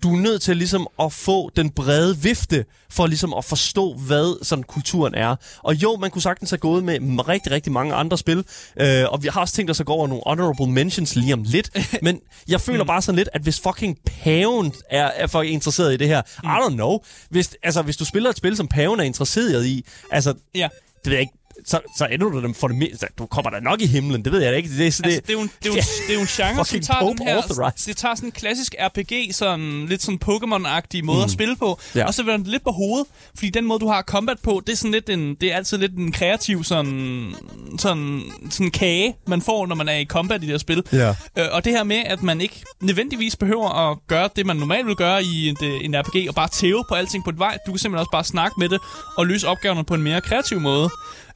du 0.03 0.15
er 0.15 0.19
nødt 0.19 0.41
til 0.41 0.57
ligesom 0.57 0.87
at 0.99 1.13
få 1.13 1.49
den 1.55 1.69
brede 1.69 2.17
vifte, 2.17 2.65
for 2.89 3.07
ligesom 3.07 3.33
at 3.33 3.45
forstå, 3.45 3.93
hvad 3.93 4.43
sådan 4.45 4.63
kulturen 4.63 5.15
er. 5.15 5.35
Og 5.63 5.75
jo, 5.75 5.97
man 5.97 6.11
kunne 6.11 6.21
sagtens 6.21 6.49
have 6.49 6.57
gået 6.57 6.83
med 6.83 7.27
rigtig, 7.27 7.51
rigtig 7.51 7.71
mange 7.73 7.93
andre 7.93 8.17
spil, 8.17 8.45
øh, 8.81 9.03
og 9.09 9.23
vi 9.23 9.27
har 9.27 9.41
også 9.41 9.53
tænkt 9.53 9.71
os 9.71 9.79
at 9.79 9.85
gå 9.85 9.93
over 9.93 10.07
nogle 10.07 10.23
honorable 10.25 10.67
mentions 10.67 11.15
lige 11.15 11.33
om 11.33 11.43
lidt, 11.43 11.69
men 12.01 12.19
jeg 12.47 12.61
føler 12.61 12.83
bare 12.83 13.01
sådan 13.01 13.15
lidt, 13.17 13.29
at 13.33 13.41
hvis 13.41 13.59
fucking 13.59 13.97
paven 14.05 14.73
er, 14.89 15.05
er 15.05 15.27
for 15.27 15.41
interesseret 15.41 15.93
i 15.93 15.97
det 15.97 16.07
her, 16.07 16.21
I 16.43 16.47
don't 16.47 16.73
know, 16.75 16.99
hvis, 17.29 17.55
altså, 17.63 17.81
hvis 17.81 17.97
du 17.97 18.05
spiller 18.05 18.29
et 18.29 18.37
spil, 18.37 18.57
som 18.57 18.67
paven 18.67 18.99
er 18.99 19.03
interesseret 19.03 19.65
i, 19.65 19.85
altså, 20.11 20.33
Ja. 20.55 20.67
det 21.03 21.05
ved 21.05 21.13
jeg 21.13 21.21
ikke, 21.21 21.33
så, 21.65 21.79
så 21.97 22.05
ender 22.05 22.29
du 22.29 22.41
dem 22.41 22.53
for 22.53 22.67
det 22.67 22.77
meste. 22.77 23.07
Du 23.17 23.25
kommer 23.25 23.51
da 23.51 23.59
nok 23.59 23.81
i 23.81 23.85
himlen, 23.85 24.25
det 24.25 24.31
ved 24.31 24.41
jeg 24.41 24.51
da 24.51 24.57
ikke. 24.57 24.69
Det, 24.69 24.77
det, 24.77 24.83
Altså, 24.85 25.03
det, 25.03 25.29
er 25.29 25.33
jo 25.33 25.39
en, 25.39 25.51
det, 25.63 25.69
er 25.69 25.73
jo, 25.73 25.81
det 26.07 26.09
er 26.09 26.13
jo 26.13 26.19
en 26.19 26.27
genre, 26.27 26.65
som 26.65 26.79
tager 26.79 26.99
den 26.99 27.27
her... 27.27 27.35
authorized. 27.35 27.87
Det 27.87 27.97
tager 27.97 28.15
sådan 28.15 28.27
en 28.27 28.31
klassisk 28.31 28.75
RPG, 28.79 29.35
sådan 29.35 29.85
lidt 29.85 30.03
sådan 30.03 30.19
Pokémon-agtig 30.25 31.03
måde 31.03 31.17
mm. 31.17 31.23
at 31.23 31.31
spille 31.31 31.55
på. 31.55 31.79
Ja. 31.95 32.05
Og 32.05 32.13
så 32.13 32.23
vender 32.23 32.37
det 32.37 32.47
lidt 32.47 32.63
på 32.63 32.71
hovedet, 32.71 33.07
fordi 33.35 33.49
den 33.49 33.65
måde, 33.65 33.79
du 33.79 33.87
har 33.87 34.01
combat 34.01 34.39
på, 34.43 34.61
det 34.67 34.73
er 34.73 34.77
sådan 34.77 34.91
lidt 34.91 35.09
en, 35.09 35.35
det 35.35 35.51
er 35.51 35.55
altid 35.55 35.77
lidt 35.77 35.93
en 35.95 36.11
kreativ 36.11 36.63
sådan, 36.63 37.33
sådan, 37.79 38.21
sådan 38.49 38.71
kage, 38.71 39.15
man 39.27 39.41
får, 39.41 39.65
når 39.65 39.75
man 39.75 39.89
er 39.89 39.95
i 39.95 40.05
combat 40.05 40.43
i 40.43 40.45
det 40.45 40.51
her 40.51 40.57
spil. 40.57 40.83
Ja. 40.91 41.09
Øh, 41.37 41.45
og 41.51 41.65
det 41.65 41.73
her 41.73 41.83
med, 41.83 42.03
at 42.05 42.23
man 42.23 42.41
ikke 42.41 42.63
nødvendigvis 42.81 43.35
behøver 43.35 43.91
at 43.91 43.97
gøre 44.07 44.29
det, 44.35 44.45
man 44.45 44.55
normalt 44.55 44.87
vil 44.87 44.95
gøre 44.95 45.23
i 45.23 45.49
en, 45.49 45.57
en 45.63 45.95
RPG, 45.99 46.29
og 46.29 46.35
bare 46.35 46.47
tæve 46.47 46.83
på 46.89 46.95
alting 46.95 47.23
på 47.23 47.29
et 47.29 47.39
vej. 47.39 47.57
Du 47.65 47.71
kan 47.71 47.79
simpelthen 47.79 47.99
også 47.99 48.11
bare 48.11 48.23
snakke 48.23 48.55
med 48.59 48.69
det, 48.69 48.79
og 49.17 49.27
løse 49.27 49.47
opgaverne 49.47 49.83
på 49.83 49.93
en 49.93 50.01
mere 50.01 50.21
kreativ 50.21 50.59
måde. 50.59 50.89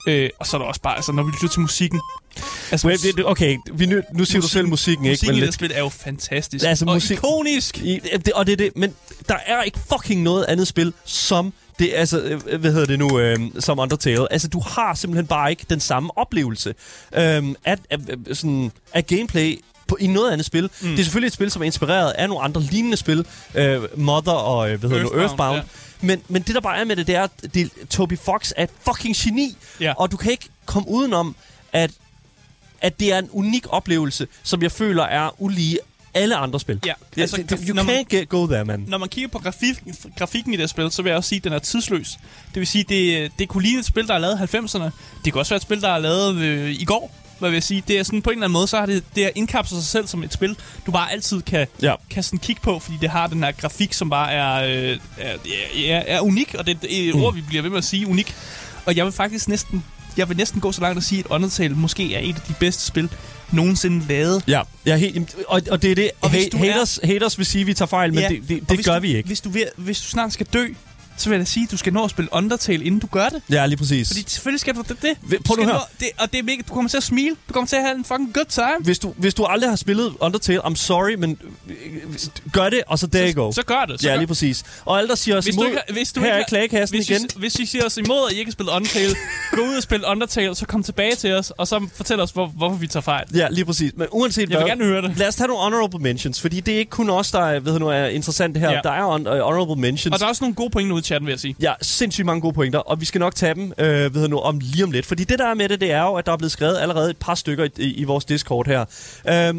Øh, 0.07 0.29
og 0.39 0.47
så 0.47 0.57
er 0.57 0.61
der 0.61 0.65
også 0.67 0.81
bare, 0.81 0.95
altså 0.95 1.11
når 1.11 1.23
vi 1.23 1.31
lytter 1.31 1.47
til 1.47 1.61
musikken, 1.61 2.01
Altså, 2.71 2.87
Wait, 2.87 3.01
det- 3.03 3.25
okay, 3.25 3.57
vi 3.73 3.85
nø, 3.85 4.01
nu 4.13 4.25
siger 4.25 4.41
du 4.41 4.47
selv 4.47 4.67
musikken, 4.67 5.05
ikke? 5.05 5.11
musikken 5.13 5.35
Men 5.35 5.43
i 5.43 5.45
det 5.45 5.53
spil 5.53 5.71
er 5.75 5.79
jo 5.79 5.89
fantastisk. 5.89 6.65
Altså, 6.65 6.85
og 6.85 6.93
musik- 6.93 7.17
ikonisk. 7.17 7.77
I, 7.77 7.99
det, 8.25 8.33
og 8.33 8.45
det 8.47 8.51
er 8.53 8.57
det, 8.57 8.71
men 8.75 8.93
der 9.29 9.35
er 9.45 9.63
ikke 9.63 9.79
fucking 9.91 10.21
noget 10.21 10.45
andet 10.45 10.67
spil, 10.67 10.93
som 11.05 11.53
det, 11.79 11.91
altså, 11.95 12.21
øh, 12.47 12.59
hvad 12.59 12.71
hedder 12.71 12.85
det 12.85 12.99
nu, 12.99 13.19
øh, 13.19 13.39
som 13.59 13.79
Undertale. 13.79 14.31
Altså, 14.33 14.47
du 14.47 14.59
har 14.59 14.93
simpelthen 14.95 15.27
bare 15.27 15.49
ikke 15.49 15.65
den 15.69 15.79
samme 15.79 16.17
oplevelse 16.17 16.69
øh, 16.69 17.43
af, 17.65 17.77
af, 17.89 17.97
sådan, 18.33 18.71
af 18.93 19.05
gameplay 19.07 19.59
på, 19.87 19.97
i 19.99 20.07
noget 20.07 20.31
andet 20.31 20.45
spil. 20.45 20.63
Mm. 20.81 20.89
Det 20.89 20.99
er 20.99 21.03
selvfølgelig 21.03 21.27
et 21.27 21.33
spil, 21.33 21.51
som 21.51 21.61
er 21.61 21.65
inspireret 21.65 22.11
af 22.11 22.27
nogle 22.29 22.43
andre 22.43 22.61
lignende 22.61 22.97
spil. 22.97 23.25
Øh, 23.55 23.81
Mother 23.99 24.31
og, 24.31 24.71
øh, 24.71 24.79
hvad 24.79 24.89
hedder 24.89 25.03
det 25.03 25.13
nu, 25.13 25.19
Earthbound, 25.21 25.55
Earthbound. 25.55 25.55
ja. 25.57 25.61
Men, 26.01 26.21
men 26.27 26.41
det, 26.41 26.55
der 26.55 26.61
bare 26.61 26.77
er 26.77 26.83
med 26.85 26.95
det, 26.95 27.07
det 27.07 27.15
er, 27.15 27.23
at 27.23 27.53
det, 27.53 27.71
Toby 27.89 28.17
Fox 28.17 28.51
er 28.57 28.63
et 28.63 28.69
fucking 28.85 29.15
geni. 29.15 29.57
Ja. 29.79 29.93
Og 29.97 30.11
du 30.11 30.17
kan 30.17 30.31
ikke 30.31 30.49
komme 30.65 30.89
udenom, 30.89 31.35
at, 31.73 31.91
at 32.81 32.99
det 32.99 33.13
er 33.13 33.19
en 33.19 33.29
unik 33.31 33.65
oplevelse, 33.69 34.27
som 34.43 34.61
jeg 34.61 34.71
føler 34.71 35.03
er 35.03 35.41
ulige 35.41 35.79
alle 36.13 36.35
andre 36.35 36.59
spil. 36.59 36.79
Ja, 36.85 36.93
altså, 37.17 37.21
altså, 37.37 37.37
det, 37.37 37.49
det, 37.59 37.67
you 37.67 37.75
man- 37.75 37.89
can't 37.99 38.03
get, 38.17 38.29
go 38.29 38.45
there, 38.47 38.65
man. 38.65 38.85
Når 38.87 38.97
man 38.97 39.09
kigger 39.09 39.27
på 39.27 39.39
grafik, 39.39 39.75
grafikken 40.17 40.53
i 40.53 40.57
det 40.57 40.69
spil, 40.69 40.91
så 40.91 41.01
vil 41.01 41.09
jeg 41.09 41.17
også 41.17 41.27
sige, 41.29 41.37
at 41.37 41.43
den 41.43 41.53
er 41.53 41.59
tidsløs. 41.59 42.07
Det 42.53 42.59
vil 42.59 42.67
sige, 42.67 42.83
det, 42.89 43.31
det 43.39 43.49
kunne 43.49 43.63
ligne 43.63 43.79
et 43.79 43.85
spil, 43.85 44.07
der 44.07 44.13
er 44.13 44.17
lavet 44.19 44.39
i 44.53 44.57
90'erne. 44.57 44.83
Det 45.25 45.33
kan 45.33 45.35
også 45.35 45.49
være 45.49 45.55
et 45.57 45.61
spil, 45.61 45.81
der 45.81 45.89
er 45.89 45.97
lavet 45.97 46.35
øh, 46.35 46.71
i 46.71 46.85
går. 46.85 47.15
Hvad 47.39 47.49
vil 47.49 47.55
jeg 47.55 47.63
sige? 47.63 47.83
Det 47.87 47.99
er 47.99 48.03
sådan 48.03 48.21
på 48.21 48.29
en 48.29 48.33
eller 48.37 48.45
anden 48.45 48.53
måde, 48.53 48.67
så 48.67 48.77
har 48.77 48.85
det, 48.85 49.03
det 49.15 49.23
har 49.23 49.31
indkapslet 49.35 49.81
sig 49.83 49.89
selv 49.91 50.07
som 50.07 50.23
et 50.23 50.33
spil, 50.33 50.55
du 50.85 50.91
bare 50.91 51.11
altid 51.11 51.41
kan, 51.41 51.67
Ja. 51.81 51.93
kan 52.09 52.23
sådan 52.23 52.39
kigge 52.39 52.61
på, 52.61 52.79
fordi 52.79 52.97
det 53.01 53.09
har 53.09 53.27
den 53.27 53.43
her 53.43 53.51
grafik, 53.51 53.93
som 53.93 54.09
bare 54.09 54.31
er, 54.31 54.53
øh, 54.91 54.97
er, 55.17 55.35
er, 55.87 56.03
er 56.07 56.19
unik, 56.21 56.53
og 56.59 56.67
det, 56.67 56.77
er 56.83 56.87
et 57.09 57.15
Mm. 57.15 57.21
ord, 57.21 57.33
vi 57.35 57.41
bliver 57.41 57.61
ved 57.61 57.69
med 57.69 57.77
at 57.77 57.83
sige, 57.83 58.07
unik. 58.07 58.35
Og 58.85 58.95
jeg 58.95 59.05
vil 59.05 59.13
faktisk 59.13 59.47
næsten, 59.47 59.83
jeg 60.17 60.29
vil 60.29 60.37
næsten 60.37 60.61
gå 60.61 60.71
så 60.71 60.81
langt 60.81 60.97
at 60.97 61.03
sige, 61.03 61.19
at 61.19 61.25
Undertale 61.29 61.75
måske 61.75 62.15
er 62.15 62.19
et 62.19 62.35
af 62.35 62.41
de 62.47 62.53
bedste 62.59 62.83
spil 62.85 63.09
nogensinde 63.51 64.05
lavet. 64.07 64.43
Ja, 64.47 64.61
er 64.85 64.95
helt, 64.95 65.35
og, 65.47 65.61
og 65.71 65.81
det 65.81 65.91
er 65.91 65.95
det, 65.95 66.11
Og 66.21 66.29
ha- 66.31 66.39
du 66.51 66.57
er- 66.57 66.61
haters, 66.71 66.99
haters 67.03 67.37
vil 67.37 67.45
sige, 67.45 67.61
at 67.61 67.67
vi 67.67 67.73
tager 67.73 67.87
fejl, 67.87 68.13
men 68.13 68.23
Ja, 68.23 68.29
det, 68.29 68.49
det, 68.49 68.69
det 68.69 68.85
gør 68.85 68.93
du, 68.93 68.99
vi 68.99 69.15
ikke. 69.17 69.27
Hvis 69.27 69.41
du, 69.41 69.51
hvis 69.77 69.99
du 70.01 70.07
snart 70.07 70.33
skal 70.33 70.45
dø, 70.53 70.67
så 71.17 71.29
vil 71.29 71.37
jeg 71.37 71.47
sige, 71.47 71.63
at 71.63 71.71
du 71.71 71.77
skal 71.77 71.93
nå 71.93 72.03
at 72.03 72.09
spille 72.09 72.29
Undertale, 72.33 72.83
inden 72.85 72.99
du 72.99 73.07
gør 73.07 73.29
det. 73.29 73.41
Ja, 73.51 73.65
lige 73.65 73.77
præcis. 73.77 74.07
Fordi 74.07 74.23
selvfølgelig 74.27 74.59
skal 74.59 74.75
du 74.75 74.81
det. 74.81 74.97
det. 75.01 75.43
Prøv 75.45 75.55
Du 75.57 75.61
nu 75.61 75.67
her. 75.67 75.73
nå- 75.73 75.79
Det, 75.99 76.07
og 76.17 76.31
det 76.31 76.39
er 76.39 76.43
mega, 76.43 76.61
du 76.69 76.73
kommer 76.73 76.89
til 76.89 76.97
at 76.97 77.03
smile. 77.03 77.35
Du 77.49 77.53
kommer 77.53 77.67
til 77.67 77.75
at 77.75 77.81
have 77.81 77.95
en 77.97 78.05
fucking 78.05 78.33
good 78.33 78.45
time. 78.49 78.65
Hvis 78.83 78.99
du, 78.99 79.13
hvis 79.17 79.33
du 79.33 79.43
aldrig 79.43 79.69
har 79.71 79.75
spillet 79.75 80.13
Undertale, 80.19 80.65
I'm 80.65 80.75
sorry, 80.75 81.13
men 81.13 81.37
øh, 81.69 81.75
gør 82.53 82.69
det, 82.69 82.81
og 82.87 82.99
så 82.99 83.07
there 83.07 83.31
you 83.33 83.43
go. 83.45 83.51
Så 83.51 83.63
gør 83.63 83.85
det. 83.87 84.01
Så 84.01 84.09
ja, 84.09 84.15
lige 84.15 84.27
præcis. 84.27 84.63
Og 84.85 84.97
alle, 84.97 85.07
der 85.09 85.15
siger 85.15 85.37
os 85.37 85.43
Hvis 85.45 85.55
du 85.55 85.61
imod, 85.61 85.67
ikke, 85.71 85.81
har- 85.87 85.93
hvis 85.93 86.13
du 86.13 86.19
her 86.19 86.27
ikke 86.27 86.41
er 86.41 86.47
klagekassen 86.47 86.97
hvis 86.97 87.09
igen. 87.09 87.21
I, 87.35 87.39
hvis 87.39 87.55
I 87.55 87.65
siger 87.65 87.85
os 87.85 87.97
imod, 87.97 88.17
at 88.29 88.33
I 88.35 88.39
ikke 88.39 88.49
har 88.49 88.53
spillet 88.53 88.73
Undertale, 88.73 89.15
gå 89.55 89.61
ud 89.61 89.75
og 89.77 89.83
spille 89.83 90.07
Undertale, 90.07 90.55
så 90.55 90.65
kom 90.65 90.83
tilbage 90.83 91.15
til 91.15 91.33
os, 91.33 91.51
og 91.57 91.67
så 91.67 91.87
fortæl 91.95 92.19
os, 92.19 92.31
hvor, 92.31 92.45
hvorfor 92.47 92.75
vi 92.77 92.87
tager 92.87 93.01
fejl. 93.01 93.25
Ja, 93.35 93.47
lige 93.51 93.65
præcis. 93.65 93.91
Men 93.95 94.07
uanset 94.11 94.41
Jeg 94.41 94.49
vil 94.49 94.57
hvad, 94.57 94.67
gerne 94.67 94.85
høre 94.85 95.01
det. 95.01 95.17
lad 95.17 95.27
os 95.27 95.35
tage 95.35 95.47
nogle 95.47 95.63
honorable 95.63 95.99
mentions, 95.99 96.41
fordi 96.41 96.59
det 96.59 96.73
er 96.73 96.77
ikke 96.79 96.89
kun 96.89 97.09
os, 97.09 97.31
der 97.31 97.39
er, 97.39 97.59
ved 97.59 97.73
du, 97.73 97.79
nu, 97.79 97.87
er 97.87 98.05
interessant 98.05 98.53
det 98.55 98.61
her. 98.61 98.71
Ja. 98.71 98.79
Der 98.83 98.91
er 98.91 99.05
uh, 99.05 99.11
honorable 99.25 99.81
mentions. 99.81 100.13
Og 100.13 100.19
der 100.19 100.25
er 100.25 100.29
også 100.29 100.43
nogle 100.43 100.55
gode 100.55 100.69
pointer 100.69 100.93
ude 100.93 100.99
i 100.99 101.03
chatten, 101.07 101.25
vil 101.27 101.31
jeg 101.31 101.39
sige. 101.39 101.55
Ja, 101.61 101.73
sindssygt 101.81 102.25
mange 102.25 102.41
gode 102.41 102.53
pointer, 102.53 102.79
og 102.79 102.99
vi 103.01 103.05
skal 103.05 103.19
nok 103.19 103.35
tage 103.35 103.55
dem 103.55 103.73
øh, 103.77 104.15
ved 104.15 104.27
nu, 104.27 104.39
om 104.39 104.59
lige 104.63 104.83
om 104.83 104.91
lidt. 104.91 105.05
Fordi 105.05 105.23
det 105.23 105.39
der 105.39 105.47
er 105.47 105.53
med 105.53 105.69
det, 105.69 105.81
det 105.81 105.91
er 105.91 106.01
jo, 106.01 106.13
at 106.13 106.25
der 106.25 106.31
er 106.31 106.37
blevet 106.37 106.51
skrevet 106.51 106.77
allerede 106.77 107.09
et 107.09 107.17
par 107.17 107.35
stykker 107.35 107.63
i, 107.65 107.69
i, 107.77 107.93
i 107.93 108.03
vores 108.03 108.25
Discord 108.25 108.67
her. 108.67 108.85
Øh, 109.27 109.49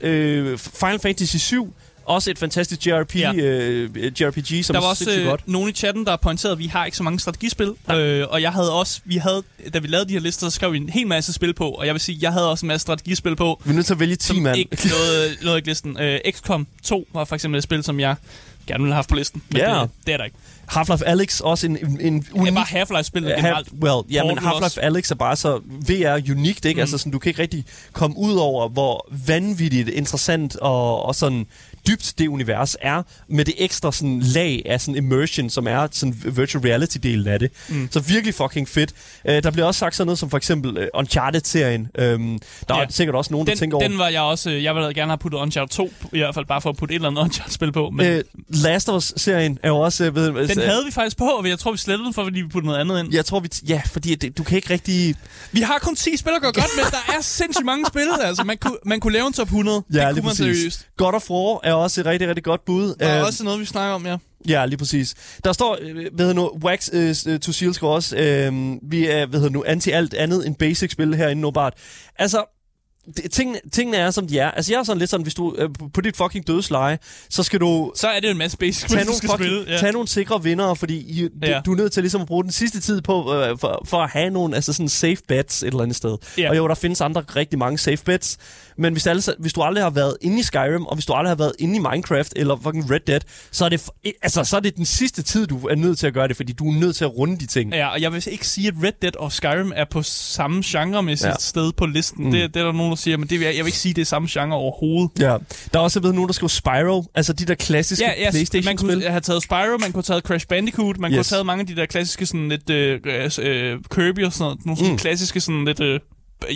100% 0.00 0.06
øh, 0.06 0.58
Final 0.58 0.98
Fantasy 0.98 1.36
7, 1.36 1.74
også 2.04 2.30
et 2.30 2.38
fantastisk 2.38 2.86
JRP, 2.86 3.14
Ja. 3.16 3.32
ja. 3.32 3.42
øh, 3.42 3.90
JRPG, 4.20 4.64
som 4.64 4.74
der 4.74 4.80
var 4.80 4.88
også 4.88 5.10
øh, 5.18 5.26
godt. 5.26 5.48
nogen 5.48 5.68
i 5.68 5.72
chatten, 5.72 6.06
der 6.06 6.16
pointerede, 6.16 6.52
at 6.52 6.58
vi 6.58 6.66
har 6.66 6.84
ikke 6.84 6.96
så 6.96 7.02
mange 7.02 7.20
strategispil. 7.20 7.72
Øh, 7.92 8.26
og 8.30 8.42
jeg 8.42 8.52
havde 8.52 8.72
også, 8.72 9.00
vi 9.04 9.16
havde, 9.16 9.42
da 9.74 9.78
vi 9.78 9.88
lavede 9.88 10.08
de 10.08 10.12
her 10.12 10.20
lister, 10.20 10.46
så 10.48 10.54
skrev 10.54 10.72
vi 10.72 10.76
en 10.76 10.88
hel 10.88 11.06
masse 11.06 11.32
spil 11.32 11.54
på. 11.54 11.70
Og 11.70 11.86
jeg 11.86 11.94
vil 11.94 12.00
sige, 12.00 12.18
jeg 12.20 12.32
havde 12.32 12.50
også 12.50 12.66
en 12.66 12.68
masse 12.68 12.82
strategispil 12.82 13.36
på, 13.36 13.60
Vi 13.64 13.70
er 13.70 13.74
nødt 13.74 13.86
til 13.86 13.94
at 13.94 14.00
vælge 14.00 14.16
10, 14.16 14.26
som 14.26 14.36
mand. 14.36 14.56
ikke 14.58 14.76
nåede, 14.88 15.36
nåede 15.44 15.58
ikke 15.58 15.68
listen. 15.68 16.00
Øh, 16.00 16.20
XCOM 16.30 16.66
2 16.82 17.08
var 17.14 17.24
for 17.24 17.34
eksempel 17.34 17.58
et 17.58 17.62
spil, 17.64 17.82
som 17.84 18.00
jeg 18.00 18.14
gerne 18.68 18.82
ville 18.82 18.92
have 18.92 18.98
haft 18.98 19.08
på 19.08 19.14
listen. 19.14 19.42
Men 19.48 19.60
Ja. 19.60 19.80
det, 19.80 19.90
det 20.06 20.12
er 20.12 20.16
der 20.16 20.24
ikke. 20.24 20.36
Half-Life 20.72 21.04
Alyx, 21.04 21.40
også 21.40 21.66
en, 21.66 21.76
en, 21.76 22.00
en 22.00 22.26
unik... 22.32 22.54
bare 22.54 22.64
Half-Life-spillet 22.64 23.30
Half, 23.32 23.42
generelt. 23.44 23.68
well, 23.82 24.02
ja, 24.14 24.24
men 24.24 24.38
Half-Life 24.38 24.64
også. 24.64 24.80
Alyx 24.80 25.10
er 25.10 25.14
bare 25.14 25.36
så 25.36 25.56
VR 25.88 26.30
unikt, 26.32 26.64
ikke? 26.64 26.78
Mm. 26.78 26.80
Altså 26.80 26.98
sådan, 26.98 27.12
du 27.12 27.18
kan 27.18 27.30
ikke 27.30 27.42
rigtig 27.42 27.64
komme 27.92 28.16
ud 28.18 28.34
over, 28.36 28.68
hvor 28.68 29.08
vanvittigt 29.26 29.88
interessant 29.88 30.56
og, 30.56 31.02
og 31.06 31.14
sådan 31.14 31.46
dybt 31.86 32.14
det 32.18 32.28
univers 32.28 32.76
er, 32.80 33.02
med 33.28 33.44
det 33.44 33.54
ekstra 33.58 33.92
sådan 33.92 34.20
lag 34.20 34.62
af 34.66 34.80
sådan 34.80 34.94
immersion, 34.96 35.50
som 35.50 35.66
er 35.66 35.88
sådan 35.92 36.14
virtual 36.36 36.64
reality-delen 36.64 37.28
af 37.28 37.38
det. 37.38 37.50
Mm. 37.68 37.88
Så 37.92 38.00
virkelig 38.00 38.34
fucking 38.34 38.68
fedt. 38.68 38.92
Uh, 39.24 39.30
der 39.34 39.50
bliver 39.50 39.66
også 39.66 39.78
sagt 39.78 39.96
sådan 39.96 40.06
noget 40.06 40.18
som 40.18 40.30
for 40.30 40.36
eksempel 40.36 40.78
uh, 40.78 40.84
Uncharted-serien. 40.94 41.80
Um, 41.80 42.38
der 42.68 42.76
Ja. 42.78 42.82
er 42.82 42.86
sikkert 42.90 43.16
også 43.16 43.32
nogen, 43.32 43.46
der 43.46 43.52
Den, 43.52 43.58
tænker 43.60 43.76
over... 43.76 43.88
den 43.88 43.98
var 43.98 44.08
jeg 44.08 44.20
også, 44.20 44.50
øh, 44.50 44.62
jeg 44.64 44.74
ville 44.74 44.94
gerne 44.94 45.10
have 45.10 45.18
puttet 45.18 45.38
Uncharted 45.38 45.68
2, 45.74 45.90
i 46.12 46.18
hvert 46.18 46.34
fald 46.34 46.46
bare 46.46 46.60
for 46.60 46.70
at 46.70 46.76
putte 46.76 46.92
et 46.94 46.96
eller 46.96 47.08
andet 47.08 47.22
Uncharted-spil 47.24 47.72
på. 47.72 47.90
Men 47.90 48.06
Øh, 48.06 48.24
Last 48.48 48.88
of 48.88 48.94
Us-serien 48.96 49.58
er 49.62 49.68
jo 49.68 49.76
også... 49.78 50.04
øh, 50.04 50.14
Ved, 50.14 50.48
den 50.48 50.58
havde 50.58 50.82
vi 50.86 50.92
faktisk 50.92 51.16
på, 51.16 51.24
og 51.24 51.48
jeg 51.48 51.58
tror, 51.58 51.72
vi 51.72 51.78
slettede 51.78 52.04
den 52.06 52.14
for, 52.14 52.24
fordi 52.24 52.40
vi 52.40 52.48
puttede 52.48 52.66
noget 52.66 52.80
andet 52.80 53.00
ind. 53.04 53.14
Jeg 53.14 53.24
tror, 53.24 53.40
vi... 53.40 53.48
T- 53.54 53.60
ja, 53.68 53.80
fordi 53.86 54.14
det, 54.14 54.38
du 54.38 54.42
kan 54.42 54.56
ikke 54.56 54.70
rigtig... 54.70 55.14
Vi 55.52 55.60
har 55.60 55.78
kun 55.82 55.96
10 55.96 56.16
spil 56.16 56.32
at 56.36 56.42
gøre 56.42 56.52
godt 56.52 56.70
med. 56.76 56.84
Der 57.08 57.12
er 57.18 57.20
sindssygt 57.20 57.66
mange 57.66 57.86
spil. 57.86 58.08
Altså, 58.22 58.44
man 58.44 58.58
kunne, 58.58 58.76
man 58.84 59.00
kunne 59.00 59.12
lave 59.12 59.26
en 59.26 59.32
top 59.32 59.46
100. 59.46 59.82
Ja, 59.92 59.98
det 59.98 60.06
kunne 60.14 60.14
man 60.14 60.22
præcis. 60.24 60.38
seriøst. 60.56 60.86
God 60.96 61.14
of 61.14 61.30
War 61.30 61.60
er 61.68 61.74
også 61.74 62.00
et 62.00 62.06
rigtig, 62.06 62.28
rigtig 62.28 62.44
godt 62.44 62.64
bud. 62.64 62.94
Der 63.00 63.06
er 63.06 63.20
Øh, 63.20 63.26
også 63.26 63.44
noget, 63.44 63.60
vi 63.60 63.64
snakker 63.64 63.94
om, 63.94 64.06
ja. 64.06 64.16
Ja, 64.48 64.66
lige 64.66 64.78
præcis. 64.78 65.14
Der 65.44 65.52
står, 65.52 65.78
øh, 65.80 65.94
hvad 65.94 66.26
hedder 66.26 66.32
nu, 66.32 66.50
Wax 66.64 66.88
uh, 66.92 67.38
to 67.38 67.52
Shield 67.52 67.82
også, 67.82 68.16
øh, 68.16 68.52
vi 68.90 69.06
er, 69.06 69.26
hvad 69.26 69.40
hedder 69.40 69.52
nu, 69.52 69.64
anti 69.66 69.90
alt 69.90 70.14
andet 70.14 70.46
end 70.46 70.56
basic 70.56 70.92
spil 70.92 71.14
herinde, 71.14 71.42
Nobart. 71.42 71.74
Altså, 72.18 72.44
det, 73.16 73.30
tingene, 73.32 73.60
tingene 73.72 73.96
er, 73.96 74.10
som 74.10 74.26
de 74.26 74.38
er. 74.38 74.50
Altså, 74.50 74.72
jeg 74.72 74.78
er 74.78 74.82
sådan 74.82 74.98
lidt 74.98 75.10
sådan, 75.10 75.22
hvis 75.22 75.34
du 75.34 75.54
øh, 75.58 75.68
på- 75.94 76.00
dit 76.00 76.16
fucking 76.16 76.46
dødsleje, 76.46 76.98
så 77.30 77.42
skal 77.42 77.60
du 77.60 77.92
Så 77.96 78.08
er 78.08 78.20
det 78.20 78.30
en 78.30 78.38
masse 78.38 78.56
basic 78.56 78.88
tage 78.88 79.04
nogle, 79.04 79.16
skal 79.16 79.28
fucking, 79.30 79.48
spille. 79.50 79.64
Ja. 79.72 79.78
tage 79.78 79.92
nogle 79.92 80.08
sikre 80.08 80.42
vinder, 80.42 80.74
fordi 80.74 80.96
I, 80.98 81.22
du, 81.22 81.28
Ja. 81.42 81.60
du 81.66 81.72
er 81.72 81.76
nødt 81.76 81.92
til 81.92 82.02
ligesom 82.02 82.20
at 82.20 82.26
bruge 82.26 82.44
den 82.44 82.52
sidste 82.52 82.80
tid 82.80 83.00
på, 83.00 83.34
øh, 83.34 83.58
for, 83.58 83.82
for 83.86 83.96
at 84.02 84.10
have 84.10 84.30
nogle 84.30 84.54
altså 84.54 84.72
sådan 84.72 84.88
safe 84.88 85.16
bets 85.28 85.62
et 85.62 85.66
eller 85.66 85.82
andet 85.82 85.96
sted. 85.96 86.16
Ja. 86.38 86.50
Og 86.50 86.56
jo, 86.56 86.68
der 86.68 86.74
findes 86.74 87.00
andre 87.00 87.20
rigtig 87.36 87.58
mange 87.58 87.78
safe 87.78 88.04
bets, 88.04 88.38
men 88.78 88.92
hvis, 88.92 89.06
alle, 89.06 89.22
hvis 89.38 89.52
du 89.52 89.62
aldrig 89.62 89.84
har 89.84 89.90
været 89.90 90.16
inde 90.20 90.38
i 90.38 90.42
Skyrim, 90.42 90.86
og 90.86 90.94
hvis 90.96 91.06
du 91.06 91.12
aldrig 91.12 91.30
har 91.30 91.36
været 91.36 91.52
inde 91.58 91.76
i 91.76 91.78
Minecraft 91.78 92.32
eller 92.36 92.56
fucking 92.62 92.90
Red 92.90 93.00
Dead, 93.06 93.20
så 93.50 93.64
er 93.64 93.68
det, 93.68 93.82
altså, 94.22 94.44
så 94.44 94.56
er 94.56 94.60
det 94.60 94.76
den 94.76 94.86
sidste 94.86 95.22
tid, 95.22 95.46
du 95.46 95.66
er 95.66 95.74
nødt 95.74 95.98
til 95.98 96.06
at 96.06 96.14
gøre 96.14 96.28
det, 96.28 96.36
fordi 96.36 96.52
du 96.52 96.68
er 96.70 96.74
nødt 96.80 96.96
til 96.96 97.04
at 97.04 97.16
runde 97.16 97.36
de 97.38 97.46
ting. 97.46 97.72
Ja, 97.72 97.88
og 97.88 98.00
jeg 98.00 98.12
vil 98.12 98.28
ikke 98.30 98.46
sige, 98.46 98.68
at 98.68 98.74
Red 98.82 98.92
Dead 99.02 99.16
og 99.16 99.32
Skyrim 99.32 99.72
er 99.76 99.84
på 99.90 100.02
samme 100.02 100.62
genremæssigt 100.66 101.28
Ja. 101.28 101.34
sted 101.38 101.72
på 101.72 101.86
listen. 101.86 102.24
Mm. 102.24 102.30
Det, 102.30 102.54
det 102.54 102.60
er 102.60 102.64
der 102.64 102.72
nogen, 102.72 102.96
siger, 102.98 103.16
men 103.16 103.28
det 103.28 103.38
vil 103.40 103.46
jeg, 103.46 103.56
jeg 103.56 103.64
vil 103.64 103.68
ikke 103.68 103.78
sige, 103.78 103.94
det 103.94 104.00
er 104.00 104.06
samme 104.06 104.28
genre 104.32 104.56
overhovedet. 104.56 105.10
Ja. 105.20 105.36
Der 105.72 105.78
er 105.78 105.82
også 105.82 106.00
ved 106.00 106.12
nogen, 106.12 106.28
der 106.28 106.32
skriver 106.32 106.48
Spyro, 106.48 107.04
altså 107.14 107.32
de 107.32 107.44
der 107.44 107.54
klassiske 107.54 108.04
Ja, 108.04 108.10
ja 108.18 108.24
man 108.24 108.32
Playstation-spil. 108.32 108.94
kunne 108.94 109.08
have 109.10 109.20
taget 109.20 109.42
Spyro, 109.42 109.56
man 109.80 109.80
kunne 109.80 109.92
have 109.92 110.02
taget 110.02 110.22
Crash 110.24 110.46
Bandicoot, 110.46 110.98
man 110.98 111.10
yes. 111.10 111.14
kunne 111.14 111.18
Yes. 111.18 111.30
have 111.30 111.36
taget 111.36 111.46
mange 111.46 111.60
af 111.60 111.66
de 111.66 111.76
der 111.76 111.86
klassiske 111.86 112.26
sådan 112.26 112.48
lidt 112.48 112.70
øh, 112.70 113.00
øh, 113.42 113.78
Kirby 113.94 114.24
og 114.24 114.32
sådan 114.32 114.44
noget. 114.44 114.66
Nogle 114.66 114.78
sådan 114.78 114.92
Mm. 114.92 114.98
klassiske 114.98 115.40
sådan 115.40 115.64
lidt, 115.64 115.80
øh, 115.80 116.00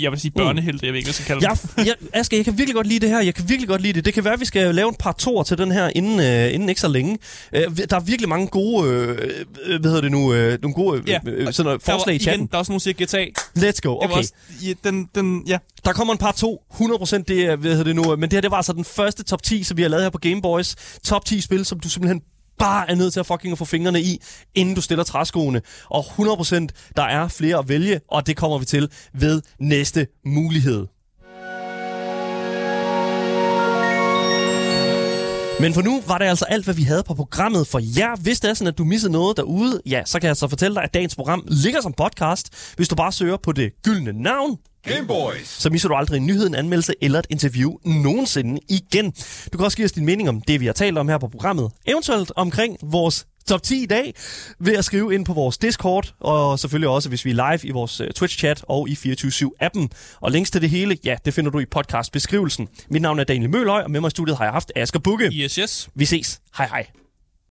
jeg 0.03 0.11
vil 0.13 0.21
sige 0.21 0.31
børnehelte, 0.31 0.87
jeg 0.87 0.93
ved 0.93 0.99
ikke, 0.99 1.07
hvad 1.07 1.09
jeg 1.09 1.15
skal 1.15 1.27
kalde 1.27 1.49
Jeg, 1.49 1.59
det. 1.77 1.87
jeg, 1.87 1.95
Asger, 2.21 2.37
jeg 2.37 2.45
kan 2.45 2.59
virkelig 2.59 2.75
godt 2.75 2.87
lide 2.87 3.01
det 3.01 3.09
her. 3.09 3.21
Jeg 3.21 3.35
kan 3.35 3.49
virkelig 3.49 3.69
godt 3.69 3.81
lide 3.83 3.93
det. 3.93 4.05
Det 4.05 4.15
kan 4.15 4.25
være, 4.25 4.35
at 4.35 4.41
vi 4.41 4.45
skal 4.45 4.75
lave 4.75 4.89
en 4.89 4.95
par 4.99 5.13
toer 5.13 5.43
til 5.43 5.59
den 5.59 5.73
her 5.73 5.91
inden, 5.97 6.21
øh, 6.21 6.55
inden 6.55 6.69
ikke 6.69 6.81
så 6.81 6.89
længe. 6.89 7.19
Øh, 7.53 7.63
der 7.91 7.97
er 7.97 8.01
virkelig 8.01 8.29
mange 8.29 8.47
gode, 8.47 8.91
øh, 8.91 9.09
øh, 9.67 9.81
hvad 9.81 9.91
hedder 9.91 10.01
det 10.01 10.11
nu, 10.13 10.33
øh, 10.35 10.59
nogle 10.63 10.75
gode 10.75 10.99
øh, 10.99 11.09
Ja, 11.09 11.19
øh, 11.27 11.53
sådan 11.53 11.65
noget, 11.65 11.87
Der 11.87 11.93
var, 11.93 11.99
forslag 11.99 12.17
i 12.17 12.19
chatten. 12.19 12.41
igen, 12.41 12.49
der 12.51 12.55
er 12.57 12.59
også 12.59 12.73
nogen, 12.73 12.81
der 12.81 13.07
siger 13.07 13.27
GTA. 13.29 13.41
Let's 13.59 13.81
go. 13.83 13.97
Okay, 14.05 14.17
også, 14.17 14.33
ja, 14.63 14.73
den, 14.85 15.09
den, 15.15 15.43
ja. 15.47 15.59
der 15.85 15.93
kommer 15.93 16.13
en 16.15 16.19
par 16.19 16.33
to. 16.33 16.63
100% 16.73 17.17
det 17.29 17.59
hvad 17.59 17.71
hedder 17.71 17.85
det 17.85 17.97
nu, 17.97 18.17
men 18.17 18.23
det 18.23 18.33
her, 18.33 18.41
det 18.41 18.51
var 18.51 18.57
altså 18.57 18.73
den 18.73 18.85
første 18.85 19.23
top 19.25 19.43
10, 19.43 19.63
som 19.63 19.77
vi 19.77 19.83
har 19.83 19.89
lavet 19.89 20.03
her 20.05 20.11
på 20.11 20.19
Game 20.19 20.43
Boys. 20.43 20.75
Top 21.05 21.25
10 21.25 21.41
spil, 21.41 21.65
som 21.65 21.81
du 21.81 21.89
simpelthen 21.89 22.21
bare 22.59 22.91
er 22.91 22.95
nødt 22.95 23.13
til 23.13 23.21
at 23.21 23.27
fucking 23.27 23.53
at 23.53 23.59
få 23.59 23.65
fingrene 23.65 24.03
i, 24.03 24.23
inden 24.55 24.75
du 24.75 24.81
stiller 24.81 25.05
træskoene. 25.05 25.61
Og 25.91 26.05
100% 26.05 26.67
der 26.97 27.03
er 27.03 27.29
flere 27.29 27.59
at 27.59 27.69
vælge, 27.69 28.01
og 28.11 28.27
det 28.27 28.37
kommer 28.37 28.59
vi 28.59 28.65
til 28.65 28.91
ved 29.15 29.43
næste 29.59 30.07
mulighed. 30.27 30.87
Men 35.61 35.75
for 35.75 35.83
nu 35.83 36.03
var 36.07 36.19
det 36.19 36.25
altså 36.25 36.45
alt, 36.45 36.65
hvad 36.65 36.75
vi 36.75 36.83
havde 36.83 37.03
på 37.03 37.15
programmet 37.15 37.67
for 37.67 37.81
jer. 37.99 38.17
Hvis 38.17 38.41
det 38.41 38.51
er 38.51 38.55
sådan, 38.55 38.73
at 38.73 38.79
du 38.79 38.85
missede 38.85 39.13
noget 39.13 39.37
derude, 39.37 39.81
ja, 39.87 40.03
så 40.05 40.21
kan 40.21 40.29
jeg 40.29 40.37
så 40.37 40.49
fortælle 40.49 40.75
dig, 40.75 40.83
at 40.83 40.95
dagens 40.95 41.17
program 41.17 41.45
ligger 41.47 41.81
som 41.81 41.93
podcast, 41.93 42.75
hvis 42.77 42.89
du 42.89 42.95
bare 42.95 43.13
søger 43.13 43.37
på 43.37 43.53
det 43.53 43.73
gyldne 43.83 44.13
navn, 44.13 44.59
Game 44.85 45.07
Boys. 45.07 45.49
så 45.49 45.71
misser 45.71 45.89
du 45.89 45.95
aldrig 45.95 46.17
en 46.17 46.27
nyhed, 46.27 46.47
en 46.47 46.55
anmeldelse 46.55 46.95
eller 47.01 47.19
et 47.19 47.27
interview 47.31 47.73
nogensinde 47.85 48.61
igen. 48.69 49.13
Du 49.53 49.59
kan 49.59 49.65
også 49.65 49.77
give 49.77 49.85
os 49.85 49.93
din 49.93 50.05
mening 50.05 50.29
om 50.29 50.41
det, 50.41 50.61
vi 50.61 50.67
har 50.67 50.73
talt 50.73 50.99
om 50.99 51.09
her 51.09 51.19
på 51.19 51.29
programmet. 51.29 51.71
Eventuelt 51.87 52.33
omkring 52.37 52.77
vores 52.83 53.27
top 53.49 53.63
10 53.63 53.83
i 53.83 53.87
dag, 53.87 54.15
ved 54.61 54.77
at 54.77 54.85
skrive 54.85 55.15
ind 55.15 55.25
på 55.25 55.33
vores 55.33 55.59
Discord, 55.59 56.15
og 56.21 56.59
selvfølgelig 56.59 56.89
også, 56.89 57.09
hvis 57.09 57.25
vi 57.25 57.31
er 57.31 57.35
live 57.35 57.69
i 57.69 57.71
vores 57.71 58.01
uh, 58.01 58.07
Twitch-chat 58.07 58.63
og 58.69 58.89
i 58.89 58.93
24-7-appen. 58.93 59.89
Og 60.21 60.31
links 60.31 60.51
til 60.51 60.63
det 60.63 60.71
hele, 60.71 60.99
ja, 61.05 61.17
det 61.25 61.35
finder 61.35 61.51
du 61.51 61.59
i 61.59 61.65
podcast-beskrivelsen. 61.65 62.69
Mit 62.91 63.03
navn 63.03 63.19
er 63.19 63.25
Daniel 63.25 63.51
Mølhøj, 63.51 63.83
og 63.83 63.91
med 63.91 64.01
mig 64.01 64.09
i 64.09 64.11
studiet 64.11 64.37
har 64.37 64.45
jeg 64.45 64.53
haft 64.53 64.73
Asger 64.77 65.01
Bukke. 65.01 65.31
Yes, 65.33 65.55
yes. 65.55 65.89
Vi 65.95 66.05
ses. 66.05 66.41
Hej 66.57 66.67
hej. 66.67 67.02